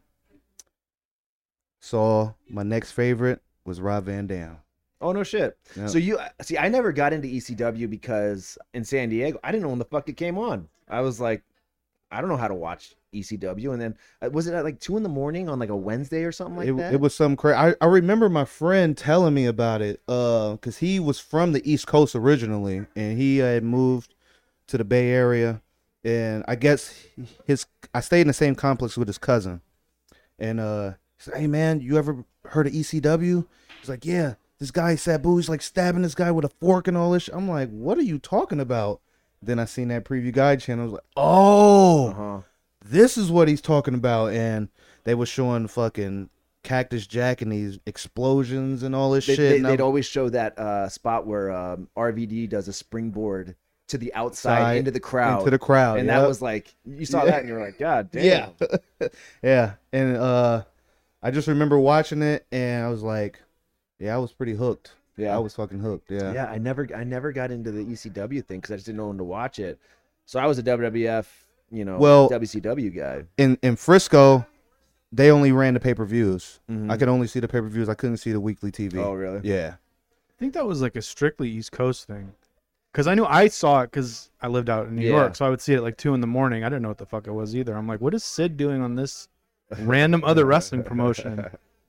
[1.84, 4.58] saw my next favorite was Rob Van Dam.
[5.02, 5.58] Oh no shit.
[5.76, 5.90] Yep.
[5.90, 9.70] So you see, I never got into ECW because in San Diego, I didn't know
[9.70, 10.70] when the fuck it came on.
[10.88, 11.44] I was like,
[12.10, 14.96] I don't know how to watch ECW, and then uh, was it at like two
[14.96, 16.94] in the morning on like a Wednesday or something like it, that?
[16.94, 17.58] it was some crazy.
[17.58, 21.70] I, I remember my friend telling me about it uh cuz he was from the
[21.70, 24.16] East Coast originally and he had moved
[24.68, 25.62] to the Bay Area
[26.04, 26.96] and I guess
[27.46, 29.62] his I stayed in the same complex with his cousin.
[30.40, 30.94] And uh
[31.34, 33.46] "Hey man, you ever heard of ECW?"
[33.80, 36.98] He's like, "Yeah, this guy Sabu, he's like stabbing this guy with a fork and
[36.98, 39.02] all this." shit." I'm like, "What are you talking about?"
[39.42, 40.84] Then I seen that preview guide channel.
[40.84, 42.42] I was like, "Oh, Uh-huh.
[42.84, 44.70] this is what he's talking about." And
[45.04, 46.30] they were showing fucking
[46.64, 49.64] Cactus Jack and these explosions and all this They, shit.
[49.64, 53.56] they, would always show that uh, spot where um, RVD does a springboard
[53.90, 56.22] to the outside Side, into the crowd, into the crowd, and yep.
[56.22, 57.32] that was like you saw Yeah.
[57.32, 58.52] that and you were like, God damn.
[58.62, 59.08] Yeah.
[59.44, 59.74] yeah.
[59.92, 60.64] And uh
[61.24, 63.40] I just remember watching it and I was like,
[64.00, 64.94] Yeah, I was pretty hooked.
[65.18, 65.36] Yeah.
[65.36, 66.12] I was fucking hooked.
[66.12, 66.34] Yeah.
[66.34, 69.08] Yeah, I never I never got into the ECW thing because I just didn't know
[69.08, 69.80] when to watch it.
[70.26, 71.26] So I was a WWF,
[71.72, 73.24] you know, Well- WCW guy.
[73.38, 74.46] In in Frisco,
[75.12, 76.60] they only ran the pay per views.
[76.70, 76.92] Mhm.
[76.92, 77.88] I could only see the pay per views.
[77.90, 78.98] I couldn't see the weekly TV.
[78.98, 79.42] Oh, really?
[79.44, 79.76] Yeah.
[80.30, 82.34] I think that was like a strictly East Coast thing.
[82.92, 85.12] Because I knew I saw it because I lived out in New Yeah.
[85.18, 86.64] York, so I would see it at like two in the morning.
[86.64, 87.76] I didn't know what the fuck it was either.
[87.76, 89.30] I'm like, what is Sid doing on this
[89.80, 91.46] random other wrestling promotion?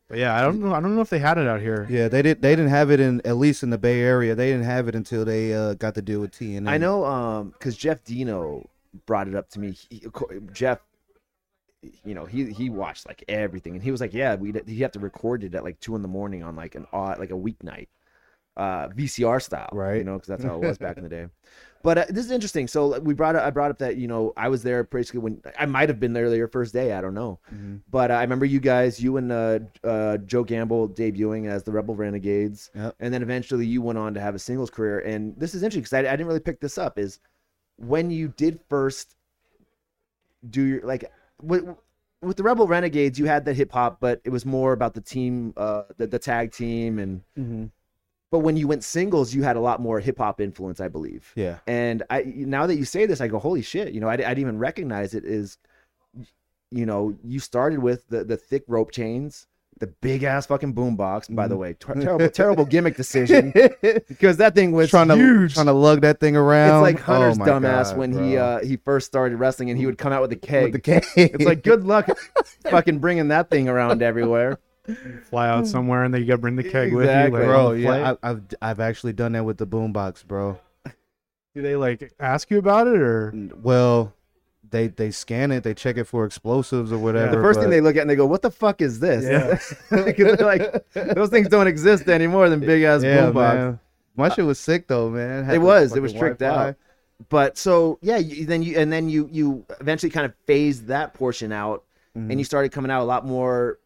[0.08, 0.74] But yeah, I don't know.
[0.74, 1.86] I don't know if they had it out here.
[1.88, 2.42] Yeah, they did.
[2.42, 4.34] They didn't have it in at least in the Bay Area.
[4.34, 6.68] They didn't have it until they uh, got the deal with TNA.
[6.68, 8.68] I know, um, because Jeff Dino
[9.06, 9.72] brought it up to me.
[9.88, 10.06] He,
[10.52, 10.80] Jeff,
[12.04, 14.92] you know, he he watched like everything, and he was like, "Yeah, we he have
[14.92, 17.34] to record it at like two in the morning on like an odd like a
[17.34, 17.88] weeknight,
[18.58, 19.96] uh, VCR style, Right.
[19.96, 21.26] You know, because that's how it was back in the day."
[21.84, 22.66] But uh, this is interesting.
[22.66, 25.42] So we brought up, I brought up that you know I was there basically when
[25.58, 26.94] I might have been there your first day.
[26.94, 27.82] I don't know, Mhm.
[27.90, 31.72] but uh, I remember you guys, you and uh, uh, Joe Gamble debuting as the
[31.72, 32.96] Rebel Renegades, Yep.
[33.00, 35.00] and then eventually you went on to have a singles career.
[35.00, 36.98] And this is interesting because I, I didn't really pick this up.
[36.98, 37.20] Is
[37.76, 39.14] when you did first
[40.48, 41.12] do your like
[41.42, 41.64] with,
[42.22, 45.02] with the Rebel Renegades, you had the hip hop, but it was more about the
[45.02, 47.70] team, uh, the, the tag team, and Mhm.
[48.34, 51.30] But when you went singles, you had a lot more hip hop influence, I believe.
[51.36, 51.58] Yeah.
[51.68, 53.92] And I now that you say this, I go, holy shit!
[53.94, 55.24] You know, I, I didn't even recognize it.
[55.24, 55.56] Is
[56.72, 59.46] you know, you started with the the thick rope chains,
[59.78, 61.32] the big ass fucking boombox.
[61.32, 61.58] By the Mhm.
[61.58, 63.52] way, ter- terrible terrible gimmick decision
[64.08, 65.54] because that thing was trying to huge.
[65.54, 66.84] trying to lug that thing around.
[66.84, 69.86] it's like Hunter's Oh dumbass God, when he uh he first started wrestling and he
[69.86, 70.64] would come out with a keg.
[70.64, 71.04] with the keg.
[71.16, 72.08] it's like good luck
[72.68, 74.58] fucking bringing that thing around everywhere.
[75.30, 77.12] Fly out somewhere and then you got to bring the keg with you.
[77.12, 77.72] Like, bro.
[77.72, 78.14] Yeah.
[78.22, 80.58] I, I've I've actually done that with the boombox, bro.
[81.54, 83.32] Do they like ask you about it or?
[83.62, 84.12] Well,
[84.70, 87.36] they they scan it, they check it for explosives or whatever.
[87.36, 89.58] the first thing they look at and they go, "What the fuck is this?" Yeah.
[90.04, 90.84] because they're like
[91.14, 93.34] those things don't exist anymore than big ass yeah, boombox.
[93.54, 93.80] man.
[94.16, 95.44] My shit was sick though, man.
[95.44, 95.94] Had It was.
[95.96, 96.68] It was tricked Wi-Fi.
[96.70, 96.76] out.
[97.28, 101.14] But so yeah, you, then you and then you you eventually kind of phased that
[101.14, 101.84] portion out,
[102.16, 102.30] Mhm.
[102.30, 103.78] and you started coming out a lot more,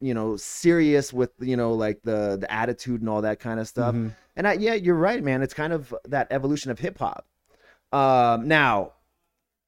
[0.00, 3.68] you know, serious with you know like the the attitude and all that kind of
[3.68, 3.94] stuff.
[3.94, 4.14] Mhm.
[4.36, 5.42] And I, yeah, you're right, man.
[5.42, 7.26] It's kind of that evolution of hip hop.
[7.92, 8.92] Um, now,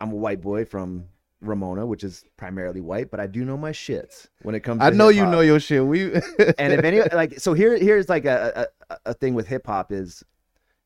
[0.00, 1.06] I'm a white boy from
[1.40, 4.80] Ramona, which is primarily white, but I do know my shits when it comes.
[4.80, 5.86] To I know you hip-hop know your shit.
[5.86, 6.12] We
[6.58, 9.92] and if any like so here here's like a a, a thing with hip hop
[9.92, 10.24] is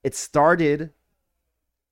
[0.04, 0.90] it started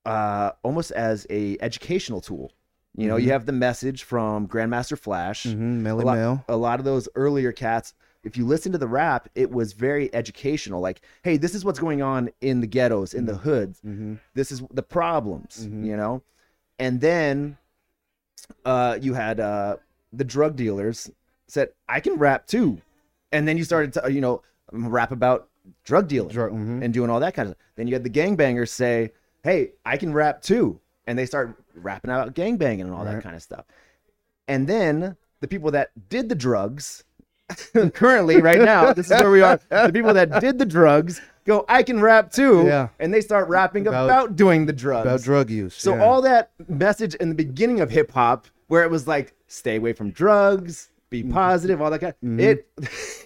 [0.04, 2.52] uh almost as a educational tool
[2.98, 3.32] you know you Mhm.
[3.32, 6.44] have the message from grandmaster flash Mhm, a, lot, Mel.
[6.48, 7.94] a lot of those earlier cats
[8.24, 11.78] if you listen to the rap it was very educational like hey this is what's
[11.78, 15.84] going on in the ghettos in the hoods hmm this is the problems Mhm.
[15.86, 16.22] you know
[16.78, 17.56] and then
[18.64, 19.76] uh you had uh
[20.12, 21.10] the drug dealers
[21.46, 22.80] said i can rap too
[23.32, 24.42] and then you started to you know
[24.72, 25.48] rap about
[25.84, 26.82] drug dealing Drug, mhm.
[26.82, 27.66] and doing all that kind of Stuff.
[27.76, 29.12] then you had the gangbangers say
[29.44, 33.34] hey i can rap too and they start rapping about gangbanging and all that kind
[33.34, 33.64] of stuff
[34.46, 37.02] and then the people that did the drugs
[37.94, 41.64] currently right now this is where we are the people that did the drugs go
[41.68, 42.88] i can rap too Yeah.
[43.00, 45.74] and they start rapping about, About- doing the drugs about drug use.
[45.74, 46.04] so yeah.
[46.04, 49.94] all that message in the beginning of hip hop where it was like stay away
[49.94, 52.40] from drugs be positive all that kind Mhm.
[52.40, 52.68] it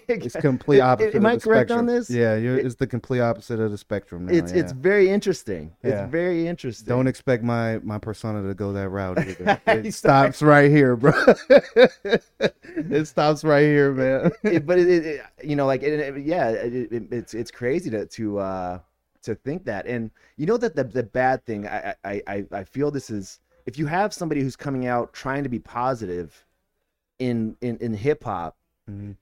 [0.08, 1.14] it's complete opposite.
[1.14, 1.78] am of i correct spectrum.
[1.80, 4.26] on this Yeah, you're, it's the complete opposite of the spectrum.
[4.26, 4.60] Now, it's yeah.
[4.60, 6.04] it's very interesting Yeah.
[6.04, 9.18] it's very interesting Don't expect my my persona to go that route.
[9.26, 9.60] Either.
[9.66, 11.12] It stops right here, bro.
[11.74, 14.30] it stops right here, man.
[14.42, 17.50] It- but it, it, it- you know like it, it- yeah it, it, it's it's
[17.50, 18.78] crazy to to uh
[19.22, 22.64] to think that and you know that the, the bad thing I, I i i
[22.64, 26.44] feel this is if you have somebody who's coming out trying to be positive
[27.22, 28.56] in in in hip-hop
[28.90, 29.16] Mhm.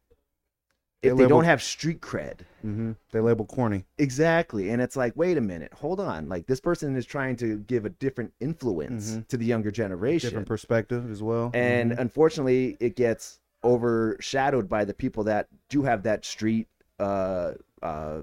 [1.03, 3.85] if They they don't have street cred hmm They label corny.
[3.99, 4.71] Exactly.
[4.71, 6.29] And it's like, wait a minute, hold on.
[6.29, 9.29] Like this person is trying to give a different influence Mhm.
[9.29, 10.29] to the younger generation.
[10.31, 11.51] Different perspective as well.
[11.55, 11.99] and Mhm.
[11.99, 16.69] unfortunately it gets overshadowed by the people that do have that street
[16.99, 17.53] uh
[17.83, 18.21] uh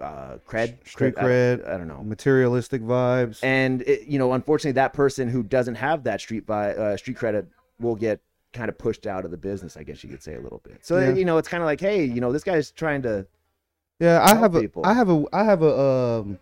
[0.00, 0.86] uh cred.
[0.86, 1.68] Street I- cred.
[1.68, 2.02] I, don't know.
[2.02, 3.38] materialistic vibes.
[3.42, 7.16] And it, you know, unfortunately that person who doesn't have that street by uh, street
[7.18, 7.46] credit
[7.78, 8.20] will get
[8.52, 10.84] kind of pushed out of the business, I guess you could say a little bit.
[10.84, 11.14] So Yeah.
[11.14, 13.26] you know, it's kind of like, hey, you know, this guy's trying to
[13.98, 14.84] Yeah, I have a, people.
[14.84, 16.38] I have a, I have a, um,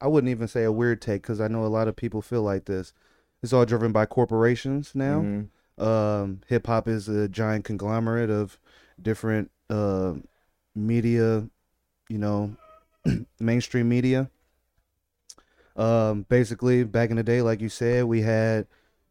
[0.00, 2.42] I wouldn't even say a weird take because I know a lot of people feel
[2.42, 2.92] like this.
[3.42, 5.20] It's all driven by corporations now.
[5.22, 5.48] Mhm.
[5.78, 8.58] Um, hip hop is a giant conglomerate of
[9.00, 10.14] different uh,
[10.74, 11.48] media,
[12.08, 12.56] you know,
[13.40, 14.30] mainstream media.
[15.76, 18.66] Um, basically, back in the day, like you said, we had,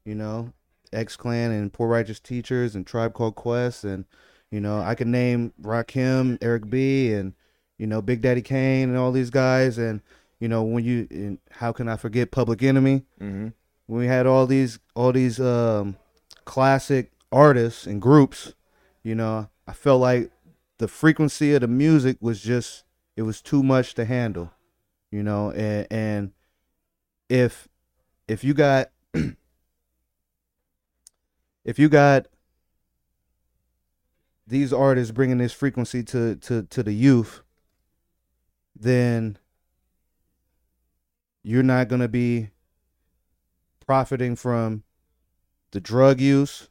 [0.05, 0.53] you know,
[0.93, 4.05] X Clan and Poor Righteous Teachers and Tribe Called Quest, and
[4.51, 7.33] you know, I can name Rakim, Eric B, and
[7.77, 10.01] you know, Big Daddy Kane and all these guys, and
[10.39, 13.03] you know, when you, and how can I forget Public Enemy?
[13.21, 13.47] Mm-hmm.
[13.87, 15.97] When we had all these, all these um,
[16.45, 18.53] classic artists and groups,
[19.03, 20.31] you know, I felt like
[20.77, 22.83] the frequency of the music was just,
[23.17, 24.51] it was too much to handle,
[25.11, 26.31] you know, and and
[27.29, 27.67] if
[28.27, 28.91] if you got
[31.65, 32.27] if you got
[34.47, 37.41] these artists bringing this frequency to to to the youth
[38.75, 39.37] then
[41.43, 42.49] you're not going to be
[43.85, 44.83] profiting from
[45.71, 46.69] the drug use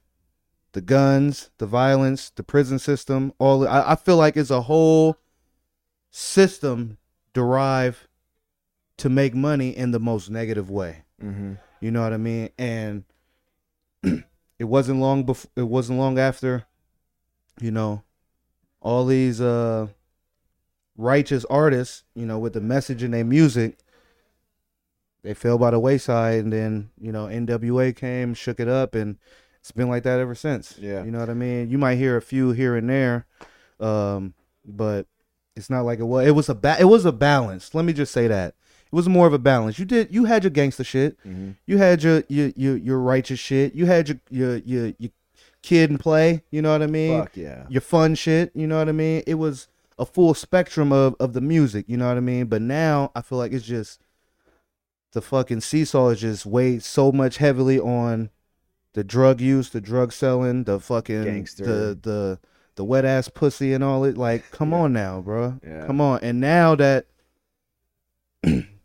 [0.72, 5.18] the guns the violence the prison system all i, I feel like it's a whole
[6.10, 6.98] system
[7.32, 8.08] derived
[8.96, 11.54] to make money in the most negative way Mm-hmm.
[11.80, 12.50] you know what I mean?
[12.58, 13.02] And
[14.58, 16.66] it wasn't long before it wasn't long after,
[17.60, 18.02] you know,
[18.80, 19.88] all these uh
[20.96, 23.78] righteous artists, you know, with the message in their music,
[25.22, 29.16] they fell by the wayside and then, you know, NWA came, shook it up and
[29.60, 30.76] it's been like that ever since.
[30.78, 31.04] Yeah.
[31.04, 31.70] You know what I mean?
[31.70, 33.26] You might hear a few here and there.
[33.80, 35.06] Um, but
[35.56, 37.74] it's not like it was it was a ba- it was a balance.
[37.74, 38.54] Let me just say that.
[38.90, 39.78] It was more of a balance.
[39.78, 41.18] You did you had your gangster shit.
[41.20, 41.52] Mm-hmm.
[41.66, 43.74] You had your your your, your righteous shit.
[43.74, 45.10] You had your your your your
[45.62, 46.42] kid and play.
[46.50, 47.20] You know what I mean?
[47.20, 47.66] Fuck yeah.
[47.68, 48.50] Your fun shit.
[48.54, 49.22] You know what I mean?
[49.26, 51.84] It was a full spectrum of of the music.
[51.88, 52.46] You know what I mean?
[52.46, 54.00] But now I feel like it's just
[55.12, 58.30] the fucking seesaw is just weighed so much heavily on
[58.94, 61.64] the drug use, the drug selling, the fucking Gangster.
[61.64, 62.38] the the
[62.76, 64.16] the wet ass pussy and all it.
[64.16, 65.58] Like, come on now, bro.
[65.66, 65.86] Yeah.
[65.86, 66.20] Come on.
[66.22, 67.06] And now that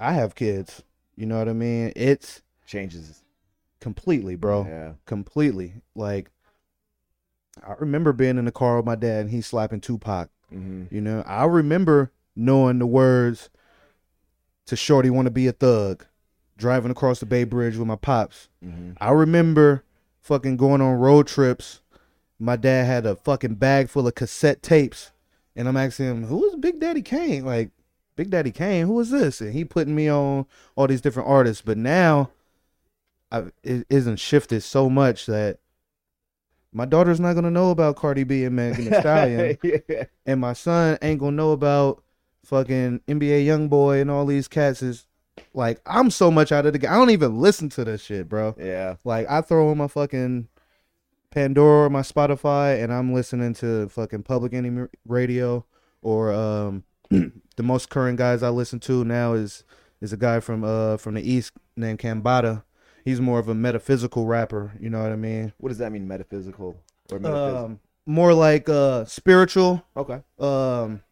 [0.00, 0.82] I have kids,
[1.14, 1.92] you know what I mean?
[1.94, 3.22] It's Changes.
[3.80, 4.66] completely, bro.
[4.66, 4.92] Yeah.
[5.06, 5.74] Completely.
[5.94, 6.30] Like
[7.66, 10.30] I remember being in the car with my dad and he's slapping Tupac.
[10.52, 10.94] Mm-hmm.
[10.94, 13.50] You know, I remember knowing the words
[14.66, 16.06] to Shorty Wanna Be a Thug,
[16.56, 18.48] driving across the Bay Bridge with my pops.
[18.64, 18.92] Mm-hmm.
[19.00, 19.84] I remember
[20.20, 21.82] fucking going on road trips.
[22.38, 25.10] My dad had a fucking bag full of cassette tapes.
[25.56, 27.44] And I'm asking him, who is Big Daddy Kane?
[27.44, 27.70] Like,
[28.20, 29.40] Big Daddy Kane, who is this?
[29.40, 30.44] And he putting me on
[30.76, 31.62] all these different artists.
[31.64, 32.28] But now
[33.32, 35.60] I, it isn't shifted so much that
[36.70, 40.04] my daughter's not gonna know about Cardi B and Megan Thee Stallion yeah.
[40.26, 42.04] and my son ain't gonna know about
[42.44, 45.06] fucking NBA YoungBoy and all these cats is
[45.54, 46.90] like I'm so much out of the game.
[46.90, 48.54] I don't even listen to this shit, bro.
[48.58, 48.96] Yeah.
[49.02, 50.46] Like I throw on my fucking
[51.30, 55.64] Pandora, or my Spotify, and I'm listening to fucking Public Enemy Radio
[56.02, 56.84] or um
[57.60, 59.64] the most current guys I listen to now is
[60.00, 62.62] is a guy from uh from the east named Cambatta.
[63.04, 65.52] He's more of a metaphysical rapper, you know what I mean?
[65.58, 66.78] What does that mean, metaphysical
[67.12, 67.64] or metaphysical?
[67.66, 70.22] Um more like uh spiritual okay.
[70.38, 71.02] um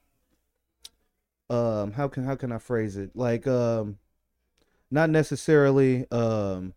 [1.50, 3.10] um how can how can I phrase it?
[3.14, 3.98] Like um
[4.90, 6.72] not necessarily um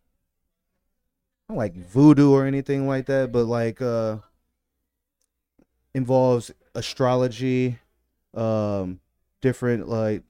[1.47, 4.17] like voodoo or anything like that, but like uh
[5.93, 7.79] involves astrology,
[8.33, 8.99] um
[9.41, 10.23] different like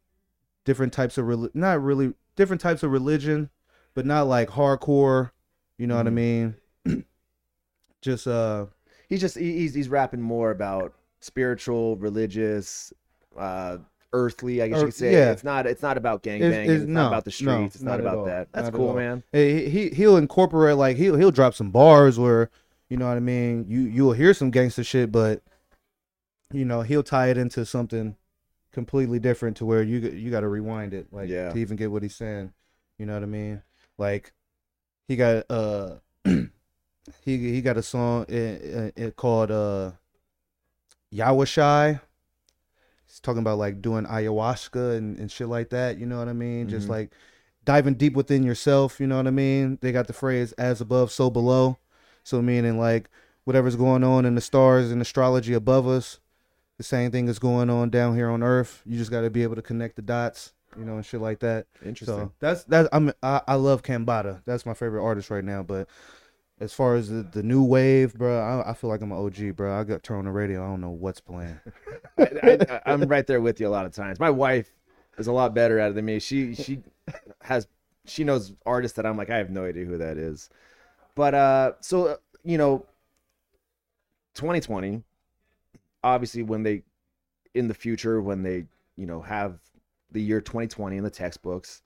[0.65, 3.49] different types of not really different types of religion,
[3.93, 5.31] but not like hardcore,
[5.77, 6.13] you know what I Mhm.
[6.13, 6.55] mean?
[8.01, 8.65] Just uh
[9.09, 12.93] He's just he's he's rapping more about spiritual, religious,
[13.37, 13.77] uh,
[14.13, 14.61] earthly.
[14.61, 15.11] I guess you could say.
[15.11, 15.31] yeah.
[15.31, 15.67] It's not.
[15.67, 16.41] It's not about gangbanging.
[16.41, 17.75] It's- It's, it's- not about the no, streets.
[17.75, 18.47] it's not, not about that.
[18.53, 19.21] That's Not cool, man.
[19.33, 22.49] He he he'll incorporate like he'll he'll drop some bars where
[22.89, 23.65] you know what I mean.
[23.67, 25.41] You you'll hear some gangster shit, but
[26.53, 28.15] you know he'll tie it into something
[28.71, 31.51] completely different to where you you got to rewind it like Yeah.
[31.51, 32.53] to even get what he's saying.
[32.97, 33.61] You know what I mean?
[33.97, 34.33] Like
[35.07, 35.95] he got uh
[36.25, 36.47] he
[37.25, 39.91] he got a song it, it called uh
[41.13, 41.99] Yawashai.
[43.07, 45.97] He's talking about like doing ayahuasca and, and shit like that.
[45.97, 46.69] You know what I mean?
[46.69, 46.91] Just Mhm.
[46.91, 47.13] like
[47.65, 48.99] diving deep within yourself.
[48.99, 49.77] You know what I mean?
[49.81, 51.77] They got the phrase "as above, so below."
[52.23, 53.09] So meaning like
[53.43, 56.19] whatever's going on in the stars and astrology above us,
[56.81, 58.81] the same thing is going on down here on Earth.
[58.87, 60.53] You just got to be able to connect the dots.
[60.75, 61.67] You know, and shit like that.
[61.85, 62.17] Interesting.
[62.17, 64.41] So that's that's I'm I, I love Cambatta.
[64.45, 65.61] That's my favorite artist right now.
[65.61, 65.89] But
[66.59, 69.57] as far as the, the new wave, bro, I, I feel like I'm an OG,
[69.57, 69.77] bro.
[69.79, 70.63] I got turned on the radio.
[70.63, 71.59] I don't know what's playing.
[72.17, 74.19] I, I'm right there with you a lot of times.
[74.19, 74.71] My wife
[75.17, 76.19] is a lot better at it than me.
[76.19, 76.79] She she
[77.41, 77.67] has
[78.05, 80.49] she knows artists that I'm like I have no idea who that is.
[81.13, 82.85] But uh, so you know,
[84.35, 85.03] 2020,
[86.03, 86.83] obviously when they
[87.53, 88.65] in the future when they
[88.97, 89.59] you know have
[90.11, 91.81] the year 2020 in the textbooks,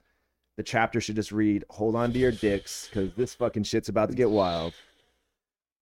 [0.56, 4.08] the chapter should just read "Hold on to your dicks" because this fucking shit's about
[4.10, 4.74] to get wild.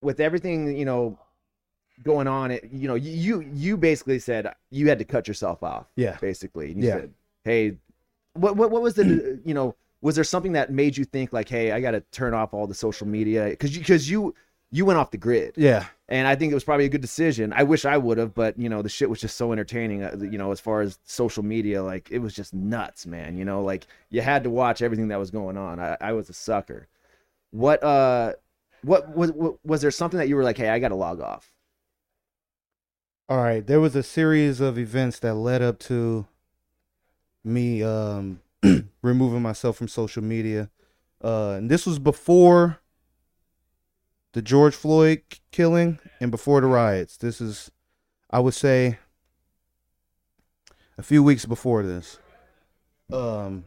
[0.02, 1.18] With everything you know
[2.02, 2.50] going on.
[2.50, 5.86] It you know you you basically said you had to cut yourself off.
[5.96, 6.16] Yeah.
[6.20, 6.72] basically.
[6.72, 6.94] And you Yeah.
[6.94, 7.76] said, hey,
[8.34, 11.48] what what what was the you know was there something that made you think like,
[11.48, 14.34] hey, I got to turn off all the social media because you because you
[14.70, 15.54] you went off the grid.
[15.56, 15.86] Yeah.
[16.08, 17.52] and I think it was probably a good decision.
[17.54, 20.02] I wish I would have, but you know, the shit was just so entertaining.
[20.02, 23.36] Uh, you know, as far as social media, like it was just nuts, man.
[23.36, 25.78] You know, like you had to watch everything that was going on.
[25.80, 26.88] I, I was a sucker.
[27.52, 28.32] What uh,
[28.82, 31.20] what was what, was there something that you were like, hey, I got to log
[31.20, 31.52] off?
[33.28, 36.26] All right, there was a series of events that led up to
[37.44, 38.40] me um
[39.02, 40.70] removing myself from social media.
[41.22, 42.80] Uh and this was before
[44.34, 47.16] the George Floyd killing and before the riots.
[47.16, 47.70] This is
[48.30, 48.98] I would say
[50.98, 52.18] a few weeks before this.
[53.12, 53.64] Um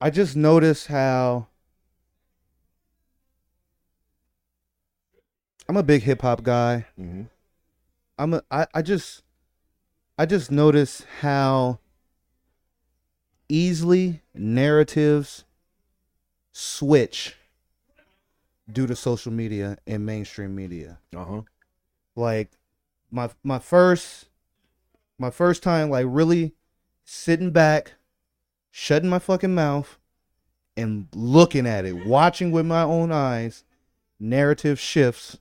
[0.00, 1.46] I just noticed how
[5.68, 6.86] I'm a big hip hop guy.
[6.98, 7.22] Mm-hmm.
[8.18, 9.22] I'm a, I, I just
[10.18, 11.78] I just notice how
[13.48, 15.44] easily narratives
[16.58, 17.36] switch
[18.70, 20.98] due to social media and mainstream media.
[21.14, 21.42] Uh huh.
[22.16, 22.50] Like
[23.12, 24.26] my my first
[25.18, 26.54] my first time like really
[27.04, 27.92] sitting back,
[28.72, 29.98] shutting my fucking mouth
[30.76, 33.62] and looking at it, watching with my own eyes,
[34.18, 35.38] narrative shifts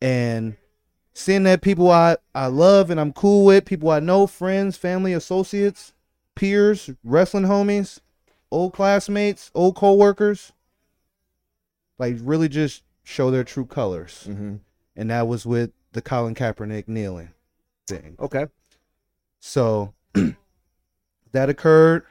[0.00, 0.56] and
[1.12, 5.12] seeing that people I, I love and I'm cool with, people I know, friends, family,
[5.12, 5.92] associates,
[6.36, 7.98] peers, wrestling homies,
[8.50, 10.52] old classmates, old coworkers,
[11.98, 14.26] like really just show their true colors.
[14.28, 14.56] Mm-hmm.
[14.96, 17.30] And that was with the Colin Kaepernick kneeling
[17.86, 18.16] thing.
[18.18, 18.46] Okay.
[19.38, 19.94] So
[21.32, 22.04] that occurred.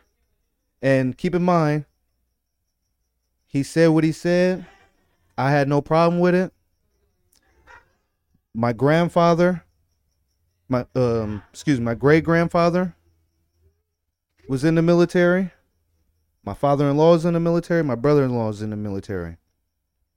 [0.81, 1.85] And keep in mind,
[3.45, 4.65] he said what he said.
[5.37, 6.53] I had no problem with it.
[8.53, 9.63] My grandfather,
[10.67, 12.95] my um, excuse me, my great grandfather
[14.47, 15.51] was in the military.
[16.43, 17.83] My father-in-law is in the military.
[17.83, 19.37] My brother-in-law is in the military.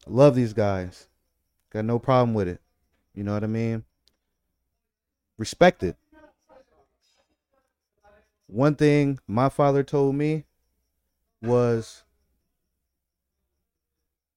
[0.07, 1.09] I love these guys.
[1.71, 2.61] Got no problem with it.
[3.15, 3.85] You know what I mean?
[5.39, 5.97] Respect it.
[8.47, 10.45] One thing my father told me
[11.43, 12.05] was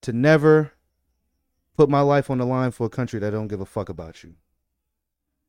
[0.02, 0.72] to never
[1.76, 4.24] put my life on the line for a country that don't give a fuck about
[4.24, 4.36] you.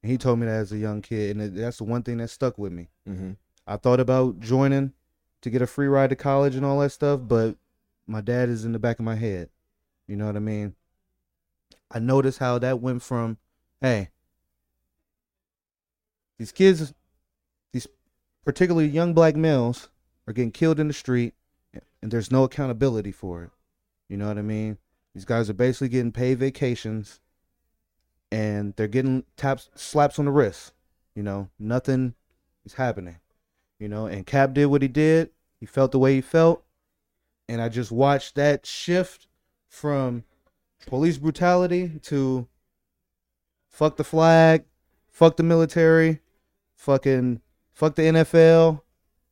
[0.03, 2.29] And he told me that as a young kid, and that's the one thing that
[2.29, 2.89] stuck with me.
[3.09, 3.33] Mm-hmm.
[3.67, 4.93] I thought about joining
[5.47, 7.55] to get a free ride to college and all that stuff, but
[8.05, 9.49] my dad is in the back of my head.
[10.09, 10.75] You know what I mean?
[11.89, 13.39] I noticed how that went from,
[13.81, 14.09] hey,
[16.37, 16.93] these kids,
[17.73, 17.87] these
[18.45, 19.89] particularly young black males,
[20.27, 21.35] are getting killed in the street,
[22.03, 23.51] and there's no accountability for it.
[24.09, 24.79] You know what I mean?
[25.15, 27.21] These guys are basically getting paid vacations,
[28.33, 30.73] and they're getting taps, slaps on the wrist.
[31.15, 32.15] You know, nothing
[32.65, 33.21] is happening.
[33.79, 35.31] You know, and Cap did what he did.
[35.59, 36.65] He felt the way he felt,
[37.49, 39.27] and I just watched that shift
[39.69, 40.25] from
[40.87, 42.47] police brutality to
[43.69, 44.65] fuck the flag,
[45.11, 46.21] fuck the military,
[46.75, 47.41] fucking
[47.73, 48.81] fuck the NFL,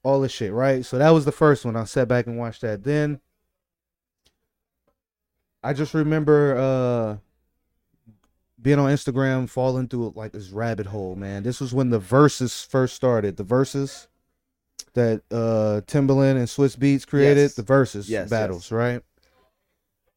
[0.02, 0.84] all this shit, right?
[0.84, 1.76] So that was the first one.
[1.76, 2.84] I sat back and watched that.
[2.84, 3.20] Then
[5.62, 7.16] I just remember uh
[8.60, 11.42] being on Instagram, falling through like this rabbit hole, man.
[11.42, 13.36] This was when the Verzuz first started.
[13.36, 14.06] The Verzuz
[14.94, 17.54] that uh Timbaland and Swizz Beatz created, Yes.
[17.54, 19.02] the Verzuz Yes, battles, right?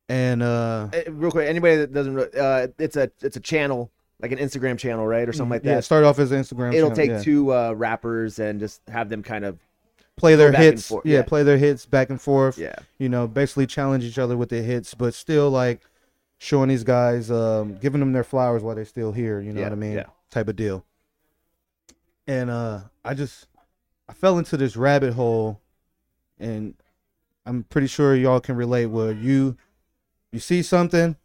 [0.09, 4.31] And uh Uh, real quick, anybody that doesn't uh it's a it's a channel like
[4.31, 5.83] an Instagram channel, right, or something like yeah, it that.
[5.83, 6.73] started off as an Instagram.
[6.73, 7.21] It'll channel, take yeah.
[7.21, 9.59] two uh, rappers and just have them kind of
[10.15, 10.89] play their hits.
[10.89, 11.21] Yeah, yeah.
[11.21, 12.57] play their hits back and forth.
[12.57, 12.73] yeah.
[12.97, 15.81] You know, basically challenge each other with their hits, but still like
[16.39, 19.39] showing these guys, um, giving them their flowers while they're still here.
[19.39, 19.93] You know Yeah, what I mean?
[19.93, 20.05] yeah.
[20.31, 20.83] Type of deal.
[22.25, 23.45] And uh, I just
[24.09, 25.61] I fell into this rabbit hole,
[26.39, 26.75] and
[27.45, 28.87] I'm pretty sure y'all can relate.
[28.87, 29.57] Where you
[30.31, 31.15] you see something.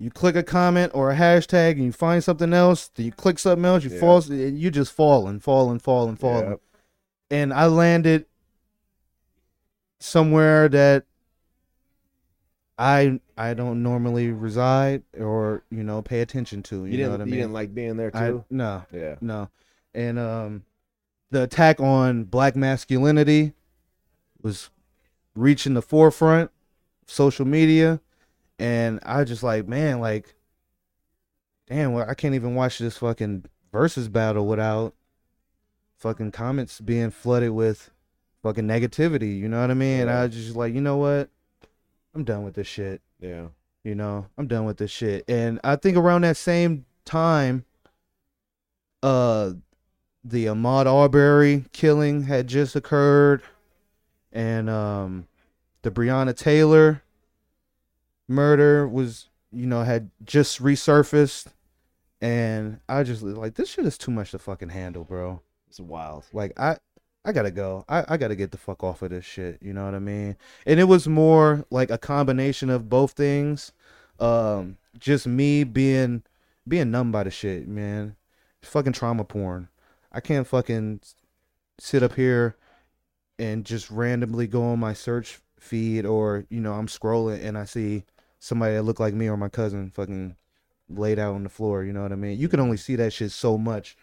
[0.00, 2.88] You click a comment or a hashtag and you find something else.
[2.94, 3.82] Then you click something else.
[3.82, 3.98] You Yeah.
[3.98, 4.22] fall.
[4.22, 6.60] You just falling, falling, falling, falling Yep.
[7.30, 8.26] and I landed
[9.98, 11.04] somewhere that
[12.78, 16.84] I I don't normally reside or you know pay attention to.
[16.86, 17.40] You, You, know what I you mean?
[17.40, 18.44] didn't like being there I too.
[18.50, 19.16] no yeah.
[19.20, 19.50] no,
[19.94, 20.62] and um,
[21.30, 23.52] the attack on black masculinity
[24.42, 24.70] was
[25.34, 26.50] reaching the forefront
[27.02, 28.00] of social media,
[28.58, 30.34] and I just like, man, like,
[31.66, 34.94] damn, well, I can't even watch this fucking Verzuz battle without
[35.98, 37.90] fucking comments being flooded with
[38.42, 39.38] fucking negativity.
[39.38, 40.02] You know what I mean?
[40.02, 41.28] And I was just like, you know what?
[42.14, 43.02] I'm done with this shit.
[43.20, 43.48] Yeah.
[43.84, 45.24] You know, I'm done with this shit.
[45.28, 47.64] And I think around that same time,
[49.02, 49.52] uh,
[50.24, 53.42] the Ahmaud Arbery killing had just occurred,
[54.32, 55.28] and um,
[55.82, 57.02] the Breonna Taylor
[58.26, 61.46] murder was, you know, had just resurfaced,
[62.20, 65.40] and I just like this shit is too much to fucking handle, bro.
[65.68, 66.24] It's wild.
[66.32, 66.76] Like I
[67.24, 67.84] I gotta go.
[67.88, 69.58] I, I gotta get the fuck off of this shit.
[69.60, 70.36] You know what I mean?
[70.66, 73.72] And it was more like a combination of both things.
[74.18, 76.22] Um, just me being
[76.66, 78.16] being numb by the shit, man.
[78.62, 79.68] Fucking trauma porn.
[80.18, 81.00] I can't fucking
[81.78, 82.56] sit up here
[83.38, 87.66] and just randomly go on my search feed or, you know, I'm scrolling and I
[87.66, 88.02] see
[88.40, 90.34] somebody that look like me or my cousin fucking
[90.88, 92.36] laid out on the floor, you know what I mean?
[92.36, 93.96] You can only see that shit so much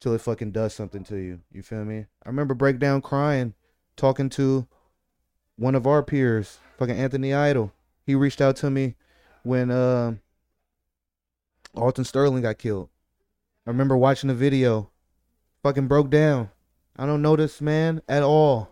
[0.00, 1.42] till it fucking does something to you.
[1.52, 2.06] You feel me?
[2.24, 3.54] I remember breakdown crying,
[3.96, 4.66] talking to
[5.54, 7.72] one of our peers, fucking Anthony Idol.
[8.04, 8.96] He reached out to me
[9.44, 10.14] when uh,
[11.76, 12.88] Alton Sterling got killed.
[13.64, 14.90] I remember watching the video,
[15.62, 16.50] fucking broke down.
[16.96, 18.70] I don't know this man at all,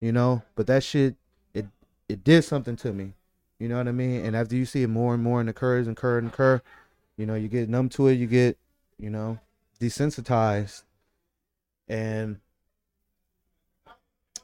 [0.00, 1.16] you know, but that shit,
[1.54, 1.66] it
[2.08, 3.14] it did something to me.
[3.58, 4.24] You know what I mean?
[4.24, 6.60] And after you see it more and more and occurs and occur and occur,
[7.16, 8.14] you know, you get numb to it.
[8.14, 8.58] You get,
[8.98, 9.38] you know,
[9.80, 10.82] desensitized.
[11.88, 12.40] And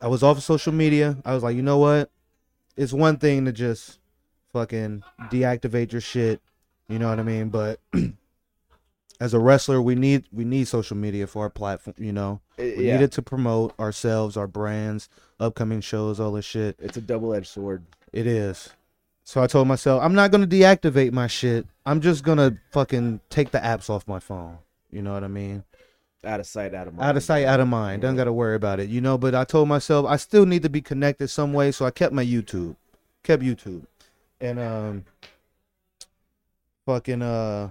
[0.00, 1.16] I was off of social media.
[1.24, 2.10] I was like, you know what?
[2.76, 3.98] It's one thing to just
[4.52, 6.40] fucking deactivate your shit.
[6.88, 7.48] You know what I mean?
[7.48, 7.80] But
[9.20, 11.94] as a wrestler, we need we need social media for our platform.
[11.98, 12.96] You know, we yeah.
[12.96, 15.08] need it to promote ourselves, our brands,
[15.40, 16.76] upcoming shows, all this shit.
[16.78, 17.84] It's a double edged sword.
[18.12, 18.70] It is.
[19.24, 21.66] So I told myself, I'm not gonna deactivate my shit.
[21.84, 24.58] I'm just gonna fucking take the apps off my phone.
[24.90, 25.64] You know what I mean?
[26.24, 27.08] Out of sight, out of mind.
[27.08, 28.02] Out of sight, out of mind.
[28.02, 28.88] Don't gotta worry about it.
[28.88, 31.84] You know, but I told myself I still need to be connected some way, so
[31.84, 32.76] I kept my YouTube.
[33.24, 33.84] Kept YouTube.
[34.40, 35.04] And um
[36.86, 37.70] fucking uh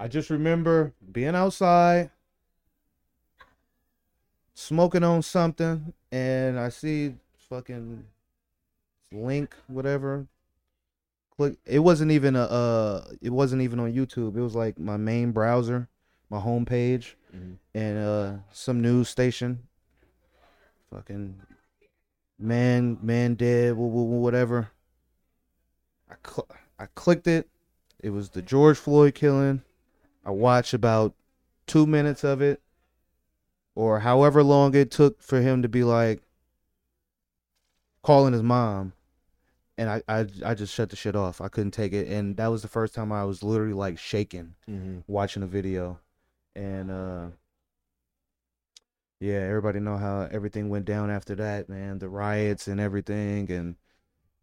[0.00, 2.10] I just remember being outside
[4.54, 7.14] smoking on something and I see
[7.48, 8.04] fucking
[9.12, 10.26] link whatever.
[11.36, 14.36] Click it wasn't even a uh it wasn't even on YouTube.
[14.36, 15.88] It was like my main browser
[16.30, 17.56] my home page Mhm.
[17.74, 19.66] and uh some news station.
[20.92, 21.40] Fucking
[22.38, 24.70] man man dead wh- wh- whatever.
[26.10, 26.48] I cl-
[26.78, 27.48] I clicked it.
[28.00, 29.62] It was the George Floyd killing
[30.28, 31.14] I watched about
[31.68, 32.60] 2 minutes of it
[33.74, 36.20] or however long it took for him to be like
[38.02, 38.92] calling his mom
[39.78, 41.40] and I, I I just shut the shit off.
[41.40, 44.54] I couldn't take it, and that was the first time I was literally like shaking
[44.68, 45.04] Mhm.
[45.06, 46.00] watching the video,
[46.56, 47.26] and uh,
[49.20, 52.00] yeah, everybody know how everything went down after that, man.
[52.00, 53.76] The riots and everything, and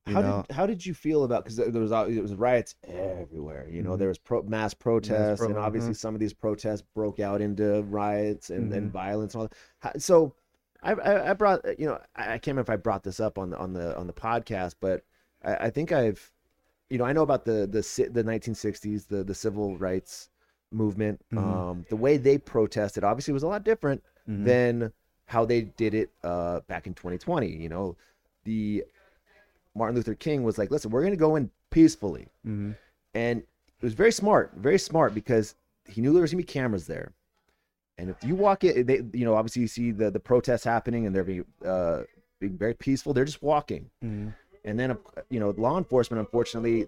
[0.07, 3.68] How know, did how did you feel about because there was it was riots everywhere.
[3.69, 3.99] You know, Mhm.
[3.99, 5.98] there was pro, mass protests, pro- and obviously mhm.
[5.98, 8.94] some of these protests broke out into riots and, and Mhm.
[8.94, 9.56] violence and all that.
[9.80, 10.36] How- So,
[10.84, 13.49] I, I I brought you know I, can't remember if I brought this up on
[13.49, 15.03] the on the on the podcast, but
[15.44, 16.32] I, I think I've
[16.91, 20.30] you know I know about the the the 1960s the the civil rights
[20.72, 21.19] movement.
[21.34, 21.38] Mhm.
[21.40, 24.94] Um, the way they protested obviously was a lot different mhm, than
[25.26, 27.48] how they did it uh, back in 2020.
[27.48, 27.98] You know,
[28.44, 28.86] the
[29.76, 32.76] Martin Luther King was like, "Listen, we're going to go in peacefully," mhm,
[33.14, 36.52] and it was very smart, very smart because he knew there was going to be
[36.53, 37.11] cameras there,
[37.97, 41.06] and if you walk in, they, you know, obviously you see the the protests happening
[41.06, 42.03] and they're being uh,
[42.39, 43.14] being very peaceful.
[43.14, 44.34] They're just walking, mhm,
[44.64, 44.97] and then
[45.30, 46.88] you know, law enforcement unfortunately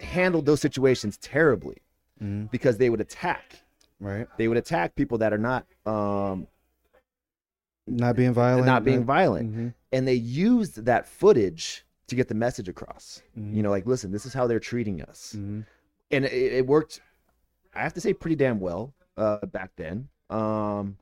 [0.00, 1.78] handled those situations terribly
[2.22, 3.60] mhm, because they would attack.
[4.00, 6.46] right, They would attack people that are not um,
[7.86, 9.54] not being violent, not being violent.
[9.54, 13.22] mhm, and they used that footage to get the message across.
[13.38, 15.64] mhm, You know, like, listen, this is how they're treating us, mhm,
[16.10, 17.00] and it, it worked.
[17.74, 20.08] I have to say, pretty damn well uh, back then.
[20.30, 20.96] Um,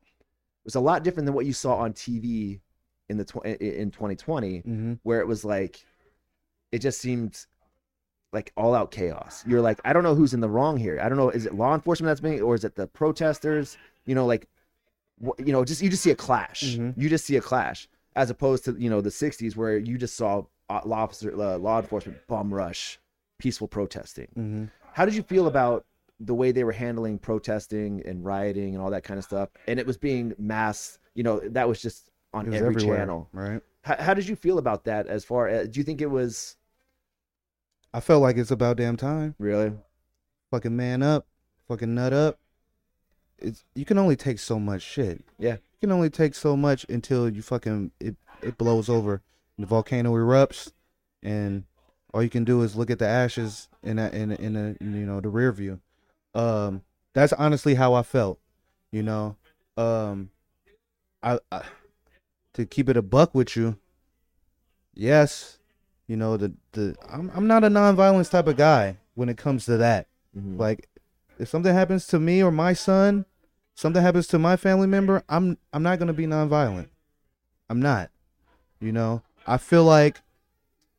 [0.62, 2.60] it was a lot different than what you saw on TV
[3.08, 5.84] in the tw- in 2020, mhm, where it was like,
[6.70, 7.44] it just seemed
[8.32, 9.44] like all out chaos.
[9.46, 10.98] You're like, I don't know who's in the wrong here.
[11.02, 13.76] I don't know, is it law enforcement that's being, or is it the protesters?
[14.06, 14.48] You know, like,
[15.38, 16.76] you know, just you just see a clash.
[16.78, 16.94] Mhm.
[16.96, 20.16] You just see a clash, as opposed to you know the '60s where you just
[20.16, 22.98] saw uh, law officer, uh, law enforcement bum rush,
[23.38, 24.28] peaceful protesting.
[24.36, 24.70] mhm.
[24.92, 25.86] How did you feel about
[26.20, 29.48] the way they were handling protesting and rioting and all that kind of stuff?
[29.66, 30.98] And it was being mass.
[31.14, 33.28] You know, that was just on was every channel.
[33.32, 33.60] right?
[33.82, 35.06] How, how did you feel about that?
[35.06, 36.56] As far as do you think it was
[37.94, 39.34] I felt like it's about damn time.
[39.38, 39.72] really?
[40.50, 41.26] Fucking man up,
[41.68, 42.38] fucking nut up.
[43.42, 45.24] It's you can only take so much shit.
[45.38, 45.54] Yeah.
[45.54, 49.22] You can only take so much until you fucking it it blows over
[49.58, 50.72] the volcano erupts,
[51.22, 51.64] and
[52.12, 54.84] all you can do is look at the ashes in a, in a, in, a,
[54.84, 55.80] you know the rear view.
[56.34, 56.82] Um,
[57.14, 58.38] that's honestly how I felt.
[58.90, 59.36] You know,
[59.76, 60.30] um,
[61.22, 61.62] I, I
[62.54, 63.78] to keep it a buck with you.
[64.94, 65.58] Yes,
[66.06, 69.64] you know the the I'm I'm not a non-violence type of guy when it comes
[69.66, 70.06] to that.
[70.36, 70.58] Mhm.
[70.58, 70.88] Like,
[71.38, 73.24] if something happens to me or my son,
[73.74, 76.88] something happens to my family member, I'm I'm not gonna be nonviolent.
[77.68, 78.10] I'm not.
[78.80, 80.20] You know, I feel like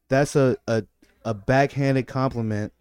[0.10, 0.84] that's a a,
[1.26, 2.74] a backhanded compliment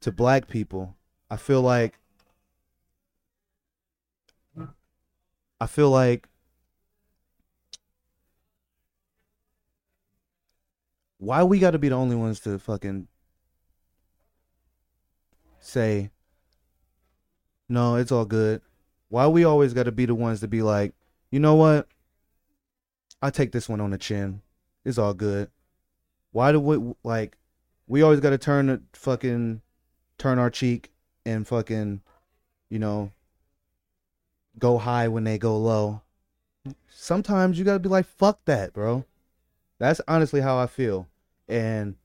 [0.00, 0.96] to black people.
[1.30, 1.98] I feel like
[5.60, 6.28] I feel like
[11.18, 13.08] why we got to be the only ones to fucking
[15.60, 16.10] say
[17.68, 18.62] no, it's all good.
[19.08, 20.92] Why we always got to be the ones to be like,
[21.30, 21.88] you know what?
[23.22, 24.42] I take this one on the chin.
[24.84, 25.50] It's all good.
[26.32, 27.36] Why do we like?
[27.86, 29.62] We always got to turn the fucking
[30.18, 30.90] turn our cheek
[31.24, 32.02] and fucking,
[32.70, 33.12] you know,
[34.58, 36.02] go high when they go low.
[36.88, 39.04] Sometimes you got to be like, fuck that, bro.
[39.78, 41.08] That's honestly how I feel.
[41.48, 41.96] And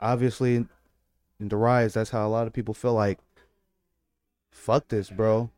[0.00, 3.18] obviously, in the rise, that's how a lot of people feel like,
[4.50, 5.50] fuck this, bro.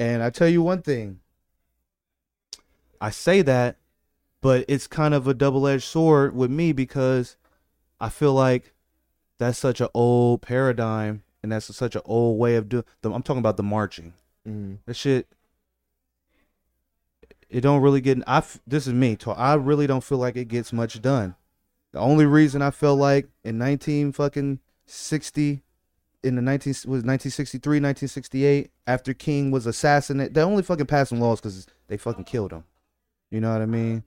[0.00, 1.20] And I tell you one thing.
[3.02, 3.76] I say that,
[4.40, 7.36] but it's kind of a double edged sword with me because
[8.00, 8.72] I feel like
[9.36, 12.84] that's such an old paradigm and that's such an old way of doing.
[13.04, 14.14] I'm talking about the marching.
[14.48, 14.78] Mhm.
[14.86, 15.28] That shit.
[17.50, 18.22] It don't really get.
[18.26, 18.42] I.
[18.66, 19.18] This is me.
[19.36, 21.34] I really don't feel like it gets much done.
[21.92, 25.62] The only reason I felt like in 19 fucking 60,
[26.22, 31.40] in the 19 was 1963, 1968, after King was assassinated, they only fucking passing laws
[31.40, 32.64] because they fucking killed him.
[33.30, 34.02] You know what I mean?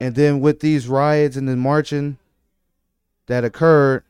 [0.00, 2.18] And then with these riots and the marching
[3.26, 4.04] that occurred,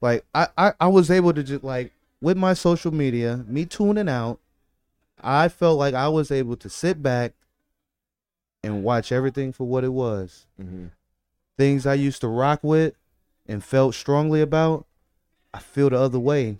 [0.00, 4.08] like I, I, I was able to just like with my social media, me tuning
[4.08, 4.38] out,
[5.20, 7.32] I felt like I was able to sit back
[8.62, 10.46] and watch everything for what it was.
[10.60, 10.90] Mhm.
[11.58, 12.94] Things I used to rock with
[13.46, 14.86] and felt strongly about,
[15.54, 16.58] I feel the other way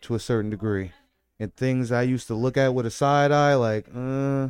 [0.00, 0.90] to a certain degree.
[1.38, 4.48] And things I used to look at with a side eye, like, uh,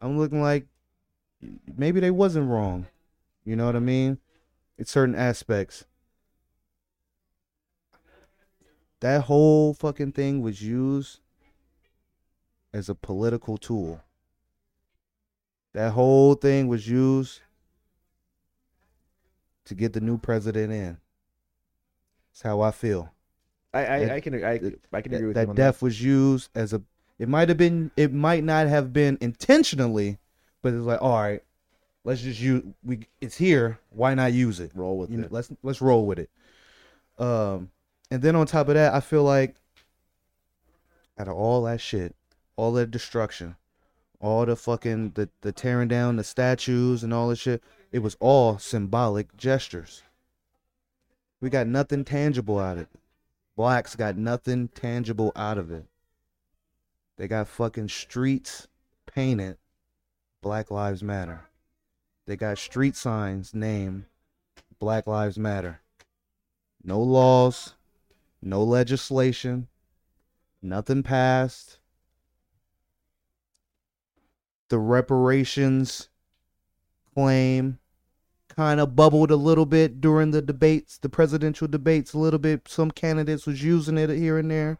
[0.00, 0.66] I'm looking like
[1.76, 2.86] maybe they wasn't wrong.
[3.44, 4.18] You know what I mean?
[4.76, 5.86] It's certain aspects.
[9.00, 11.18] That whole fucking thing was used
[12.72, 14.00] as a political tool.
[15.72, 17.40] That whole thing was used
[19.64, 20.98] to get the new president in.
[22.38, 23.12] That's how I feel.
[23.74, 24.52] I, I, That- I can I,
[24.92, 26.80] I can agree That, with that death was used as a.
[27.18, 27.90] It might have been.
[27.96, 30.18] It might not have been intentionally,
[30.62, 31.42] but it's like, all right,
[32.04, 32.62] let's just use.
[32.84, 33.80] We it's here.
[33.90, 34.70] Why not use it?
[34.74, 35.32] Roll with You know, it.
[35.32, 36.30] let's let's roll with it.
[37.18, 37.70] Um,
[38.08, 39.56] and then on top of that, I feel like
[41.18, 42.14] out of all that shit,
[42.54, 43.56] all that destruction,
[44.20, 48.16] all the fucking the the tearing down the statues and all that shit, it was
[48.20, 50.04] all symbolic gestures.
[51.40, 52.88] We got nothing tangible out of it.
[53.56, 55.84] Blacks got nothing tangible out of it.
[57.16, 58.68] They got fucking streets
[59.06, 59.58] painted
[60.40, 61.42] Black Lives Matter.
[62.26, 64.04] They got street signs named
[64.78, 65.80] Black Lives Matter.
[66.84, 67.74] No laws,
[68.40, 69.66] no legislation,
[70.62, 71.78] nothing passed.
[74.68, 76.08] The reparations
[77.14, 77.78] claim
[78.58, 82.66] kind of bubbled a little bit during the debates, the presidential debates a little bit.
[82.66, 84.78] Some candidates was using it here and there.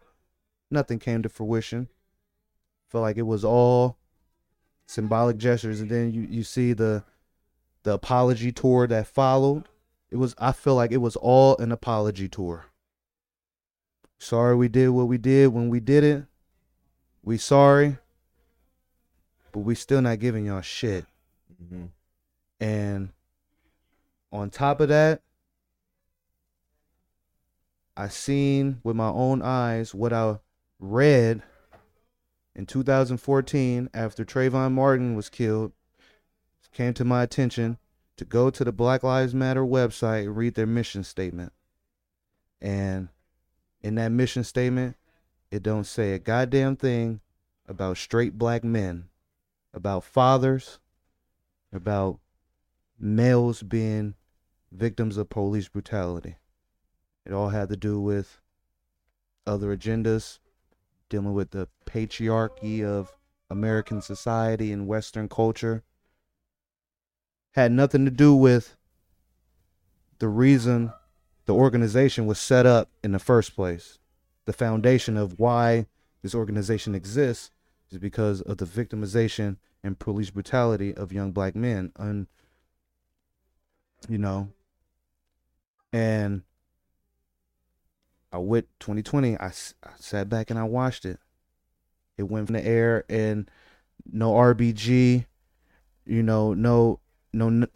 [0.69, 1.87] Nothing came to fruition.
[2.89, 3.95] Felt like it was all
[4.85, 7.05] symbolic gestures and then you, you see the
[7.83, 9.69] the apology tour that followed.
[10.11, 12.65] It was I feel like it was all an apology tour.
[14.17, 16.25] Sorry we did what we did when we did it.
[17.23, 17.97] We sorry.
[19.53, 21.05] But we still not giving y'all shit.
[21.63, 21.91] Mhm.
[22.59, 23.13] And
[24.31, 25.21] on top of that,
[27.97, 30.39] I seen with my own eyes what I
[30.79, 31.43] read
[32.55, 35.73] in 2014 after Trayvon Martin was killed.
[36.71, 37.77] Came to my attention
[38.15, 41.51] to go to the Black Lives Matter website and read their mission statement.
[42.61, 43.09] And
[43.81, 44.95] in that mission statement,
[45.51, 47.21] it don't say a goddamn thing
[47.67, 49.05] about straight black men,
[49.73, 50.79] about fathers,
[51.73, 52.19] about
[52.99, 54.13] males being
[54.71, 56.35] victims of police brutality.
[57.25, 58.41] It all had to do with
[59.45, 60.39] other agendas,
[61.09, 63.15] dealing with the patriarchy of
[63.49, 65.83] American society and Western culture.
[67.53, 68.75] had nothing to do with
[70.19, 70.93] the reason
[71.45, 73.97] the organization was set up in the first place.
[74.45, 75.87] The foundation of why
[76.21, 77.49] this organization exists
[77.89, 81.91] is because of the victimization and police brutality of young black men.
[81.97, 82.27] And
[84.07, 84.49] you know,
[85.91, 86.43] and
[88.31, 89.37] I went 2020.
[89.37, 89.51] I
[89.97, 91.19] sat back and I watched it.
[92.17, 93.49] It went from the air and
[94.11, 95.25] no RBG,
[96.05, 96.99] you know, no,
[97.33, 97.67] no,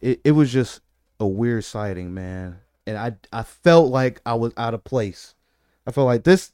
[0.00, 0.80] it, it was just
[1.18, 2.60] a weird sighting, man.
[2.86, 5.34] And I, I felt like I was out of place.
[5.86, 6.52] I felt like this,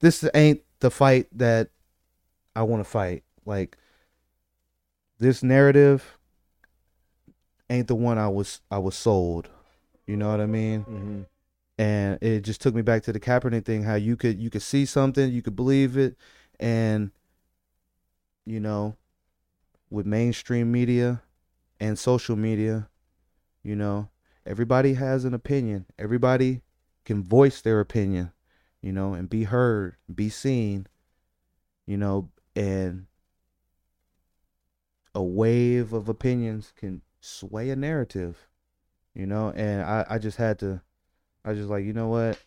[0.00, 1.70] this ain't the fight that
[2.56, 3.22] I want to fight.
[3.46, 3.78] Like
[5.18, 6.18] this narrative
[7.70, 9.48] ain't the one I was, I was sold.
[10.06, 10.80] You know what I mean?
[10.80, 11.22] Mm-hmm.
[11.78, 13.82] and it just took me back to the Kaepernick thing.
[13.82, 16.16] How you could you could see something, you could believe it,
[16.60, 17.10] and
[18.44, 18.96] you know,
[19.90, 21.22] with mainstream media
[21.80, 22.88] and social media,
[23.62, 24.08] you know,
[24.44, 25.86] everybody has an opinion.
[25.98, 26.62] Everybody
[27.04, 28.32] can voice their opinion,
[28.80, 30.86] you know, and be heard, be seen,
[31.86, 33.06] you know, and
[35.14, 38.48] a wave of opinions can sway a narrative,
[39.14, 40.80] you know, and I, I just had to
[41.44, 42.38] I was just like, you know what?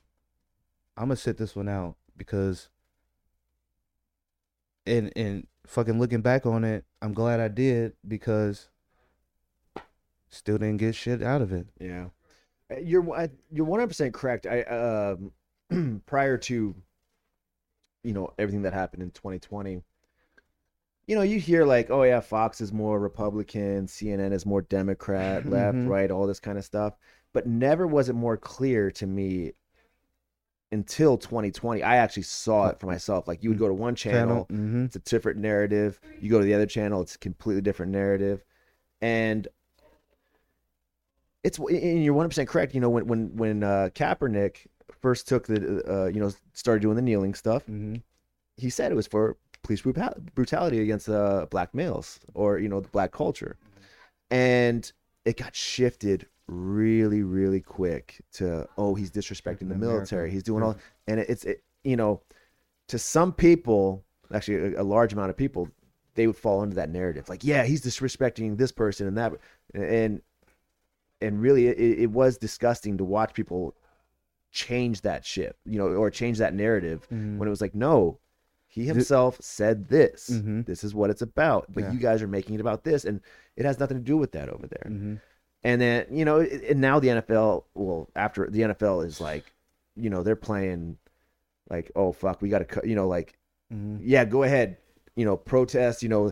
[0.97, 2.69] I'm gonna sit this one out because
[4.85, 8.69] and and fucking looking back on it, I'm glad I did because
[10.29, 11.67] still didn't get shit out of it.
[11.79, 12.07] Yeah,
[12.71, 13.03] Uh, you're
[13.51, 14.45] you're one hundred percent correct.
[14.47, 16.75] I um prior to
[18.03, 19.81] you know everything that happened in 2020,
[21.07, 25.47] you know you hear like, oh yeah, Fox is more Republican, CNN is more Democrat,
[25.49, 25.87] left, Mhm.
[25.87, 26.95] right, all this kind of stuff.
[27.33, 29.51] But never was it more clear to me
[30.71, 31.83] until 2020.
[31.83, 33.27] I actually saw it for myself.
[33.27, 34.85] Like you would go to one channel, Mm-hmm.
[34.85, 35.99] it's a different narrative.
[36.21, 38.43] You go to the other channel, it's a completely different narrative.
[39.01, 39.47] And
[41.43, 42.73] it's and you're 100% correct.
[42.73, 44.65] You know, when when when uh, Kaepernick
[45.01, 47.95] first took the uh, you know started doing the kneeling stuff, Mm-hmm.
[48.57, 49.81] he said it was for police
[50.35, 53.57] brutality against uh, black males or you know the black culture,
[54.31, 54.91] and
[55.25, 60.77] it got shifted really really quick to oh he's disrespecting the military, he's doing all,
[61.07, 62.21] and it's it, you know
[62.87, 65.67] to some people actually a, a large amount of people
[66.13, 67.27] they would fall into that narrative.
[67.27, 69.33] Like yeah he's disrespecting this person and that
[69.73, 70.21] and
[71.21, 73.75] and really it, it was disgusting to watch people
[74.51, 77.37] change that shit you know or change that narrative Mhm.
[77.37, 78.19] when it was like no
[78.75, 80.65] he himself said this Mhm.
[80.65, 81.91] this is what it's about but Yeah.
[81.93, 83.21] you guys are making it about this and
[83.55, 85.15] it has nothing to do with that over there Mm-hmm.
[85.63, 89.45] and then you know and now the nfl well after the nfl is like
[89.95, 90.97] you know they're playing
[91.69, 93.37] like oh fuck we gotta cut you know like
[93.73, 93.97] Mm-hmm.
[94.03, 94.77] yeah, go ahead.
[95.15, 96.03] You know, protest.
[96.03, 96.31] You know,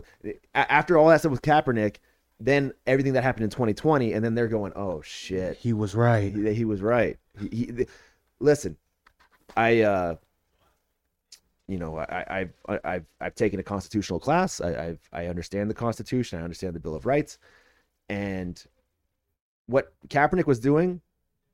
[0.54, 1.96] after all that stuff with Kaepernick,
[2.38, 6.32] then everything that happened in 2020, and then they're going, "Oh shit, He was right.
[6.32, 7.86] he, he was right." He, he,
[8.38, 8.76] listen,
[9.56, 10.14] I, uh,
[11.68, 14.60] you know, I, I've, I- I've, I've taken a constitutional class.
[14.60, 16.38] I, I've, I understand the Constitution.
[16.38, 17.38] I understand the Bill of Rights,
[18.08, 18.62] and
[19.66, 21.00] what Kaepernick was doing,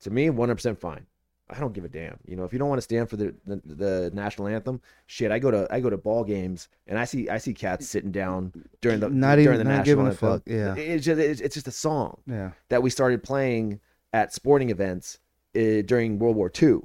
[0.02, 1.06] to me, 100% fine.
[1.48, 2.16] I don't give a damn.
[2.26, 5.32] You know, if you don't want to stand for the, the the national anthem, shit.
[5.32, 8.12] I go to I go to ball games and I see I see cats sitting
[8.12, 10.76] down during the Not during even- the not national giving a fuck, yeah.
[10.76, 12.52] it's just it's, it's just a song Yeah.
[12.68, 13.80] that we started playing
[14.12, 15.18] at sporting events
[15.56, 16.82] uh, during World War II,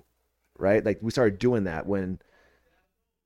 [0.57, 0.83] right?
[0.83, 2.17] Like we started doing that when,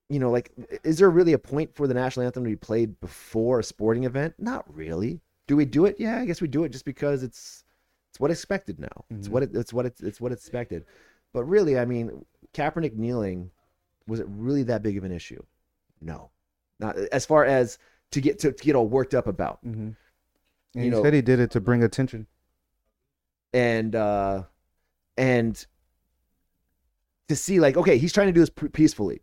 [0.10, 0.52] you know, like
[0.84, 4.04] is there really a point for the national anthem to be played before a sporting
[4.06, 4.34] event?
[4.40, 5.22] Not really.
[5.48, 5.96] Do we do it?
[6.00, 7.64] Yeah, I guess we do it just because it's
[8.12, 9.06] it's what expected now.
[9.12, 9.32] It's Mhm.
[9.32, 10.86] what it, it's what it's it's what it's expected.
[11.34, 13.52] But really, I mean, Kaepernick kneeling
[14.08, 15.42] was it really that big of an issue?
[16.02, 16.32] No,
[16.80, 17.78] not as far as
[18.12, 19.64] to get to, to get all worked up about.
[19.64, 19.80] Mm-hmm.
[19.82, 19.96] And
[20.74, 22.26] You he know- said he did it to bring attention.
[23.54, 24.44] and uh
[25.18, 25.66] and
[27.28, 29.22] to see like okay he's trying to do this peacefully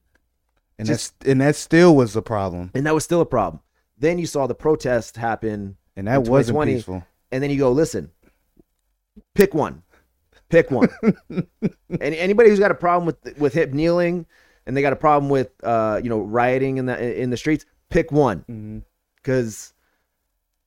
[0.79, 2.71] And Just- that's and that still was a problem.
[2.75, 3.61] and that was still a problem
[3.99, 7.03] then you saw the protest happen And that wasn't peaceful.
[7.33, 8.11] and then you go listen
[9.35, 9.83] pick one
[10.51, 10.89] pick one
[11.31, 11.47] and
[12.01, 14.27] anybody who's got a problem with with him kneeling
[14.67, 17.65] and they got a problem with uh you know rioting in the in the streets
[17.89, 18.79] pick one Mm-hmm.
[19.17, 19.73] because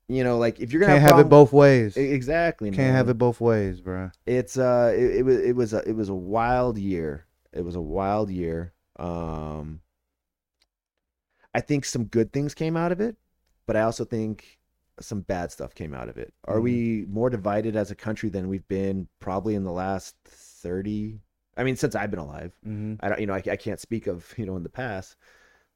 [0.07, 1.95] you know like if you're gonna Can't have, have it both ways.
[1.95, 4.09] Exactly Can't have it both ways, bro.
[4.25, 7.75] it's uh it, it was it was a it was a wild year it was
[7.75, 9.81] a wild year um
[11.53, 13.15] i think some good things came out of it
[13.65, 14.59] but i also think
[14.99, 18.49] some bad stuff came out of it are we more divided as a country than
[18.49, 21.19] we've been probably in the last 30
[21.57, 22.95] i mean since i've been alive Mm-hmm.
[22.99, 25.15] i don't you know i, I can't speak of you know in the past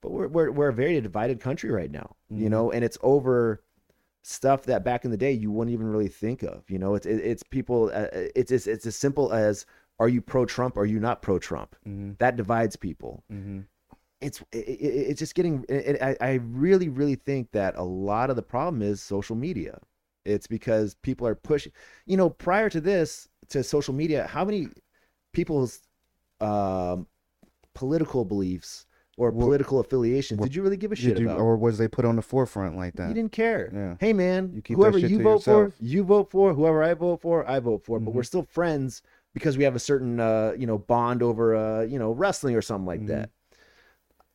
[0.01, 2.51] but we're, we're we're a very divided country right now you Mhm.
[2.51, 3.63] know and it's over
[4.25, 6.63] stuff that back in the day you wouldn't even really think of.
[6.69, 7.91] You know, it's it, it's people.
[7.93, 9.65] Uh, it's, it's it's as simple as
[9.99, 10.77] are you pro Trump?
[10.77, 11.75] Are you not pro Trump?
[11.85, 12.13] Mm-hmm.
[12.19, 13.25] That divides people.
[14.23, 14.27] Mm-hmm.
[14.27, 15.65] It's it, it, it's just getting.
[15.69, 19.79] It, I I really really think that a lot of the problem is social media.
[20.25, 21.71] It's because people are pushing.
[22.05, 24.67] You know, prior to this, to social media, how many
[25.33, 25.81] people's
[26.39, 27.07] um,
[27.73, 28.85] political beliefs
[29.17, 31.39] or political affiliations did you really give a shit you, about?
[31.39, 33.09] or was they put on the forefront like that?
[33.09, 33.69] You didn't care.
[33.73, 33.95] Yeah.
[33.99, 36.53] Hey man, You whoever you vote for, you vote for.
[36.53, 37.99] Whoever I vote for, I vote for.
[37.99, 38.15] But Mhm.
[38.15, 39.01] we're still friends
[39.33, 42.61] because we have a certain uh, you know bond over uh, you know wrestling or
[42.61, 43.07] something like Mhm.
[43.07, 43.29] that.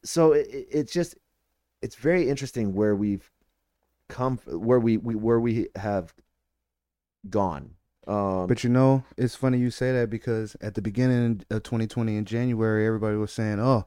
[0.05, 1.16] So it, it- it's just
[1.83, 3.31] it's very interesting where we've
[4.09, 6.15] come where we, we where we have
[7.29, 7.75] gone.
[8.07, 12.16] Um, But you know, it's funny you say that because at the beginning of 2020
[12.16, 13.87] in January, everybody was saying, "Oh,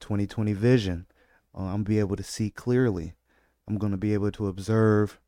[0.00, 1.06] 2020 vision.
[1.54, 3.14] Uh, I'm gonna be able to see clearly.
[3.66, 5.18] I'm gonna be able to observe,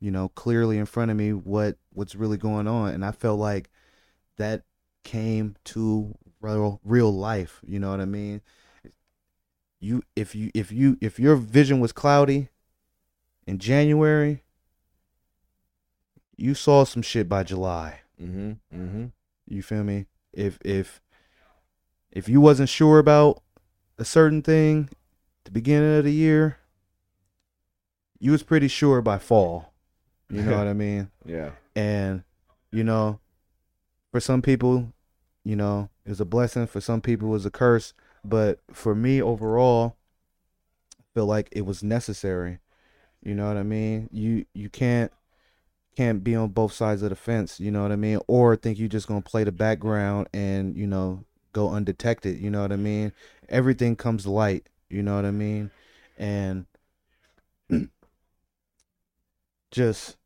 [0.00, 3.38] you know, clearly in front of me what what's really going on." And I felt
[3.38, 3.70] like
[4.38, 4.64] that
[5.04, 7.60] came to real real life.
[7.66, 8.42] You know what I mean?
[9.84, 12.50] You if you if you if your vision was cloudy
[13.48, 14.44] in January,
[16.36, 18.00] you saw some shit by July.
[18.20, 19.10] mhm, mhm.
[19.48, 20.06] You feel me?
[20.32, 21.00] If if
[22.12, 23.42] if you wasn't sure about
[23.98, 24.88] a certain thing
[25.40, 26.58] at the beginning of the year,
[28.20, 29.72] you was pretty sure by fall.
[30.30, 31.10] You know what I mean?
[31.24, 31.50] Yeah.
[31.74, 32.22] And
[32.70, 33.18] you know,
[34.12, 34.92] for some people,
[35.42, 36.68] you know, it was a blessing.
[36.68, 37.94] For some people, it was a curse.
[38.24, 39.96] But for me, overall,
[40.98, 42.58] I feel like it was necessary.
[43.22, 44.08] You know what I mean?
[44.12, 45.12] You you can't
[45.96, 47.60] can't be on both sides of the fence.
[47.60, 48.18] You know what I mean?
[48.26, 52.40] Or think you're just gonna play the background and you know go undetected.
[52.40, 53.12] You know what I mean?
[53.48, 54.68] Everything comes light.
[54.88, 55.70] You know what I mean?
[56.18, 56.66] And
[59.70, 60.16] just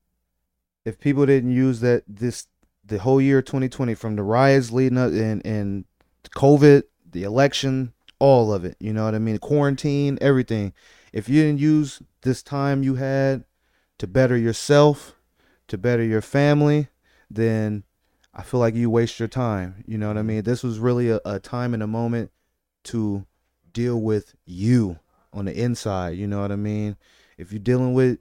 [0.85, 2.47] if people didn't use that this
[2.85, 5.85] the whole year 2020 from the riots leading up and and
[6.31, 6.85] COVID,
[7.17, 9.39] the election, all of it, you know what I mean?
[9.39, 10.75] Quarantine, everything.
[11.15, 13.45] If you didn't use this time you had
[13.99, 15.17] to better yourself,
[15.69, 16.89] to better your family,
[17.31, 17.85] then
[18.35, 19.83] I feel like you waste your time.
[19.87, 20.43] You know what I mean?
[20.43, 22.31] This was really a, a time and a moment
[22.85, 23.27] to
[23.73, 24.99] deal with you
[25.33, 26.19] on the inside.
[26.19, 26.97] You know what I mean?
[27.39, 28.19] If you're dealing with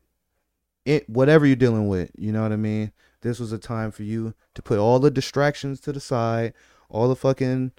[0.86, 2.94] it, whatever you're dealing with, you know what I mean?
[3.22, 6.54] This was a time for you to put all the distractions to the side,
[6.90, 7.74] all the fucking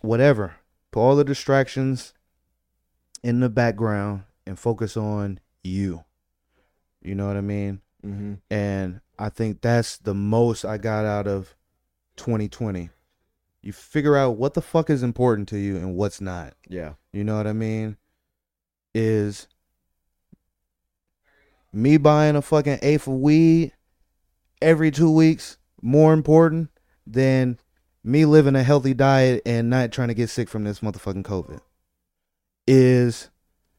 [0.00, 0.56] whatever,
[0.90, 2.14] put all the distractions
[3.22, 6.04] in the background and focus on you.
[7.02, 7.80] You know what I mean?
[8.04, 8.34] Mm-hmm.
[8.50, 11.54] And I think that's the most I got out of
[12.16, 12.90] 2020.
[13.62, 16.54] You figure out what the fuck is important to you and what's not.
[16.68, 16.94] Yeah.
[17.12, 17.96] You know what I mean?
[18.94, 19.48] Is
[21.72, 23.72] me buying a fucking eighth of weed
[24.62, 26.70] every two weeks more important
[27.06, 27.58] than
[28.08, 31.60] me living a healthy diet and not trying to get sick from this motherfucking COVID?
[32.66, 33.28] Is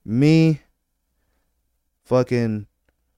[0.06, 0.62] me
[2.04, 2.68] fucking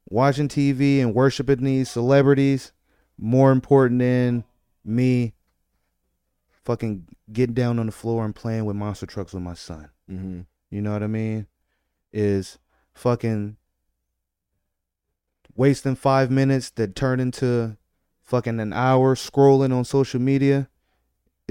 [0.10, 2.72] watching TV and worshiping these celebrities
[3.18, 4.46] more important than
[4.86, 5.34] me
[6.64, 9.90] fucking getting down on the floor and playing with monster trucks with my son?
[10.10, 10.42] Mm-hmm.
[10.70, 11.48] You know what I mean?
[12.14, 12.58] Is
[12.94, 13.58] fucking
[15.58, 17.76] wasting five minutes that turn into
[18.22, 20.70] fucking an hour scrolling on social media.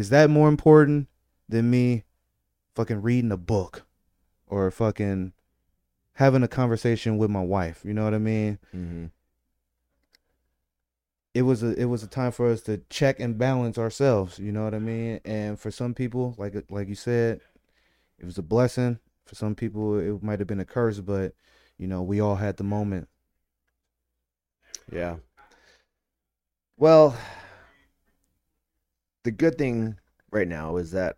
[0.00, 1.08] Is that more important
[1.46, 2.04] than me
[2.74, 3.84] fucking reading a book
[4.46, 5.34] or fucking
[6.14, 7.82] having a conversation with my wife?
[7.84, 8.58] You know what I mean?
[8.74, 9.06] Mm-hmm.
[11.34, 14.50] it was a it was a time for us to check and balance ourselves you
[14.50, 17.40] know what i mean and for some people like like you said
[18.18, 21.32] it was a blessing for some people it might have been a curse but
[21.78, 23.06] you know we all had the moment
[24.90, 25.16] Yeah.
[26.76, 27.14] Well,
[29.24, 29.98] the good thing
[30.30, 31.16] right now is that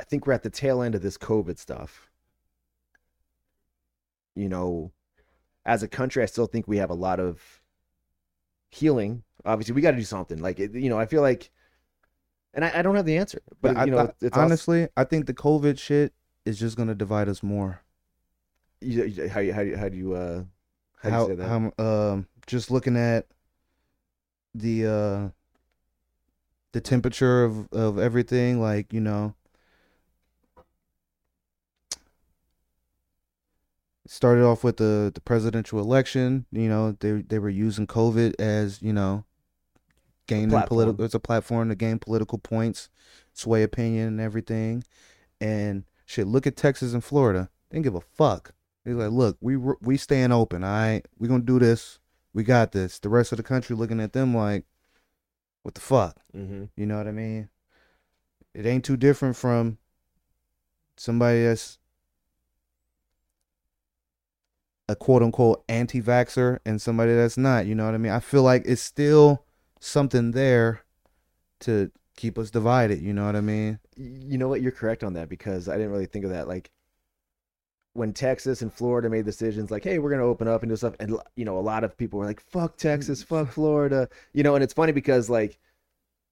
[0.00, 2.10] I think we're at the tail end of this COVID stuff.
[4.34, 4.92] You know,
[5.64, 7.40] as a country, I still think we have a lot of
[8.70, 9.22] healing.
[9.44, 10.38] Obviously, we got to do something.
[10.38, 11.50] Like, you know, I feel like,
[12.52, 14.88] and I, I don't have the answer, but I- you know, I- it's also, honestly
[14.96, 16.12] i think the covid shit
[16.46, 17.82] is just gonna divide us more
[18.80, 20.44] you, you- how you how do you, how do you uh
[21.02, 21.48] how, do you say that?
[21.78, 23.26] how um just looking at
[24.54, 25.28] the uh
[26.72, 29.34] the temperature of of everything like you know
[34.06, 38.80] started off with the the presidential election you know they they were using covid as
[38.82, 39.24] you know
[40.26, 42.88] gaining political it's a platform to gain political points
[43.32, 44.82] sway opinion and everything
[45.40, 48.52] and shit look at texas and florida they didn't give a fuck
[48.86, 50.62] He's like, look, we we staying open.
[50.62, 51.98] All right, we gonna do this.
[52.32, 53.00] We got this.
[53.00, 54.64] The rest of the country looking at them like,
[55.66, 56.16] what the fuck?
[56.32, 56.66] Mm-hmm.
[56.76, 57.48] You know what I mean?
[58.54, 59.78] It ain't too different from
[60.96, 61.78] somebody that's
[64.88, 67.66] a quote unquote anti vaxxer and somebody that's not.
[67.66, 68.12] You know what I mean?
[68.12, 69.44] I feel like it's still
[69.80, 70.82] something there
[71.60, 73.02] to keep us divided.
[73.02, 73.80] You know what I mean?
[73.96, 74.62] You know what?
[74.62, 76.46] You're correct on that because I didn't really think of that.
[76.46, 76.70] Like
[77.96, 80.94] when Texas and Florida made decisions, like, "Hey, we're gonna open up and do stuff,"
[81.00, 84.54] and you know, a lot of people were like, "Fuck Texas, fuck Florida," you know.
[84.54, 85.58] And it's funny because like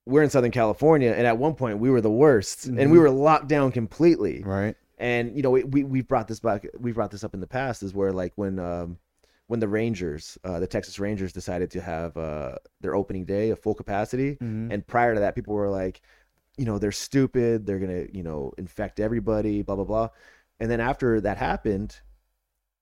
[0.06, 3.00] we're in Southern California, and at one point we were the worst, and we Mhm.
[3.00, 4.42] were locked down completely.
[4.44, 4.76] Right.
[4.98, 6.66] And you know, we we we've brought this back.
[6.78, 8.98] We've brought this up in the past, is where like when um
[9.46, 13.58] when the Rangers, uh, the Texas Rangers, decided to have uh their opening day of
[13.58, 14.72] full capacity, Mhm.
[14.72, 16.00] and prior to that, people were like,
[16.56, 17.66] you know, they're stupid.
[17.66, 19.62] They're gonna, you know, infect everybody.
[19.62, 20.08] Blah blah blah.
[20.60, 22.00] And then after that happened,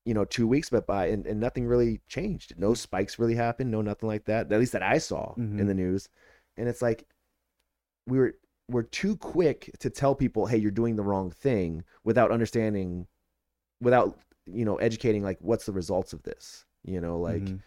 [0.05, 2.55] you know, two weeks went by, and, and nothing really changed.
[2.59, 3.70] No spikes really happened.
[3.70, 4.53] No nothing like that.
[4.53, 5.59] At least that I saw Mhm.
[5.61, 6.09] in the news.
[6.57, 7.07] And it's like
[8.07, 8.35] we were
[8.69, 13.07] we're too quick to tell people, hey, you're doing the wrong thing, without understanding,
[13.81, 16.65] without you know, educating like what's the results of this.
[16.85, 17.61] You know, like Mhm.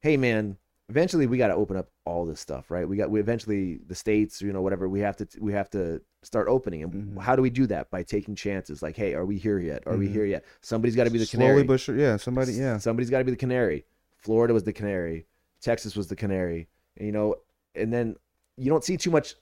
[0.00, 3.20] hey man eventually we got to open up all this stuff right we got we
[3.20, 6.92] eventually the states you know whatever we have to we have to start opening and
[6.92, 7.20] Mhm.
[7.22, 9.96] how do we do that by taking chances like hey are we here yet are
[9.96, 10.12] we Mhm.
[10.12, 11.96] here yet somebody's got to be the Slowly canary sure.
[11.96, 12.16] Yeah.
[12.16, 12.52] Somebody.
[12.54, 12.78] Yeah.
[12.78, 13.84] somebody's got to be the canary
[14.16, 15.26] florida was the canary
[15.60, 17.36] texas was the canary and, you know
[17.74, 18.16] and then
[18.56, 19.34] you don't see too much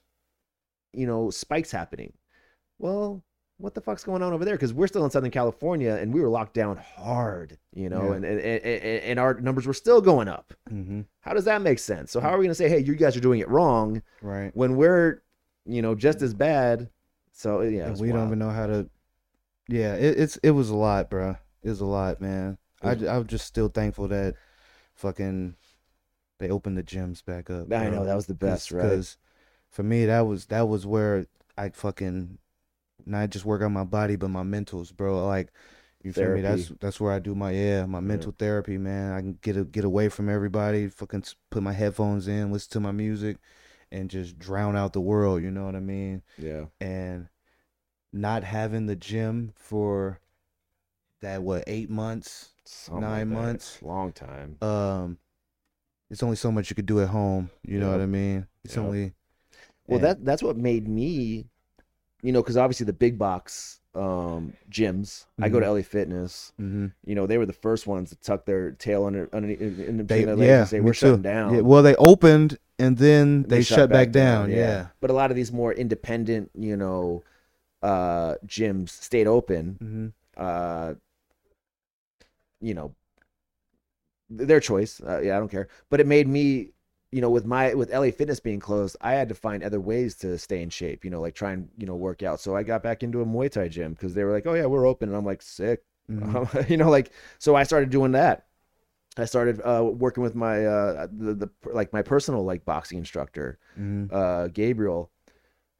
[0.93, 2.13] you know spikes happening
[2.79, 3.23] well
[3.59, 6.21] what the fuck's going on over there because we're still in southern california and we
[6.21, 8.17] were locked down hard you know Yeah.
[8.17, 11.03] and, and, and and our numbers were still going up Mm-hmm.
[11.21, 12.11] how does that make sense?
[12.11, 14.51] So how are we going to say, hey, you guys are doing it wrong Right.
[14.55, 15.23] when we're,
[15.65, 16.91] you know, just as bad?
[17.33, 18.89] So yeah, And it's we don't even know how to.
[19.69, 21.37] Yeah, it, it's it was a lot, bro.
[21.63, 22.59] It was a lot, man.
[22.83, 24.35] I I'm just still thankful that
[24.95, 25.55] fucking
[26.39, 27.73] they opened the gyms back up.
[27.73, 28.83] I know that was the best, right?
[28.83, 29.17] Because
[29.71, 31.27] for me, that was that was where
[31.57, 32.39] I fucking
[33.07, 35.25] not just work on my body, but my mentals, bro.
[35.27, 35.53] Like
[36.03, 36.41] you feel me?
[36.43, 39.13] That's that's where I do my yeah, my mental therapy, man.
[39.13, 42.81] I can get a, get away from everybody, fucking put my headphones in, listen to
[42.81, 43.39] my music,
[43.91, 45.43] and just drown out the world.
[45.43, 46.23] You know what I mean?
[46.39, 47.29] Yeah, and
[48.13, 50.21] not having the gym for
[51.21, 53.79] that what eight months Something Nine like months.
[53.83, 54.57] long time.
[54.61, 55.19] um
[56.11, 58.77] it's only so much you could do at home you know what i mean it's
[58.77, 58.85] Yep.
[58.85, 59.13] only
[59.87, 61.49] Well, and- that that's what made me,
[62.27, 65.25] you know, because obviously the big box um gyms.
[65.41, 66.53] I go to LA Fitness.
[66.61, 66.93] mhm.
[67.07, 70.05] You know, they were the first ones to tuck their tail under underneath in the
[70.05, 71.07] they their legs yeah and say we're too.
[71.07, 71.55] shutting down.
[71.55, 75.37] yeah, well they opened and then they, shut, back, down, yeah, But a lot of
[75.37, 77.23] these more independent, you know,
[77.83, 79.63] uh gyms stayed open.
[79.81, 80.07] hmm
[80.43, 80.95] uh
[82.61, 82.95] you know
[84.29, 86.71] their choice uh, yeah i don't care but it made me
[87.17, 90.15] you know with my with la fitness being closed i had to find other ways
[90.23, 92.63] to stay in shape you know like try and you know work out so i
[92.63, 95.09] got back into a muay thai gym because they were like oh yeah we're open
[95.09, 95.81] and i'm like sick
[96.11, 96.71] Mhm.
[96.71, 98.47] you know like so i started doing that
[99.17, 103.59] i started uh working with my uh the, the like my personal like boxing instructor
[103.81, 104.13] Mhm.
[104.13, 105.11] uh gabriel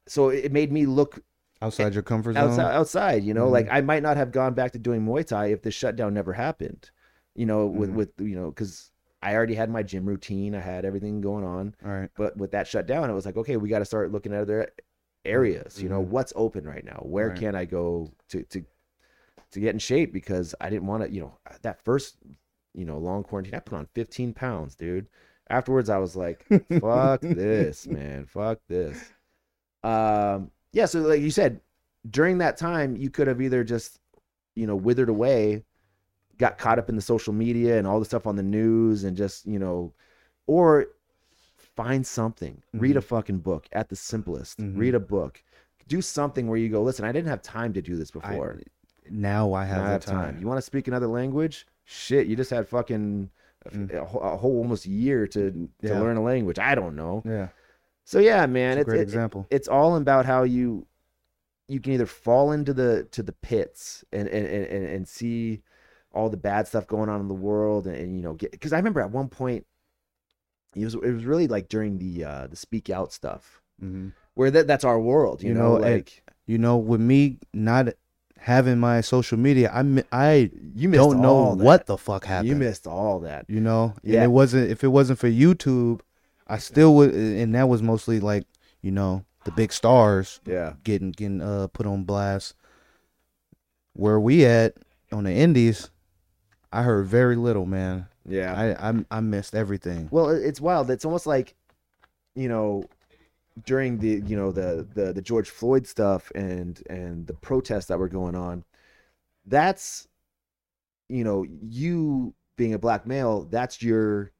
[0.07, 1.19] so it made me look
[1.61, 3.51] outside your comfort zone outside, outside you know Mhm.
[3.57, 6.33] like i might not have gone back to doing muay thai if the shutdown never
[6.33, 6.89] happened
[7.35, 7.95] you know with Mhm.
[7.99, 8.91] with you know because
[9.27, 10.55] i already had my gym routine.
[10.55, 11.75] I had everything going on.
[11.85, 12.09] All right.
[12.17, 14.41] But with that shut down, it was like okay we got to start looking at
[14.41, 14.71] other
[15.25, 16.07] areas you know Mhm.
[16.15, 16.99] what's open right now?
[17.03, 17.37] Where Right.
[17.41, 18.63] can i go to to
[19.51, 20.13] to get in shape?
[20.13, 22.17] Because i didn't want to you know that first
[22.73, 25.07] you know long quarantine i put on 15 pounds dude.
[25.49, 26.45] Afterwards i was like
[26.81, 28.25] fuck this man.
[28.25, 29.13] Fuck this.
[29.83, 31.61] Um yeah so like you said
[32.09, 33.99] during that time you could have either just
[34.55, 35.63] you know withered away
[36.37, 39.17] got caught up in the social media and all the stuff on the news and
[39.17, 39.91] just you know
[40.45, 40.87] or
[41.75, 44.77] find something read a fucking book at the simplest Mhm.
[44.77, 45.43] read a book
[45.87, 48.59] do something where you go listen i didn't have time to do this I- before
[49.09, 50.33] now i I have, have time.
[50.33, 51.65] time, You want to speak another language?
[51.85, 53.29] Shit, you just had fucking
[53.65, 53.93] a, Mm.
[53.93, 55.99] a whole- a whole almost year to to Yeah.
[55.99, 56.59] learn a language.
[56.59, 57.21] I don't know.
[57.25, 57.47] yeah
[58.03, 60.85] So yeah, man, it's a it's great it- example it's all about how you
[61.69, 65.61] you can either fall into the to the pits and and, and, and see
[66.17, 68.73] all the bad stuff going on in the world and, and you know get because
[68.73, 69.65] I remember at one point
[70.75, 74.51] it was it was really like during the uh the speak out stuff hmm where
[74.51, 77.89] that that's our world you, You know, know, and like you know with me not
[78.39, 81.63] having my social media i i you don't know that.
[81.63, 82.49] what the fuck happened.
[82.49, 83.45] you missed all that.
[83.49, 83.95] You know?
[84.03, 84.23] And Yeah.
[84.23, 86.01] it wasn't if it wasn't for youtube
[86.47, 88.45] i still would and that was mostly like
[88.81, 90.73] you know the big stars yeah.
[90.83, 92.53] getting getting uh put on blast.
[93.93, 94.75] Where we at
[95.11, 95.89] on the indies
[96.71, 98.07] I heard very little, man.
[98.27, 98.53] Yeah.
[98.53, 100.09] I I, I missed everything.
[100.11, 100.89] Well, it's wild.
[100.89, 101.55] It's almost like,
[102.35, 102.83] you know,
[103.65, 107.97] during the you know the the the George Floyd stuff and and the protests that
[107.99, 108.63] were going on.
[109.45, 110.07] That's,
[111.09, 113.43] you know, you being a black male.
[113.49, 114.31] That's your,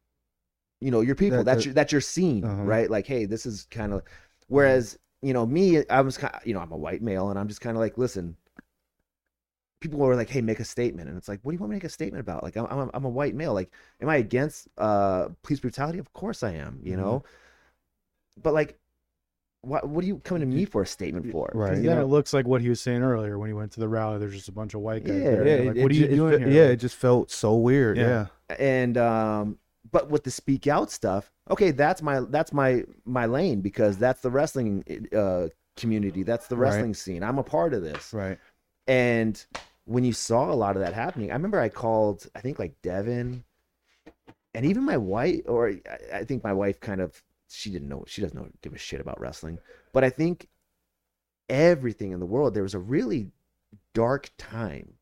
[0.81, 1.37] you know, your people.
[1.39, 2.63] That- that's that- your that's your scene, Uh-huh.
[2.63, 2.89] right?
[2.91, 4.03] Like, hey, this is kind of.
[4.49, 7.47] Whereas, you know, me, I was kind, you know, I'm a white male, and I'm
[7.47, 8.35] just kind of like, listen.
[9.79, 11.75] People were like, "Hey, make a statement," and it's like, "What do you want me
[11.75, 13.53] to make a statement about?" Like, I'm, I'm, a, I'm a white male.
[13.53, 13.71] Like,
[14.01, 15.99] am I against uh police brutality?
[15.99, 16.79] Of course I am.
[16.81, 16.97] You Mhm.
[16.97, 17.23] know,
[18.41, 18.79] but like,
[19.61, 21.51] what what are you coming to me for a statement for?
[21.53, 21.75] Right.
[21.75, 22.01] Then know?
[22.01, 24.17] it looks like what he was saying earlier when he went to the rally.
[24.19, 25.15] There's just a bunch of white guys.
[25.21, 25.29] Yeah.
[25.31, 25.47] there.
[25.47, 26.49] Yeah, it- like, it what are you ju- it doing fe- here?
[26.65, 27.97] Yeah, it just felt so weird.
[27.97, 28.27] Yeah.
[28.49, 28.55] Yeah.
[28.59, 29.57] and um
[29.91, 34.21] but with the speak out stuff okay that's my that's my my lane because that's
[34.21, 34.83] the wrestling
[35.15, 36.69] uh community that's the Right.
[36.69, 38.37] wrestling scene i'm a part of this Right.
[38.87, 39.45] and
[39.87, 42.81] when you saw a lot of that happening i remember i called i think like
[42.81, 43.43] devin.
[44.53, 45.71] And even my wife or
[46.11, 48.99] I- think my wife kind of she didn't know she doesn't know give a shit
[48.99, 49.59] about wrestling.
[49.93, 50.49] But i think
[51.47, 53.31] everything in the world there was a really
[53.93, 54.93] dark time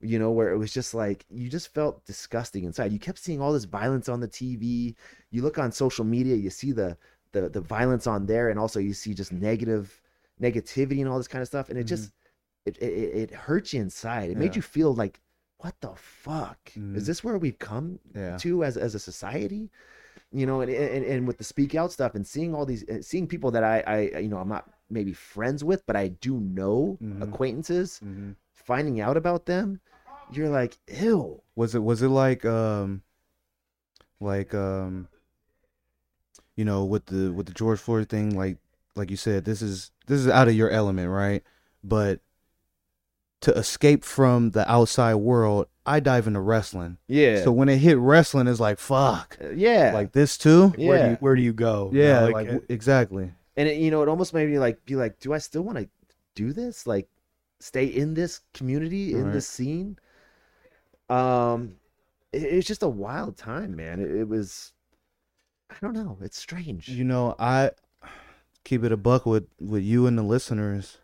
[0.00, 2.92] you know where it was just like you just felt disgusting inside.
[2.92, 4.94] You kept seeing all this violence on the tv
[5.30, 6.96] you look on social media you see the
[7.32, 10.02] the, the violence on there and also you see just negative
[10.40, 11.68] negativity and all this kind of stuff.
[11.68, 11.88] And it mm-hmm.
[11.88, 12.12] just
[12.66, 15.20] it, it it hurts you inside it made you feel like
[15.58, 16.96] what the fuck Mhm.
[16.96, 18.36] is this where we've come Yeah.
[18.38, 19.70] to as as a society
[20.32, 23.00] you know and, and and with the speak out stuff and seeing all these uh,
[23.02, 26.40] seeing people that i i you know i'm not maybe friends with but i do
[26.40, 27.22] know Mhm.
[27.22, 29.80] acquaintances hmm finding out about them
[30.30, 33.02] you're like ew Was it was it like um
[34.20, 35.08] like um
[36.56, 38.56] you know with the with the George Floyd thing like
[38.96, 41.42] like you said this is this is out of your element, right?
[41.82, 42.20] But
[43.44, 46.98] to escape from the outside world, I dive into wrestling.
[47.08, 49.36] yeah So when it hit wrestling it's like fuck.
[49.42, 50.74] Uh, yeah Like this too?
[50.76, 51.90] yeah Where do you where do you go?
[51.92, 53.32] Yeah, You know, like, w- exactly.
[53.56, 55.78] and it, you know it almost made me like be like do i still want
[55.78, 55.88] to
[56.34, 57.08] do this like
[57.60, 59.32] stay in this community in Right.
[59.34, 59.96] this scene
[61.08, 61.76] um
[62.32, 64.72] it, it's just a wild time man it, it was
[65.70, 67.70] i don't know it's strange You know, I
[68.64, 70.98] keep it a buck with with you and the listeners.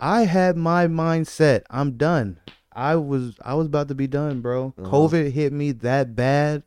[0.00, 1.62] I had my mindset.
[1.70, 2.38] I'm done.
[2.72, 4.74] I was I was about to be done, bro.
[4.78, 4.88] Uh-huh.
[4.88, 6.62] COVID hit me that bad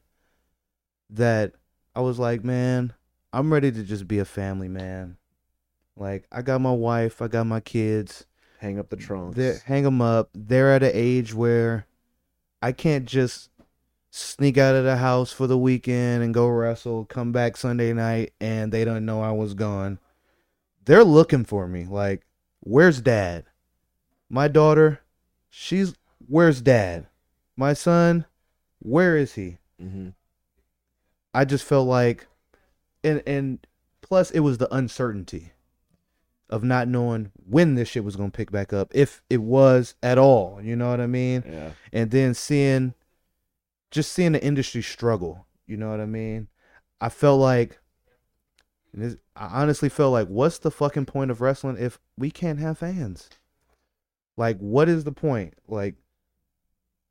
[1.09, 1.53] that
[1.95, 2.93] I was like, man,
[3.31, 5.17] I'm ready to just be a family man.
[5.95, 8.25] Like I got my wife, I got my kids.
[8.59, 10.29] hang up the trunks They hang them up.
[10.33, 11.85] They're at an age where
[12.61, 13.49] I can't just
[14.09, 18.33] sneak out of the house for the weekend and go wrestle, come back Sunday night,
[18.41, 19.99] and they don't know I was gone.
[20.85, 21.85] They're looking for me.
[21.85, 22.23] Like,
[22.61, 23.45] where's dad?
[24.29, 25.01] My daughter,
[25.49, 25.93] she's
[26.27, 27.07] where's dad?
[27.57, 28.25] My son,
[28.79, 29.57] where is he?
[29.79, 30.09] hmm
[31.33, 32.27] I just felt like,
[33.03, 33.65] and and
[34.01, 35.51] plus it was the uncertainty
[36.49, 40.17] of not knowing when this shit was gonna pick back up, if it was at
[40.17, 40.59] all.
[40.61, 41.43] You know what I mean?
[41.49, 42.93] yeah And then seeing,
[43.91, 45.45] just seeing the industry struggle.
[45.65, 46.47] You know what I mean?
[46.99, 47.79] I felt like,
[48.93, 52.59] and this- I honestly felt like, what's the fucking point of wrestling if we can't
[52.59, 53.29] have fans?
[54.37, 55.53] Like, what is the point?
[55.67, 55.95] Like,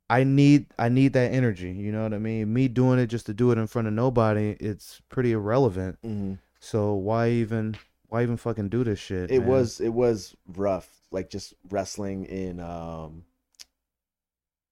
[0.08, 1.70] I need I need that energy.
[1.70, 2.52] You know what I mean?
[2.52, 5.98] Me doing it just to do it in front of nobody, it's pretty irrelevant.
[6.02, 7.76] hmm So why even
[8.08, 9.30] why even fucking do this shit?
[9.30, 9.48] it man?
[9.48, 13.24] was it was rough like just wrestling in um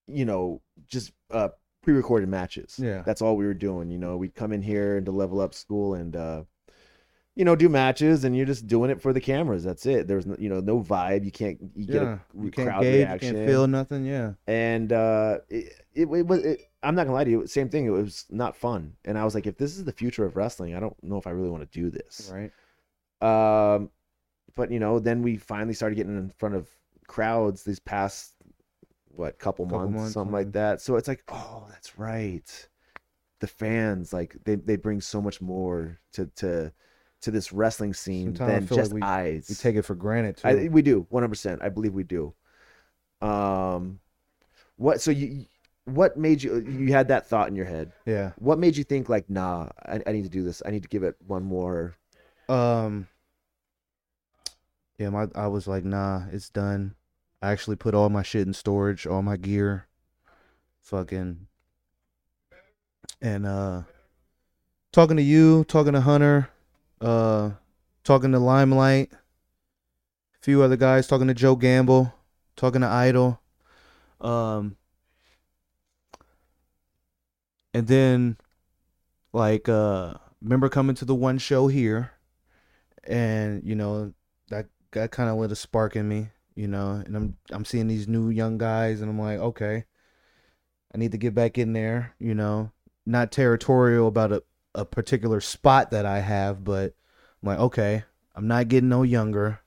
[0.09, 1.49] you know just uh
[1.83, 3.03] pre-recorded matches Yeah.
[3.03, 5.95] that's all we were doing you know we'd come in here to level up school
[5.95, 6.43] and uh
[7.39, 10.27] you know do matches and you're just doing it for the cameras that's it there's
[10.27, 13.29] no, you know no vibe you can't you get a you can't crowd gauge, reaction
[13.29, 14.05] you can't feel nothing.
[14.05, 14.33] Yeah.
[14.47, 17.87] and uh it, it, it was it, i'm not gonna lie to you same thing
[17.87, 20.75] it was not fun and i was like if this is the future of wrestling
[20.75, 22.53] i don't know if i really want to do this Right.
[23.23, 23.91] um,
[24.55, 26.69] but you know, then we finally started getting in front of
[27.07, 28.35] crowds these past
[29.07, 30.81] what couple, Couple months, months, something like that.
[30.81, 32.69] So it's like, oh, that's right.
[33.39, 36.73] The fans, like they they bring so much more to to
[37.23, 39.47] to this wrestling scene Sometimes than feel like just we- eyes.
[39.49, 40.49] We take it for granted too.
[40.49, 41.61] I, we do, one hundred percent.
[41.63, 42.33] I believe we do.
[43.21, 44.01] Um,
[44.77, 45.01] what?
[45.01, 45.47] So you,
[45.85, 46.59] what made you?
[46.61, 47.93] You had that thought in your head.
[48.07, 48.33] yeah.
[48.39, 50.63] What made you think like, nah, I, I need to do this.
[50.65, 51.97] I need to give it one more.
[52.49, 53.09] Um.
[54.99, 56.95] Yeah, my I was like, nah, it's done.
[57.41, 59.87] I actually put all my shit in storage, all my gear,
[60.83, 61.47] fucking,
[63.23, 63.83] and uh,
[64.93, 66.49] talking to you, talking to Hunter,
[67.01, 67.51] uh,
[68.05, 72.13] talking to Limelight, a few other guys, talking to Joe Gamble,
[72.57, 73.41] talking to Idol,
[74.21, 74.77] um,
[77.75, 78.37] and then
[79.33, 82.13] like uh remember coming to the one show here
[83.05, 84.13] and you know
[84.49, 87.87] that that kind of lit a spark in me you know and i'm i'm seeing
[87.87, 89.85] these new young guys and i'm like okay
[90.95, 92.71] i need to get back in there you know
[93.07, 94.43] not territorial about a,
[94.75, 96.95] a particular spot that i have but
[97.43, 98.05] i'm like okay
[98.35, 99.61] i'm not getting no younger.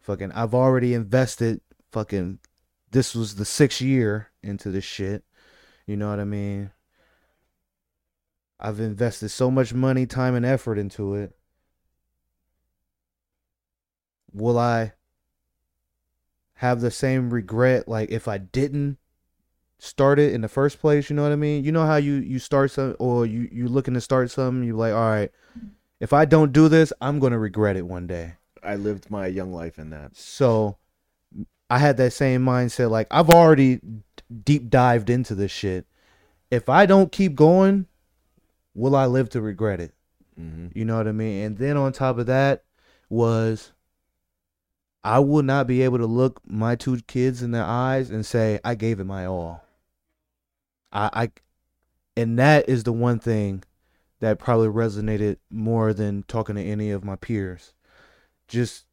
[0.00, 1.60] Fucking i've already invested
[1.92, 2.38] fucking
[2.90, 5.24] this was the sixth year into this shit.
[5.86, 6.70] You know what i mean?
[8.58, 11.34] I've invested so much money, time, and effort into it.
[14.32, 14.92] Will I
[16.54, 18.98] have the same regret like if I didn't
[19.80, 21.10] start it in the first place?
[21.10, 21.64] You know what I mean?
[21.64, 24.76] You know how you you start some or you you looking to start something, you
[24.76, 25.32] like, all right,
[25.98, 28.34] if I don't do this, I'm gonna regret it one day.
[28.62, 30.16] I lived my young life in that.
[30.16, 30.76] So
[31.68, 32.90] I had that same mindset.
[32.90, 33.80] Like I've already
[34.44, 35.86] deep dived into this shit.
[36.50, 37.86] If I don't keep going,
[38.74, 39.94] will I live to regret it?
[40.38, 40.78] Mm-hmm.
[40.78, 41.44] You know what I mean?
[41.44, 42.64] And then on top of that
[43.08, 43.72] was
[45.02, 48.60] I would not be able to look my two kids in their eyes and say
[48.64, 49.64] I gave it my all.
[50.92, 51.30] I, I
[52.16, 53.62] and that is the one thing
[54.20, 57.72] that probably resonated more than talking to any of my peers.
[58.48, 58.86] Just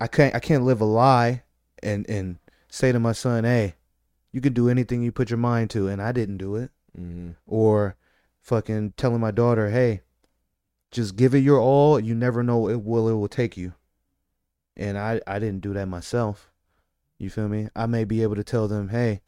[0.00, 1.44] I can't I can't live a lie
[1.82, 2.38] and and
[2.68, 3.76] say to my son, "Hey,
[4.32, 7.30] you can do anything you put your mind to," and I didn't do it Mm-hmm.
[7.46, 7.96] or
[8.40, 10.02] fucking telling my daughter, "Hey,
[10.90, 11.98] just give it your all.
[11.98, 13.74] You never know it will it will take you."
[14.76, 16.50] And I I didn't do that myself.
[17.18, 17.68] You feel me?
[17.76, 19.22] I may be able to tell them, "Hey,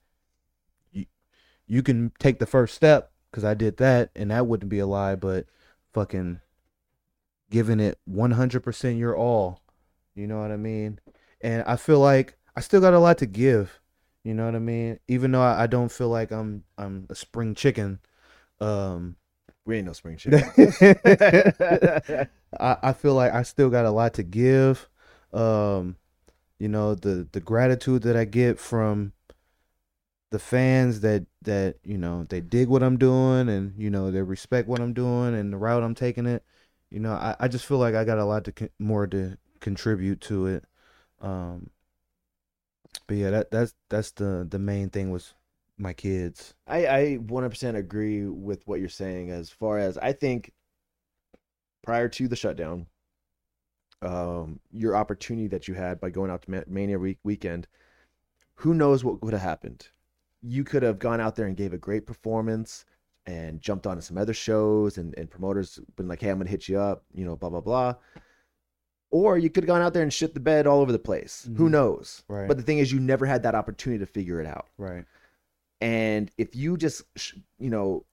[1.67, 4.87] you can take the first step cuz I did that and that wouldn't be a
[4.87, 5.47] lie, but
[5.93, 6.41] fucking
[7.51, 9.61] giving it 100% your all.
[10.15, 11.01] You know what I mean?
[11.41, 13.81] And I feel like I still got a lot to give.
[14.25, 14.99] You know what I mean?
[15.09, 18.01] Even though I, I don't feel like I'm I'm a spring chicken,
[18.61, 19.17] um,
[19.67, 20.45] We ain't no spring chicken.
[22.59, 24.89] I, I feel like I still got a lot to give.
[25.33, 25.97] Um,
[26.59, 29.13] you know, the the gratitude that I get from
[30.31, 34.23] the fans that that you know they dig what I'm doing and you know they
[34.23, 36.45] respect what I'm doing and the route I'm taking it.
[36.91, 39.37] You know, I, I just feel like I got a lot to con- more to
[39.61, 40.65] contribute to it.
[41.21, 41.71] Um,
[43.07, 45.35] but yeah, that that's that's the the main thing was
[45.79, 46.55] my kids.
[46.67, 50.53] I, I 100% agree with what you're saying as far as I think
[51.83, 52.87] prior to the shutdown,
[54.03, 57.69] um, your opportunity that you had by going out to Mania week, weekend,
[58.57, 59.89] who knows what would have happened?
[60.43, 62.85] You could have gone out there and gave a great performance
[63.27, 66.69] and jumped onto some other shows and, and promoters been like, hey, I'm to hit
[66.69, 67.95] you up, you know, blah, blah, blah.
[69.11, 71.49] Or you could have gone out there and shit the bed all over the place.
[71.57, 71.71] Who Mhm.
[71.73, 72.23] knows?
[72.29, 72.49] Right.
[72.49, 74.69] But the thing is, you never had that opportunity to figure it out.
[74.79, 75.05] Right.
[75.81, 77.03] And if you just,
[77.59, 78.05] you know,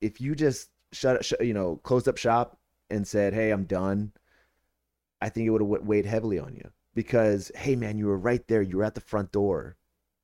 [0.00, 2.58] if you just shut, sh- you know, closed up shop
[2.90, 4.12] and said, "Hey, I'm done,"
[5.20, 8.46] I think it would have weighed heavily on you because, hey, man, you were right
[8.48, 8.62] there.
[8.62, 9.76] You were at the front door.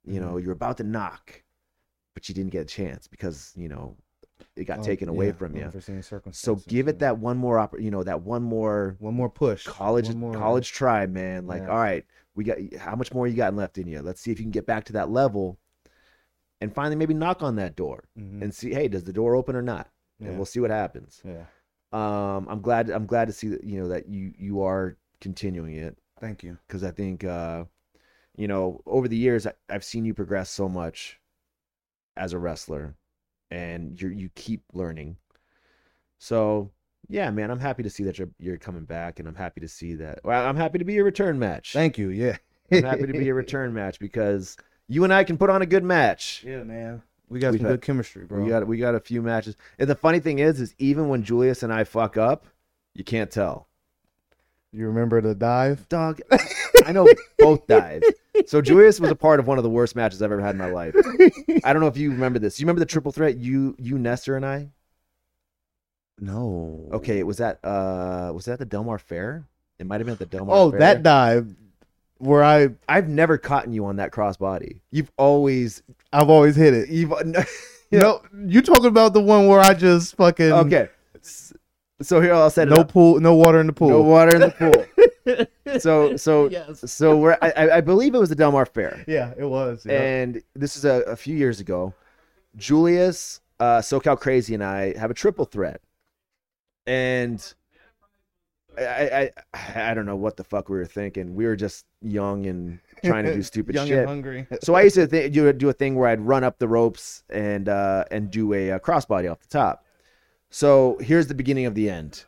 [0.05, 1.43] You know, you're about to knock,
[2.15, 3.97] but you didn't get a chance because you know
[4.57, 5.71] it got Oh, taken away yeah, from you.
[6.33, 9.67] So give it that one more, oppor- you know, that one more one more push.
[9.67, 11.47] college more- college try, man.
[11.47, 11.71] Like, Yeah.
[11.71, 12.05] all right,
[12.35, 14.01] we got how much more you got left in you?
[14.03, 15.59] Let's see if you can get back to that level,
[16.61, 18.43] and finally maybe knock on that door Mhm.
[18.43, 19.89] and see, hey, does the door open or not?
[20.19, 20.29] Yeah.
[20.29, 21.23] And we'll see what happens.
[21.25, 21.47] Yeah.
[21.93, 22.91] Um, I'm glad.
[22.91, 26.59] I'm glad to see that you know that you you are continuing it Thank you.
[26.67, 27.65] because I think uh,
[28.36, 31.19] you know over the years I've seen you progress so much
[32.16, 32.94] as a wrestler,
[33.51, 35.16] and you you keep learning.
[36.19, 36.70] So
[37.09, 39.69] yeah, man, I'm happy to see that you're you're coming back, and I'm happy to
[39.69, 40.20] see that.
[40.24, 41.73] Well, I'm happy to be your return match.
[41.73, 42.09] Thank you.
[42.11, 42.36] Yeah.
[42.73, 44.56] I'm happy to be your return match because
[44.89, 46.43] you and I can put on a good match.
[46.47, 47.02] Yeah, man.
[47.28, 48.43] We got We've some had- good chemistry, bro.
[48.43, 49.56] We got we got a few matches.
[49.78, 52.47] And the funny thing is, is even when Julius and I fuck up,
[52.94, 53.69] you can't tell.
[54.75, 55.89] You remember the dive?
[55.89, 56.21] Dog,
[56.85, 57.07] I know
[57.39, 58.07] both dives.
[58.47, 60.59] So Julius was a part of one of the worst matches I've ever had in
[60.59, 60.97] my life.
[61.63, 62.59] I don't know if you remember this.
[62.59, 63.37] You remember the triple threat?
[63.37, 64.71] You, you, Nestor, and I.
[66.19, 66.89] No.
[66.93, 69.45] Okay, was that uh was that the Del Mar Fair?
[69.79, 70.57] It might have been at the Del Mar.
[70.57, 70.81] Oh, Fair.
[70.81, 71.55] that dive
[72.19, 74.81] where I I've never caught you on that crossbody.
[74.91, 75.83] You've always
[76.13, 76.89] I've always hit it.
[76.89, 77.13] you've
[77.93, 80.89] No, you talking about the one where I just fucking okay.
[82.01, 82.93] S- So here I'll set it no up.
[82.93, 83.89] pool, no water in the pool.
[83.91, 85.79] No water in the pool.
[85.81, 89.05] so so so we're I, I- I believe it was the Del Mar Fair.
[89.07, 89.85] Yeah, it was.
[89.87, 90.01] Yeah.
[90.01, 91.95] and this is a, a few years ago.
[92.57, 95.81] Julius, uh, SoCal Crazy, and I have a triple threat,
[96.87, 97.53] and
[98.79, 101.35] I, I I don't know what the fuck we were thinking.
[101.35, 103.99] We were just young and trying to do stupid Young shit.
[104.01, 104.47] and hungry.
[104.62, 107.23] So I used to th- do, do a thing where I'd run up the ropes
[107.31, 109.84] and uh, and do a, uh crossbody off the top.
[110.55, 112.27] So here's the beginning of the end.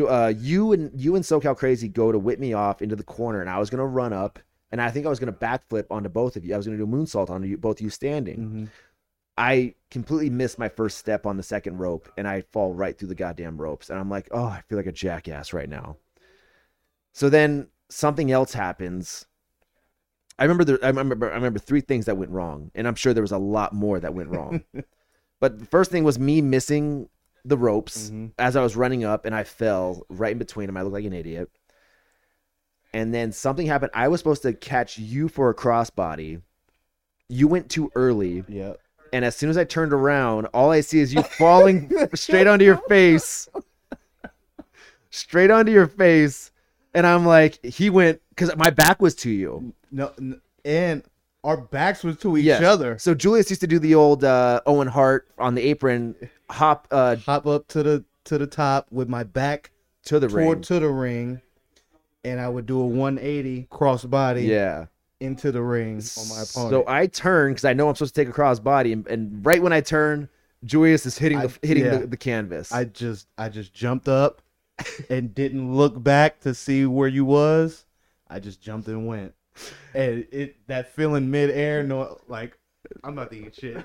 [0.00, 3.42] Uh, you and you and SoCal Crazy go to whip me off into the corner,
[3.42, 4.38] and I was gonna run up,
[4.70, 6.54] and I think I was gonna backflip onto both of you.
[6.54, 8.38] I was gonna do a moonsault onto you, both of you standing.
[8.38, 8.68] Mhm.
[9.36, 13.08] I completely missed my first step on the second rope, and I fall right through
[13.08, 15.98] the goddamn ropes, and I'm like, oh, I feel like a jackass right now.
[17.12, 19.26] So then something else happens.
[20.38, 23.12] I remember there, I remember I remember three things that went wrong, and I'm sure
[23.12, 24.62] there was a lot more that went wrong.
[25.42, 27.08] but the first thing was me missing
[27.44, 28.30] the ropes Mhm.
[28.38, 30.76] as I was running up, and I fell right in between them.
[30.76, 31.50] I looked like an idiot.
[32.94, 33.90] And then something happened.
[33.94, 36.42] I was supposed to catch you for a crossbody.
[37.28, 38.78] You went too early, Yep.
[39.12, 42.64] and as soon as I turned around, all I see is you falling straight onto
[42.64, 43.48] your face,
[45.10, 46.52] straight onto your face,
[46.94, 49.74] and I'm like, he went because my back was to you.
[49.90, 50.12] No,
[50.64, 51.02] and
[51.44, 52.62] our backs was to each Yes.
[52.62, 52.98] other.
[52.98, 56.14] So Julius used to do the old uh, Owen Hart on the apron
[56.50, 59.70] hop uh, Hop up to the to the top with my back
[60.04, 60.62] to the toward ring.
[60.62, 61.40] to the ring,
[62.24, 64.86] and I would do a 180 crossbody Yeah.
[65.20, 66.46] into the ring on my opponent.
[66.70, 69.60] So I turn because I know I'm supposed to take a crossbody, and, and right
[69.62, 70.28] when I turn,
[70.64, 71.96] Julius is hitting the I- hitting yeah.
[71.98, 72.70] the, the canvas.
[72.72, 74.42] I just I just jumped up
[75.10, 77.84] and didn't look back to see where you was.
[78.30, 79.34] I just jumped and went.
[79.94, 82.58] And it that feeling midair, no like
[83.04, 83.84] I'm not eating shit.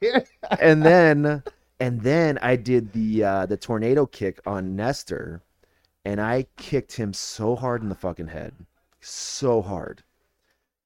[0.60, 1.42] and then
[1.80, 5.42] and then I did the uh, the tornado kick on Nestor,
[6.04, 8.54] and I kicked him so hard in the fucking head,
[9.00, 10.02] so hard.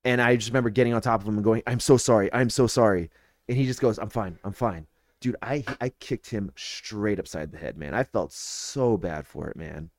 [0.04, 2.50] And I just remember getting on top of him and going, "I'm so sorry, I'm
[2.50, 3.10] so sorry,"
[3.48, 4.86] and he just goes, "I'm fine, I'm fine."
[5.20, 7.94] Dude, I I kicked him straight upside the head, man.
[7.94, 9.90] I felt so bad for it, man.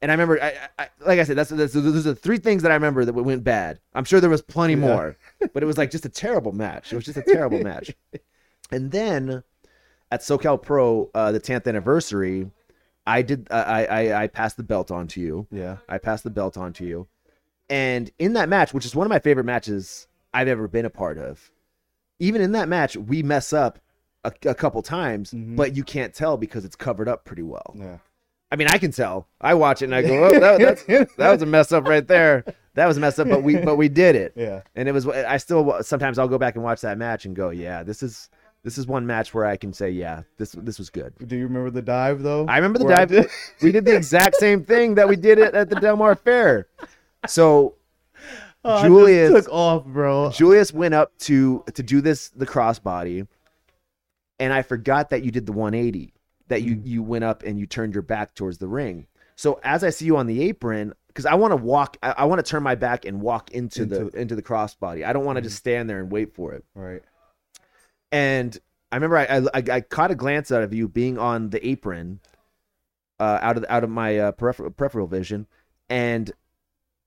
[0.00, 2.62] And I remember, I, I like I said, that's, that's those are the three things
[2.62, 3.80] that I remember that went bad.
[3.94, 4.78] I'm sure there was plenty Yeah.
[4.80, 5.16] more,
[5.52, 6.92] but it was like just a terrible match.
[6.92, 7.94] It was just a terrible match.
[8.70, 9.42] And then
[10.10, 12.50] at SoCal Pro, uh, the 10th anniversary,
[13.06, 13.48] I did.
[13.50, 15.46] I, I I passed the belt on to you.
[15.50, 15.78] yeah.
[15.88, 17.08] I passed the belt on to you,
[17.70, 20.90] and in that match, which is one of my favorite matches I've ever been a
[20.90, 21.50] part of,
[22.18, 23.78] even in that match, we mess up
[24.24, 25.56] a, a couple times, Mhm.
[25.56, 27.74] but you can't tell because it's covered up pretty well.
[27.74, 27.96] Yeah.
[28.50, 29.28] I mean, I can tell.
[29.40, 32.06] I watch it and I go, "Oh, that, that's, that was a mess up right
[32.06, 32.44] there.
[32.74, 34.62] That was a mess up, but we but we did it." Yeah.
[34.74, 37.50] and it was i still sometimes i'll go back and watch that match and go
[37.50, 38.30] yeah this is
[38.62, 41.44] this is one match where i can say yeah this this was good Do you
[41.44, 42.46] remember the dive though?
[42.46, 43.30] i remember the Where dive did-
[43.62, 46.68] we did the exact same thing that we did it at the del mar fair
[47.26, 47.74] so
[48.64, 50.30] Oh, Julius- took off, bro.
[50.30, 53.26] julius went up to to do this the crossbody
[54.38, 56.12] and i forgot that you did the 180
[56.48, 59.06] that you you went up and you turned your back towards the ring
[59.36, 62.24] so as i see you on the apron because i want to walk i, I
[62.24, 65.24] want to turn my back and walk into, the Into- into the crossbody i don't
[65.24, 67.02] want to just stand there and wait for it Right.
[68.12, 68.56] and
[68.90, 72.20] I remember I, I I caught a glance out of you being on the apron,
[73.20, 75.46] uh, out of out of my uh, peripheral, peripheral vision,
[75.90, 76.32] and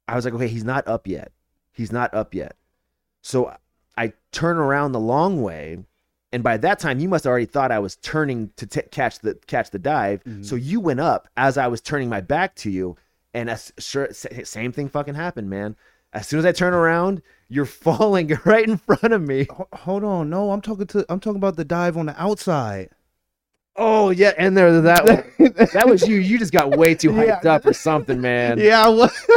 [0.07, 1.31] I was like, okay, he's not up yet.
[1.71, 2.55] He's not up yet.
[3.23, 3.55] So
[3.97, 5.79] I turn around the long way,
[6.33, 9.19] and by that time you must have already thought I was turning to t- catch
[9.19, 10.23] the catch the dive.
[10.23, 10.45] Mhm.
[10.45, 12.95] So you went up as I was turning my back to you,
[13.33, 15.75] and as, sure, sa- same thing fucking happened, man.
[16.13, 19.47] As soon as I turn around, you're falling right in front of me.
[19.51, 20.29] Ho- hold on.
[20.29, 22.89] No, I'm talking to I'm talking about the dive on the outside.
[23.77, 25.05] Oh yeah, and there that
[25.73, 26.17] that was you.
[26.17, 27.53] You just got way too hyped Yeah.
[27.53, 28.57] up or something, man.
[28.59, 29.11] Yeah, I was.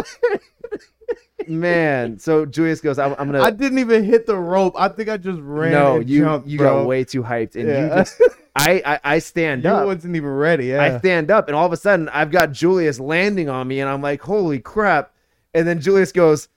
[1.48, 2.18] Man.
[2.18, 3.42] So Julius goes, I'm, I'm gonna.
[3.42, 4.74] I didn't even hit the rope.
[4.78, 5.72] I think I just ran.
[5.72, 6.80] no, you jumped, you bro.
[6.80, 8.20] got way too hyped, and you just.
[8.56, 9.86] I I, I stand You up.
[9.86, 10.66] wasn't even ready.
[10.66, 10.82] Yeah.
[10.82, 13.90] I stand up, and all of a sudden I've got Julius landing on me, and
[13.90, 15.12] I'm like, holy crap!
[15.54, 16.48] And then Julius goes,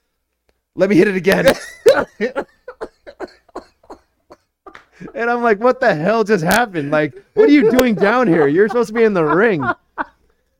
[0.76, 1.46] "Let me hit it again."
[5.14, 6.90] and I'm like, what the hell just happened?
[6.90, 8.46] Like, what are you doing down here?
[8.46, 9.64] You're supposed to be in the ring.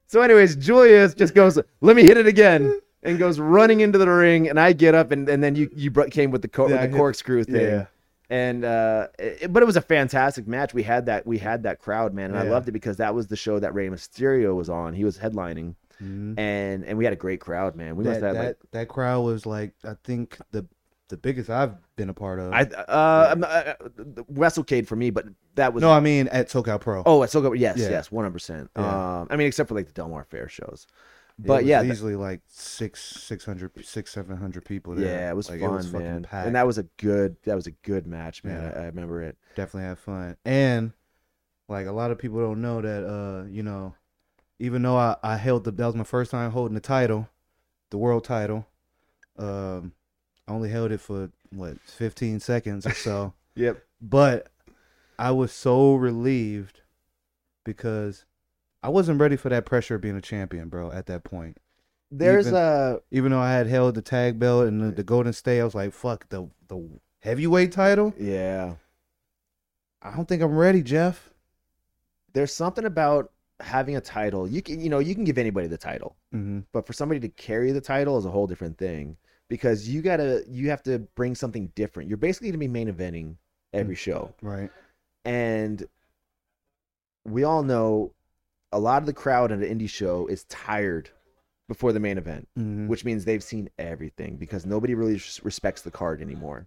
[0.06, 4.08] So, anyways, Julius just goes, "Let me hit it again," and goes running into the
[4.08, 4.48] ring.
[4.48, 6.92] And I get up, and, and then you you came with the co- Yeah, with
[6.92, 7.56] the corkscrew thing.
[7.56, 7.86] yeah.
[8.30, 10.74] And uh, it, but it was a fantastic match.
[10.74, 13.28] We had that we had that crowd, man, and I loved it because that was
[13.28, 14.92] the show that Rey Mysterio was on.
[14.92, 16.38] He was headlining, Mhm.
[16.38, 17.96] and and we had a great crowd, man.
[17.96, 20.66] We must that, have that, like that crowd was like I think the
[21.08, 22.52] the biggest I've been a part of.
[22.52, 23.72] I uh, I'm uh,
[24.30, 27.02] WrestleCade for me, but that was no, I mean at SoCal Pro.
[27.06, 27.58] oh, it's so good.
[27.58, 27.88] Yes, Yeah.
[27.88, 28.70] yes, one hundred percent.
[28.76, 29.20] Yeah.
[29.20, 30.86] Um, I mean, except for like the Del Mar Fair shows,
[31.38, 35.06] but was yeah, easily like six, six hundred, six, seven hundred people there.
[35.06, 36.22] yeah, it was Like, fun, fucking man.
[36.24, 36.46] packed.
[36.46, 38.60] And that was a good that was a good match, man.
[38.62, 38.80] Yeah.
[38.80, 39.36] I, I remember it.
[39.54, 40.36] definitely had fun.
[40.44, 40.92] And
[41.68, 43.94] like a lot of people don't know that uh, you know,
[44.58, 47.28] even though I, I held the that was my first time holding the title,
[47.90, 48.66] the world title.
[49.38, 49.92] Um,
[50.48, 53.80] I only held it for what 15 seconds or so, Yep.
[54.00, 54.48] but
[55.18, 56.80] I was so relieved
[57.64, 58.24] because
[58.82, 60.90] I wasn't ready for that pressure of being a champion, bro.
[60.92, 61.58] At that point,
[62.10, 65.32] There's Even- a even though I had held the tag belt and the, the Golden
[65.32, 66.88] State, I was like, "Fuck the the
[67.20, 68.74] heavyweight title." yeah.
[70.00, 71.30] I don't think I'm ready, Jeff.
[72.32, 74.46] There's something about having a title.
[74.48, 76.60] You can you know you can give anybody the title, Mm-hmm.
[76.72, 79.16] but for somebody to carry the title is a whole different thing
[79.48, 82.08] because you gotta you have to bring something different.
[82.08, 83.34] You're basically gonna be main eventing
[83.74, 84.32] every show.
[84.40, 84.70] Right.
[85.24, 85.84] and
[87.24, 88.14] we all know
[88.72, 91.10] a lot of the crowd at an indie show is tired
[91.68, 92.88] before the main event, Mm-hmm.
[92.88, 96.66] which means they've seen everything because nobody really respects the card anymore.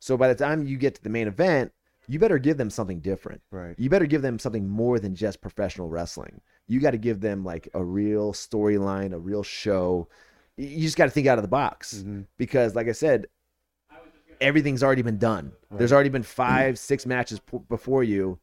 [0.00, 1.72] So by the time you get to the main event,
[2.06, 3.42] you better give them something different.
[3.50, 3.74] Right.
[3.78, 6.40] You better give them something more than just professional wrestling.
[6.68, 10.08] You got to give them like a real storyline, a real show.
[10.56, 12.26] You just got to think out of the box Mhm.
[12.38, 13.26] because, like I said,
[14.40, 15.52] everything's already been done.
[15.70, 18.38] There's already been five, six matches p- before you,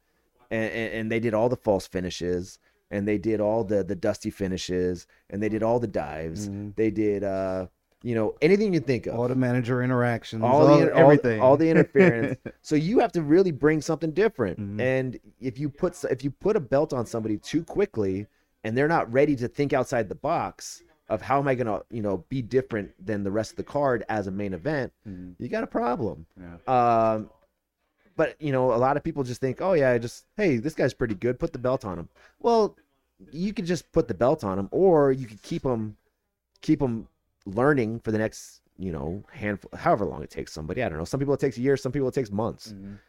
[0.51, 2.59] and, and they did all the false finishes,
[2.95, 6.49] and they did all the the dusty finishes, and they did all the dives.
[6.49, 6.76] Mhm.
[6.76, 7.67] They did, uh,
[8.03, 11.41] you know, anything you think of All the manager interactions, all, all, the all- everything,
[11.41, 12.39] all, the interference.
[12.61, 14.59] so you have to really bring something different.
[14.59, 14.80] Mhm.
[14.81, 18.27] And if you put if you put a belt on somebody too quickly
[18.63, 21.84] and they're not ready to think outside the box of how am I going to,
[21.91, 25.35] you know, be different than the rest of the card as a main event, Mhm.
[25.39, 26.26] you got a problem.
[26.39, 26.57] Yeah.
[27.15, 27.30] Um
[28.17, 30.73] but you know, a lot of people just think, "Oh yeah, I just hey, this
[30.73, 31.38] guy's pretty good.
[31.39, 32.09] Put the belt on him."
[32.39, 32.77] Well,
[33.31, 35.97] you could just put the belt on them, or you could keep them,
[36.61, 37.07] keep them
[37.45, 40.83] learning for the next, you know, handful, however long it takes somebody.
[40.83, 41.05] I don't know.
[41.05, 41.81] Some people it takes years.
[41.81, 42.73] Some people it takes months.
[42.73, 42.99] Mhm.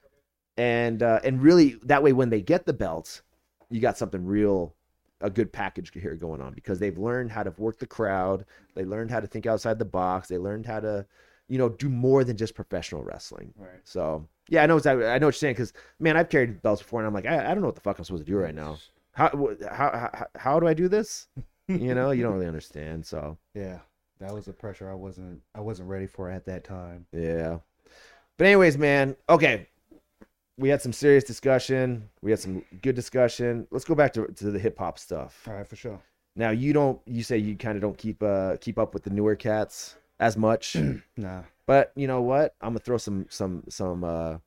[0.59, 3.23] And uh, and really, that way, when they get the belt,
[3.69, 4.75] you got something real,
[5.21, 8.47] a good package here going on because they've learned how to work the crowd.
[8.75, 10.29] They learned how to think outside the box.
[10.29, 11.05] They learned how to,
[11.49, 13.53] you know, do more than just professional wrestling.
[13.57, 13.81] Right.
[13.85, 15.05] So yeah, I know exactly.
[15.07, 17.51] I know what you're saying because man, I've carried belts before, and I'm like, I,
[17.51, 18.79] I don't know what the fuck I'm supposed to do right now.
[19.17, 19.31] How
[19.71, 21.27] how how, how do I do this?
[21.69, 23.05] You know, you don't really understand.
[23.07, 23.79] So Yeah.
[24.21, 27.07] That was the pressure I wasn't I wasn't ready for at that time.
[27.13, 27.59] yeah.
[28.39, 29.17] But anyways, man.
[29.31, 29.67] Okay,
[30.59, 32.09] we had some serious discussion.
[32.21, 33.67] We had some good discussion.
[33.71, 35.47] Let's go back to to the hip hop stuff.
[35.49, 36.01] All right, for sure.
[36.35, 37.01] Now you don't.
[37.07, 40.37] You say you kind of don't keep uh keep up with the newer cats as
[40.37, 40.77] much.
[41.17, 41.43] Nah.
[41.67, 42.55] But you know what?
[42.61, 44.39] I'm gonna throw some some some uh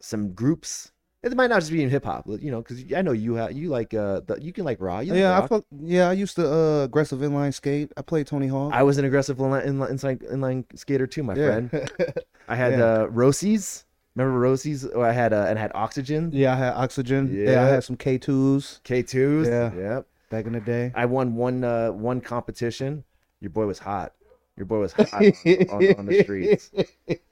[0.00, 0.92] some groups.
[1.26, 3.50] It might not just be in hip hop, you know, because I know you have
[3.52, 5.00] you like uh the, you can like raw.
[5.00, 7.90] You like yeah, I fuck, yeah, I used to uh aggressive inline skate.
[7.96, 8.72] I played Tony Hawk.
[8.72, 11.46] I was an aggressive inline, inline, skater too, my yeah.
[11.46, 11.90] friend.
[12.48, 12.84] I had Yeah.
[12.84, 13.84] uh Roces.
[14.14, 14.88] Remember Roces?
[14.94, 16.30] Oh, I had uh, and I had Oxygen.
[16.32, 17.28] yeah, I had oxygen.
[17.34, 19.48] Yeah, I had some K twos K twos.
[19.48, 19.74] Yeah.
[19.74, 20.06] Yep.
[20.30, 20.92] back in the day.
[20.94, 23.04] I won one uh one competition.
[23.40, 24.12] Your boy was hot.
[24.56, 26.70] Your boy was hot on, on the streets.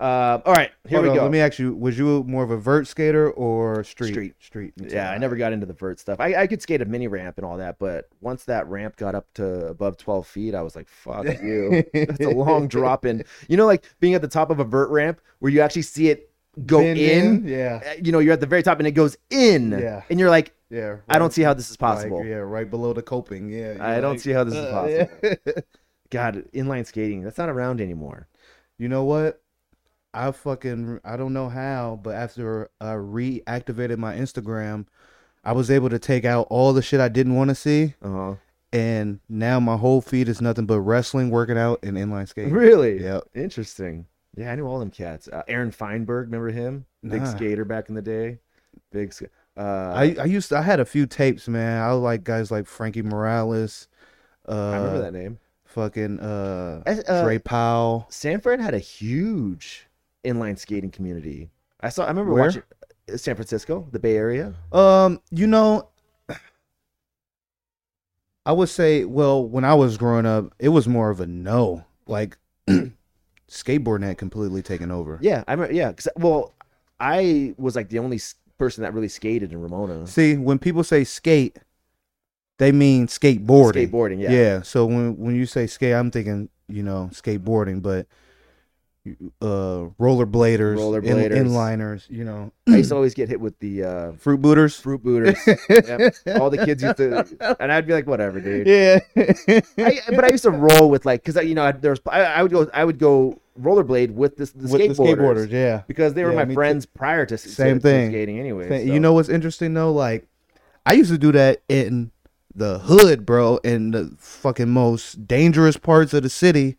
[0.00, 1.22] Uh, all right, here Hold we on, go.
[1.24, 4.12] Let me ask you: Was you more of a vert skater or street?
[4.12, 4.34] Street.
[4.40, 4.72] Street.
[4.78, 6.18] Yeah, I never got into the vert stuff.
[6.20, 9.14] I, I could skate a mini ramp and all that, but once that ramp got
[9.14, 11.84] up to above 12 feet, I was like, fuck you.
[11.92, 13.24] That's a long drop in.
[13.48, 16.08] You know, like being at the top of a vert ramp where you actually see
[16.08, 16.30] it
[16.64, 17.46] go Bend in.
[17.46, 17.80] Yeah.
[17.86, 19.70] Uh, You know, you're at the very top and it goes in.
[19.72, 20.02] Yeah.
[20.08, 20.96] And you're like, Yeah.
[21.10, 22.24] I don't see how this is like, possible.
[22.24, 23.50] yeah, right below the coping.
[23.50, 23.76] Yeah.
[23.80, 25.36] I you're don't see how this is uh, possible.
[25.46, 25.52] yeah.
[26.10, 28.26] God, inline skating, that's not around anymore.
[28.78, 29.39] You know what?
[30.12, 34.86] I fucking I don't know how, but after I reactivated my Instagram,
[35.44, 38.34] I was able to take out all the shit I didn't want to see, Uh-huh.
[38.72, 42.52] and now my whole feed is nothing but wrestling, working out, and inline skating.
[42.52, 43.02] Really?
[43.02, 43.22] Yep.
[43.34, 44.06] Interesting.
[44.36, 45.28] Yeah, I knew all them cats.
[45.28, 46.86] Uh, Aaron Feinberg, remember him?
[47.02, 47.24] Big Nah.
[47.30, 48.38] skater back in the day.
[48.92, 49.12] Big.
[49.12, 49.24] sk-
[49.56, 51.82] Uh, I I used to, I had a few tapes, man.
[51.82, 53.88] I like guys like Frankie Morales,
[54.48, 55.38] uh, I remember that name.
[55.64, 58.06] fucking uh, Uh, uh, Trey Powell.
[58.10, 59.88] San Fran had a huge
[60.24, 61.50] inline skating community.
[61.80, 62.04] I saw.
[62.04, 62.44] I remember Where?
[62.46, 62.62] watching
[63.12, 64.54] uh, San Francisco, the Bay Area.
[64.72, 65.88] Um, you know,
[68.46, 71.84] I would say, well, when I was growing up, it was more of a no.
[72.06, 72.36] Like
[73.48, 75.18] skateboarding had completely taken over.
[75.22, 75.74] Yeah, I remember.
[75.74, 76.54] Yeah, 'cause- well,
[76.98, 78.20] I was like the only
[78.58, 80.06] person that really skated in Ramona.
[80.06, 81.58] See, when people say skate,
[82.58, 83.90] they mean skateboarding.
[83.90, 84.30] Skateboarding, yeah.
[84.32, 84.62] Yeah.
[84.62, 88.06] So when when you say skate, I'm thinking you know skateboarding, but
[89.40, 91.30] uh, rollerbladers, Rollerbladers.
[91.32, 94.78] in, inliners, you know, I used to always get hit with the uh, fruit booters.
[94.78, 95.38] fruit booters.
[95.46, 96.14] Yep.
[96.40, 98.66] All the kids used to, and I'd be like, whatever, dude.
[98.66, 98.98] Yeah.
[99.16, 102.00] I, but I used to roll with like, cause I, you know, I, there was,
[102.06, 105.50] I, I would go, I would go rollerblade with this the With skateboarders, the skateboarders,
[105.50, 105.82] yeah.
[105.86, 106.56] because they were Yeah, my me too.
[106.56, 108.10] friends prior to Same to- to thing.
[108.10, 108.68] skating anyway.
[108.68, 108.74] So.
[108.92, 109.92] You know what's interesting though?
[109.92, 110.26] Like,
[110.86, 112.10] I used to do that in
[112.54, 116.76] the hood, bro, in the fucking most dangerous parts of the city.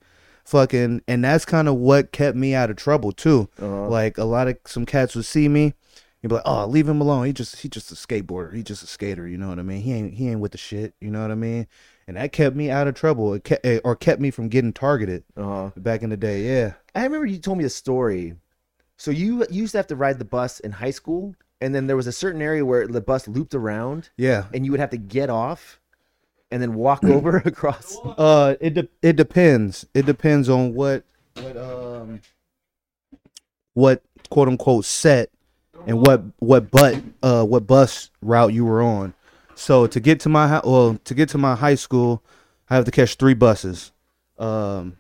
[0.52, 3.48] Fucking, and that's kind of what kept me out of trouble too.
[3.58, 3.88] Uh-huh.
[3.88, 5.74] Like a lot of some cats would see me,
[6.22, 7.26] you'd be like, "Oh, leave him alone.
[7.26, 8.54] He just he just a skateboarder.
[8.54, 9.26] He just a skater.
[9.26, 9.80] You know what I mean?
[9.82, 10.94] He ain't he ain't with the shit.
[11.00, 11.68] You know what I mean?"
[12.06, 13.34] And that kept me out of trouble.
[13.34, 15.72] It kept, or kept me from getting targeted Uh-huh.
[15.78, 16.42] back in the day.
[16.44, 16.74] Yeah.
[16.94, 18.36] I remember you told me a story.
[18.98, 21.88] So you, you used to have to ride the bus in high school, and then
[21.88, 24.46] there was a certain area where the bus looped around, Yeah.
[24.54, 25.80] and you would have to get off
[26.52, 27.98] and then walk over across.
[28.04, 29.86] Uh, it de- it depends.
[29.94, 31.04] It depends on what
[31.36, 32.22] what um
[33.74, 35.30] what quote unquote set
[35.88, 39.14] and what what but uh what bus route you were on.
[39.56, 42.24] So to get to my hou- well to get to my high school,
[42.70, 43.92] I have to catch three buses.
[44.38, 44.98] Um,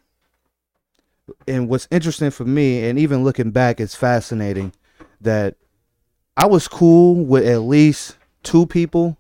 [1.48, 4.73] and what's interesting for me, and even looking back, it's fascinating
[5.22, 5.56] that
[6.38, 9.18] I was cool with at least two people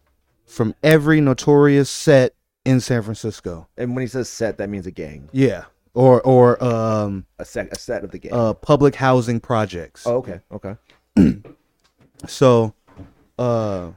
[0.51, 3.67] from every notorious set in San Francisco.
[3.77, 5.65] And when he says set, that means a gang, Yeah.
[5.93, 8.31] Or or um a set, a set of the gang.
[8.33, 10.07] uh public housing projects.
[10.07, 10.75] oh, okay, okay.
[12.27, 12.73] So
[13.37, 13.91] uh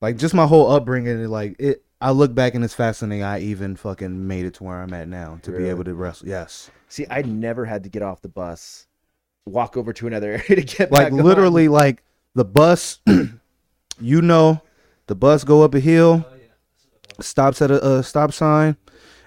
[0.00, 3.74] like just my whole upbringing like it I look back and it's fascinating I even
[3.76, 6.28] fucking made it to where I'm at now to be able to wrestle.
[6.28, 6.70] Yes.
[6.88, 8.86] See, I never had to get off the bus,
[9.46, 11.18] walk over to another area to get Like back on.
[11.24, 12.02] literally like
[12.34, 13.00] the bus
[14.00, 14.60] you know
[15.08, 16.24] the bus go up a hill
[17.20, 18.76] stops at a, a stop sign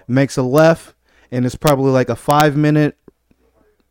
[0.08, 0.94] makes a left
[1.30, 2.98] and it's probably like a 5 minute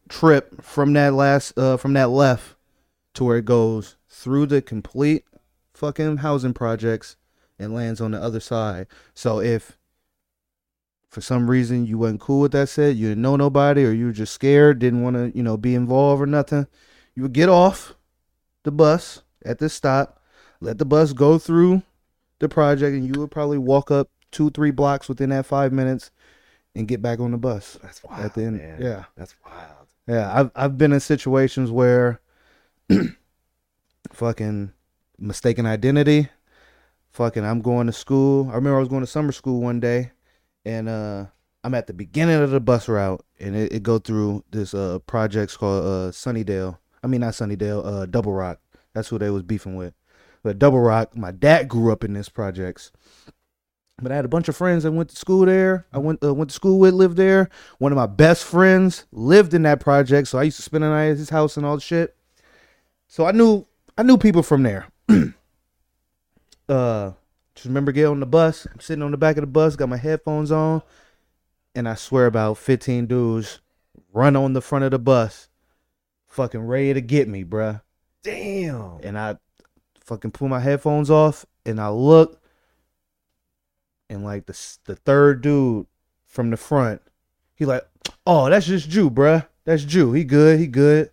[0.10, 2.56] trip from that last uh from that left
[3.14, 5.26] to where it goes through the complete
[5.74, 7.16] fucking housing projects
[7.58, 8.88] and lands on the other side.
[9.14, 9.78] So if
[11.08, 14.06] for some reason you wasn't cool with that set, you didn't know nobody, or you
[14.06, 16.68] were just scared, didn't want to, you know, be involved or nothing,
[17.16, 17.96] you would get off
[18.64, 20.22] the bus at this stop,
[20.60, 21.84] let the bus go through
[22.42, 26.12] the project, and you would probably walk up two, three blocks within that five minutes
[26.76, 27.78] and get back on the bus.
[27.82, 28.58] That's wild, at the end.
[28.58, 28.82] man.
[28.82, 29.06] Yeah.
[29.16, 29.88] That's wild.
[30.08, 32.20] Yeah, I've I've been in situations where
[34.12, 34.72] fucking
[35.18, 36.30] mistaken identity.
[37.12, 38.50] Fucking I'm going to school.
[38.50, 40.12] I remember I was going to summer school one day
[40.66, 41.26] and uh
[41.64, 45.00] I'm at the beginning of the bus route and it, it go through this uh
[45.06, 46.78] projects called uh Sunnydale.
[47.04, 48.60] I mean not Sunnydale, uh Double Rock.
[48.94, 49.94] That's who they was beefing with.
[50.44, 52.92] But Double Rock, my dad grew up in this projects.
[54.02, 55.86] But I had a bunch of friends that went to school there.
[55.94, 57.50] I went uh, went to school with, lived there.
[57.78, 60.90] One of my best friends lived in that project, so I used to spend the
[60.90, 62.16] night at his house and all the shit.
[63.08, 64.88] So I knew I knew people from there.
[66.70, 67.12] uh,
[67.54, 68.66] just remember getting on the bus.
[68.74, 70.82] I'm sitting on the back of the bus, got my headphones on,
[71.76, 73.60] and I swear about 15 dudes
[74.14, 75.50] run on the front of the bus,
[76.28, 77.82] fucking ready to get me, bruh.
[78.24, 79.00] Damn.
[79.04, 79.38] And I
[80.12, 82.42] fucking pull my headphones off, and I look,
[84.10, 85.88] and like the the third dude
[86.26, 87.02] from the front,
[87.56, 87.88] he like,
[88.28, 89.48] oh, that's just Jew, bruh.
[89.64, 90.12] That's Jew.
[90.12, 90.60] He good.
[90.60, 91.12] He good.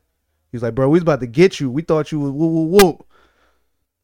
[0.51, 1.71] He's like, bro, we was about to get you.
[1.71, 2.99] We thought you was woo woo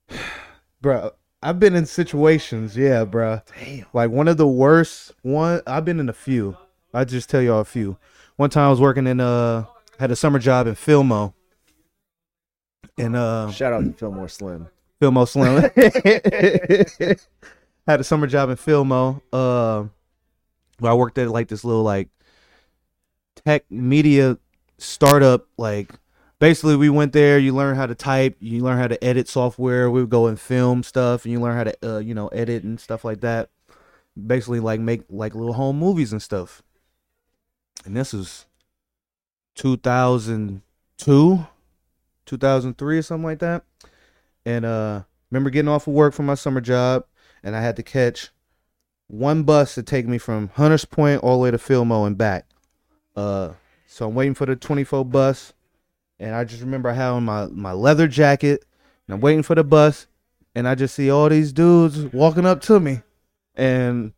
[0.09, 0.17] woo.
[0.81, 1.11] bro,
[1.43, 3.41] I've been in situations, yeah, bro.
[3.59, 3.87] Damn.
[3.93, 5.61] Like one of the worst one.
[5.67, 6.57] I've been in a few.
[6.93, 7.97] I just tell y'all a few.
[8.37, 9.65] One time I was working in uh
[9.99, 11.35] had a summer job in Filmo.
[12.97, 14.69] And uh Shout out to Fillmore Slim.
[15.01, 15.71] Filmo Slim.
[17.87, 19.21] had a summer job in Filmo.
[19.33, 19.85] Uh,
[20.79, 22.09] where I worked at like this little like
[23.45, 24.39] tech media
[24.79, 25.47] startup.
[25.57, 25.93] Like
[26.39, 27.39] basically, we went there.
[27.39, 28.37] You learn how to type.
[28.41, 29.91] You learn how to edit software.
[29.91, 32.65] We would go and film stuff, and you learn how to uh, you know edit
[32.65, 33.51] and stuff like that.
[34.27, 36.63] Basically, like make like little home movies and stuff.
[37.85, 38.47] And this was
[39.57, 41.47] 2002,
[42.25, 43.65] 2003 or something like that
[44.45, 47.05] and uh remember getting off of work from my summer job
[47.43, 48.31] and I had to catch
[49.09, 52.47] one bus to take me from Hunters Point all the way to Filmo and back.
[53.17, 53.53] Uh
[53.87, 55.53] so I'm waiting for the 24 bus
[56.19, 58.65] and I just remember on my my leather jacket
[59.07, 60.07] and I'm waiting for the bus
[60.55, 63.03] and I just see all these dudes walking up to me
[63.55, 64.13] and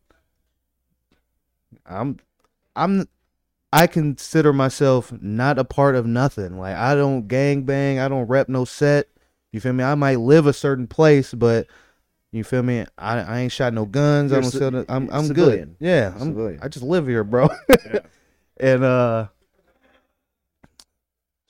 [1.85, 2.19] I'm
[2.75, 3.07] I'm
[3.71, 6.57] I consider myself not a part of nothing.
[6.57, 9.09] Like I don't gang bang, I don't rep no set.
[9.51, 9.83] You feel me?
[9.83, 11.67] I might live a certain place, but
[12.31, 12.85] you feel me?
[12.97, 14.31] I, I ain't shot no guns.
[14.31, 14.71] You're I don't ci- sell.
[14.71, 15.75] The, I'm I'm civilian.
[15.79, 15.87] good.
[15.87, 16.27] Yeah, I'm.
[16.33, 16.59] Civilian.
[16.61, 17.49] I just live here, bro.
[18.59, 19.27] and uh,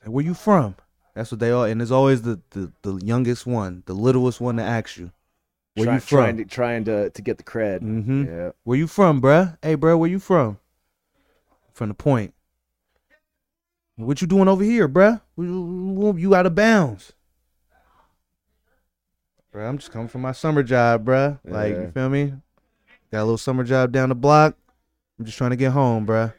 [0.06, 0.76] where you from?
[1.16, 1.68] That's what they are.
[1.68, 5.12] And it's always the, the the youngest one, the littlest one to ask you.
[5.74, 6.18] Where Try- you from?
[6.18, 7.82] Trying to, trying to, to get the cred.
[7.82, 8.26] Mm-hmm.
[8.26, 8.50] Yeah.
[8.64, 9.58] Where you from, bruh?
[9.62, 10.60] Hey, bruh, where you from?
[11.74, 12.34] From the point.
[13.96, 15.22] What you doing over here, bruh?
[15.38, 17.14] You- You out of bounds.
[19.58, 21.40] Bro, I'm just coming from my summer job, bro.
[21.44, 21.82] Like, Yeah.
[21.82, 22.34] you feel me?
[23.12, 24.56] Got a little summer job down the block.
[25.18, 26.32] I'm just trying to get home, bro.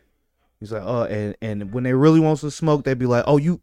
[0.60, 3.36] He's like, oh, and and when they really want some smoke, they be like, oh,
[3.36, 3.60] you,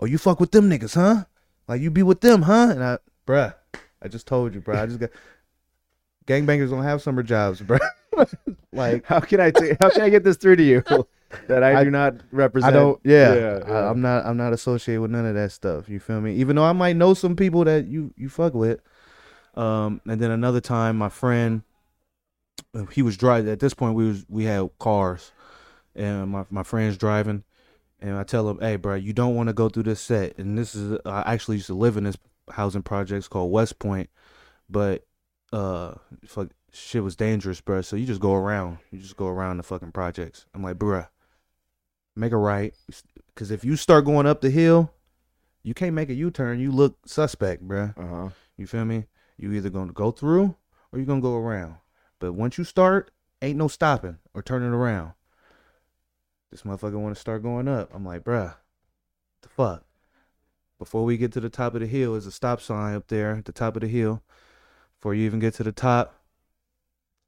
[0.00, 1.24] oh, you fuck with them niggas, huh?
[1.68, 2.68] Like you be with them, huh?
[2.70, 3.54] And I, bruh,
[4.00, 4.78] I just told you, bruh.
[4.78, 5.10] I just got
[6.26, 7.78] gangbangers don't have summer jobs, bruh.
[8.72, 10.82] like How can I how can I get this through to you
[11.48, 12.74] that I, I- do not represent?
[12.74, 13.90] I don't, yeah, I, yeah.
[13.90, 15.90] I'm not, I'm not associated with none of that stuff.
[15.90, 16.36] You feel me?
[16.36, 18.80] Even though I might know some people that you you fuck with.
[19.56, 21.62] Um, and then another time, my friend,
[22.74, 23.50] uh, he was driving.
[23.50, 25.32] At this point, we was we had cars,
[25.94, 27.44] and my my friend's driving,
[28.00, 30.58] and I tell him, "Hey, bro, you don't want to go through this set." And
[30.58, 32.16] this is I actually used to live in this
[32.50, 34.10] housing projects called West Point,
[34.68, 35.06] but
[35.52, 35.94] uh,
[36.26, 37.80] fuck, shit was dangerous, bro.
[37.80, 40.46] So you just go around, you just go around the fucking projects.
[40.54, 41.08] I'm like, bruh,
[42.16, 42.74] make a right,
[43.28, 44.90] because if you start going up the hill,
[45.62, 46.60] you can't make a U-turn.
[46.60, 47.96] You look suspect, bruh.
[47.96, 48.28] Uh huh.
[48.56, 49.06] You feel me?
[49.36, 50.56] You either gonna go through
[50.92, 51.76] or you gonna go around.
[52.18, 53.10] But once you start,
[53.42, 55.12] ain't no stopping or turning around.
[56.50, 57.90] This motherfucker want to start going up.
[57.92, 58.54] I'm like, bruh,
[59.42, 59.84] the fuck.
[60.78, 63.36] Before we get to the top of the hill, is a stop sign up there
[63.36, 64.22] at the top of the hill.
[64.98, 66.14] Before you even get to the top,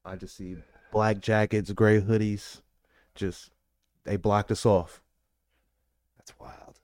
[0.04, 0.56] I just see
[0.92, 2.60] black jackets, gray hoodies.
[3.14, 3.50] Just
[4.04, 5.02] they blocked us off.
[6.16, 6.80] That's wild.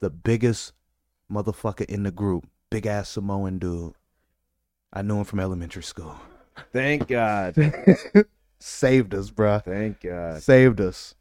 [0.00, 0.72] The biggest
[1.30, 3.94] motherfucker in the group, big ass Samoan dude.
[4.94, 6.14] I knew him from elementary school.
[6.72, 7.56] Thank God.
[8.60, 9.62] Saved us, bruh.
[9.64, 10.40] Thank God.
[10.40, 11.16] Saved us.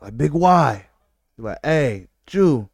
[0.00, 0.86] Like big Y.
[1.36, 2.70] Like, hey, Jew,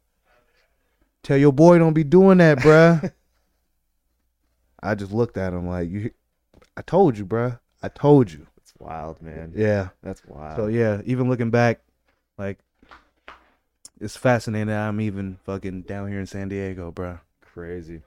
[1.25, 3.13] tell your boy don't be doing that, bruh.
[4.83, 6.13] I just looked at him like, you.
[6.77, 7.59] I told you, bruh.
[7.83, 8.47] I told you.
[8.57, 9.53] That's wild, man.
[9.57, 9.89] Yeah.
[10.03, 10.57] That's wild.
[10.57, 11.81] So yeah, even looking back,
[12.37, 12.59] like,
[14.01, 17.19] it's fascinating that I'm even fucking down here in San Diego, bruh.
[17.41, 18.03] Crazy.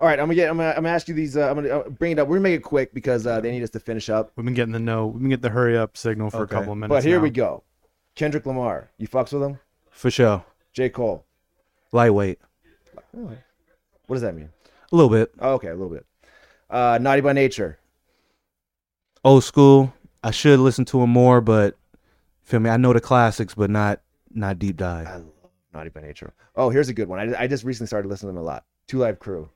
[0.00, 0.50] All right, I'm gonna get.
[0.50, 0.70] I'm gonna.
[0.70, 1.36] I'm gonna ask you these.
[1.36, 2.28] Uh, I'm gonna uh, bring it up.
[2.28, 4.32] We're gonna make it quick because uh, they need us to finish up.
[4.36, 5.06] We've been getting the no.
[5.06, 6.56] We've been getting the hurry up signal for Okay.
[6.56, 6.90] a couple of minutes.
[6.90, 7.22] But here now.
[7.22, 7.62] we go.
[8.14, 8.90] Kendrick Lamar.
[8.98, 9.58] You fucks with him?
[9.90, 10.44] For sure.
[10.72, 10.88] J.
[10.88, 11.24] Cole.
[11.92, 12.38] Lightweight.
[13.12, 13.36] What
[14.10, 14.50] does that mean?
[14.92, 15.32] A little bit.
[15.38, 16.04] Oh, okay, a little bit.
[16.68, 17.78] Uh, Naughty by Nature.
[19.24, 19.92] Old school.
[20.22, 21.76] I should listen to him more, but
[22.42, 22.70] feel me.
[22.70, 24.00] I know the classics, but not
[24.32, 25.06] not deep dive.
[25.06, 25.26] I love
[25.72, 26.32] Naughty by Nature.
[26.56, 27.18] Oh, here's a good one.
[27.34, 28.64] I, I just recently started listening to them a lot.
[28.86, 29.48] Two Live Crew.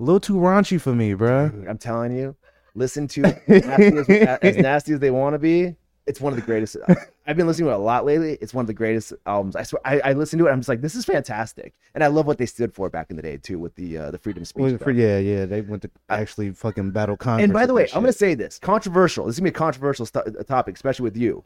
[0.00, 1.10] A little too raunchy for me.
[1.10, 2.34] Dude, I'm telling you,
[2.74, 5.76] listen to as nasty as, as nasty as they want to be.
[6.06, 6.78] It's one of the greatest.
[7.26, 8.38] I've been listening to it a lot lately.
[8.40, 9.56] It's one of the greatest albums.
[9.56, 9.82] I swear.
[9.84, 10.50] I, I listen to it.
[10.50, 13.16] I'm just like, this is fantastic, and I love what they stood for back in
[13.16, 14.80] the day too, with the uh, the freedom of speech.
[14.80, 15.44] Well, yeah, yeah.
[15.44, 17.44] They went to actually fucking battle Congress.
[17.44, 19.26] And by the way, I'm going to say this controversial.
[19.26, 21.44] This is to be a controversial st- topic, especially with you.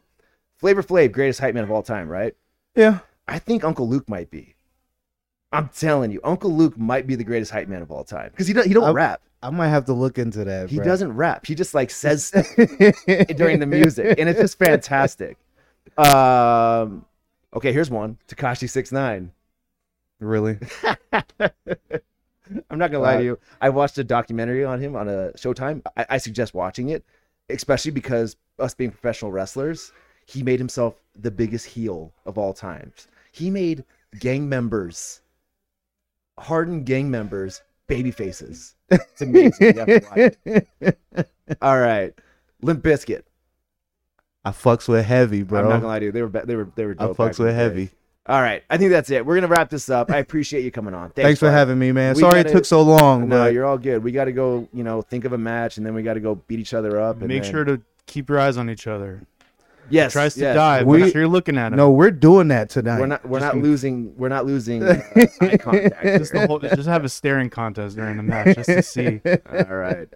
[0.55, 2.33] Flavor Flav, greatest hype man of all time, right?
[2.75, 2.99] yeah.
[3.27, 4.54] I think Uncle Luke might be.
[5.55, 8.47] I'm telling you, Uncle Luke might be the greatest hype man of all time because
[8.47, 9.21] he don't, he don't I- rap.
[9.43, 10.71] I might have to look into that.
[10.71, 10.85] He bruh.
[10.85, 11.45] doesn't rap.
[11.45, 12.47] He just like says stuff
[13.35, 15.37] during the music, and it's just fantastic.
[15.99, 17.05] Um,
[17.55, 19.31] okay, here's one: Tekashi Six Nine.
[20.19, 20.57] really.
[22.69, 23.39] I'm not gonna lie to you.
[23.61, 25.81] I watched a documentary on him on a Showtime.
[25.95, 27.03] I, I suggest watching it,
[27.49, 29.91] especially because us being professional wrestlers,
[30.25, 33.07] he made himself the biggest heel of all times.
[33.31, 33.83] He made
[34.19, 35.21] gang members,
[36.39, 38.75] hardened gang members, baby faces.
[38.89, 39.73] It's amazing.
[39.73, 40.99] To watch it.
[41.61, 42.13] all right,
[42.61, 43.23] Limp Bizkit.
[44.43, 45.61] I fucks with heavy, bro.
[45.61, 46.11] I'm not gonna lie to you.
[46.11, 46.95] They were they were they were.
[46.99, 47.89] I dope back fucks with heavy.
[48.27, 49.25] All right, I think that's it.
[49.25, 50.09] We're gonna wrap this up.
[50.11, 51.09] I appreciate you coming on.
[51.11, 52.15] Thanks, Thanks for having me, man.
[52.15, 54.03] We Sorry gotta- it took so long, No, but you're all good.
[54.03, 56.19] We got to go, you know, think of a match, and then we got to
[56.19, 57.19] go beat each other up.
[57.19, 59.21] And Make then- sure to keep your eyes on each other.
[59.89, 60.55] Yes, Tries to yes.
[60.55, 60.85] dive.
[60.85, 61.77] We- Make sure you're looking at him.
[61.77, 62.99] no, we're doing that tonight.
[62.99, 63.25] We're not.
[63.25, 64.17] We're Just not in- losing.
[64.17, 65.01] We're not losing uh,
[65.41, 66.03] eye contact.
[66.03, 69.21] Just, the whole, just have a staring contest during the match just to see.
[69.51, 70.07] all right.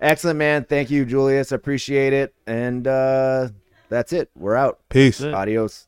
[0.00, 0.64] Excellent, man.
[0.64, 1.50] Thank you, Julius.
[1.52, 2.32] Appreciate it.
[2.46, 3.48] And uh,
[3.88, 4.30] that's it.
[4.36, 4.78] We're out.
[4.88, 5.18] Peace.
[5.18, 5.34] That's it.
[5.34, 5.86] Adios.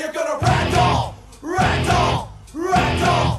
[0.00, 3.35] you're gonna rattle, rattle, rattle.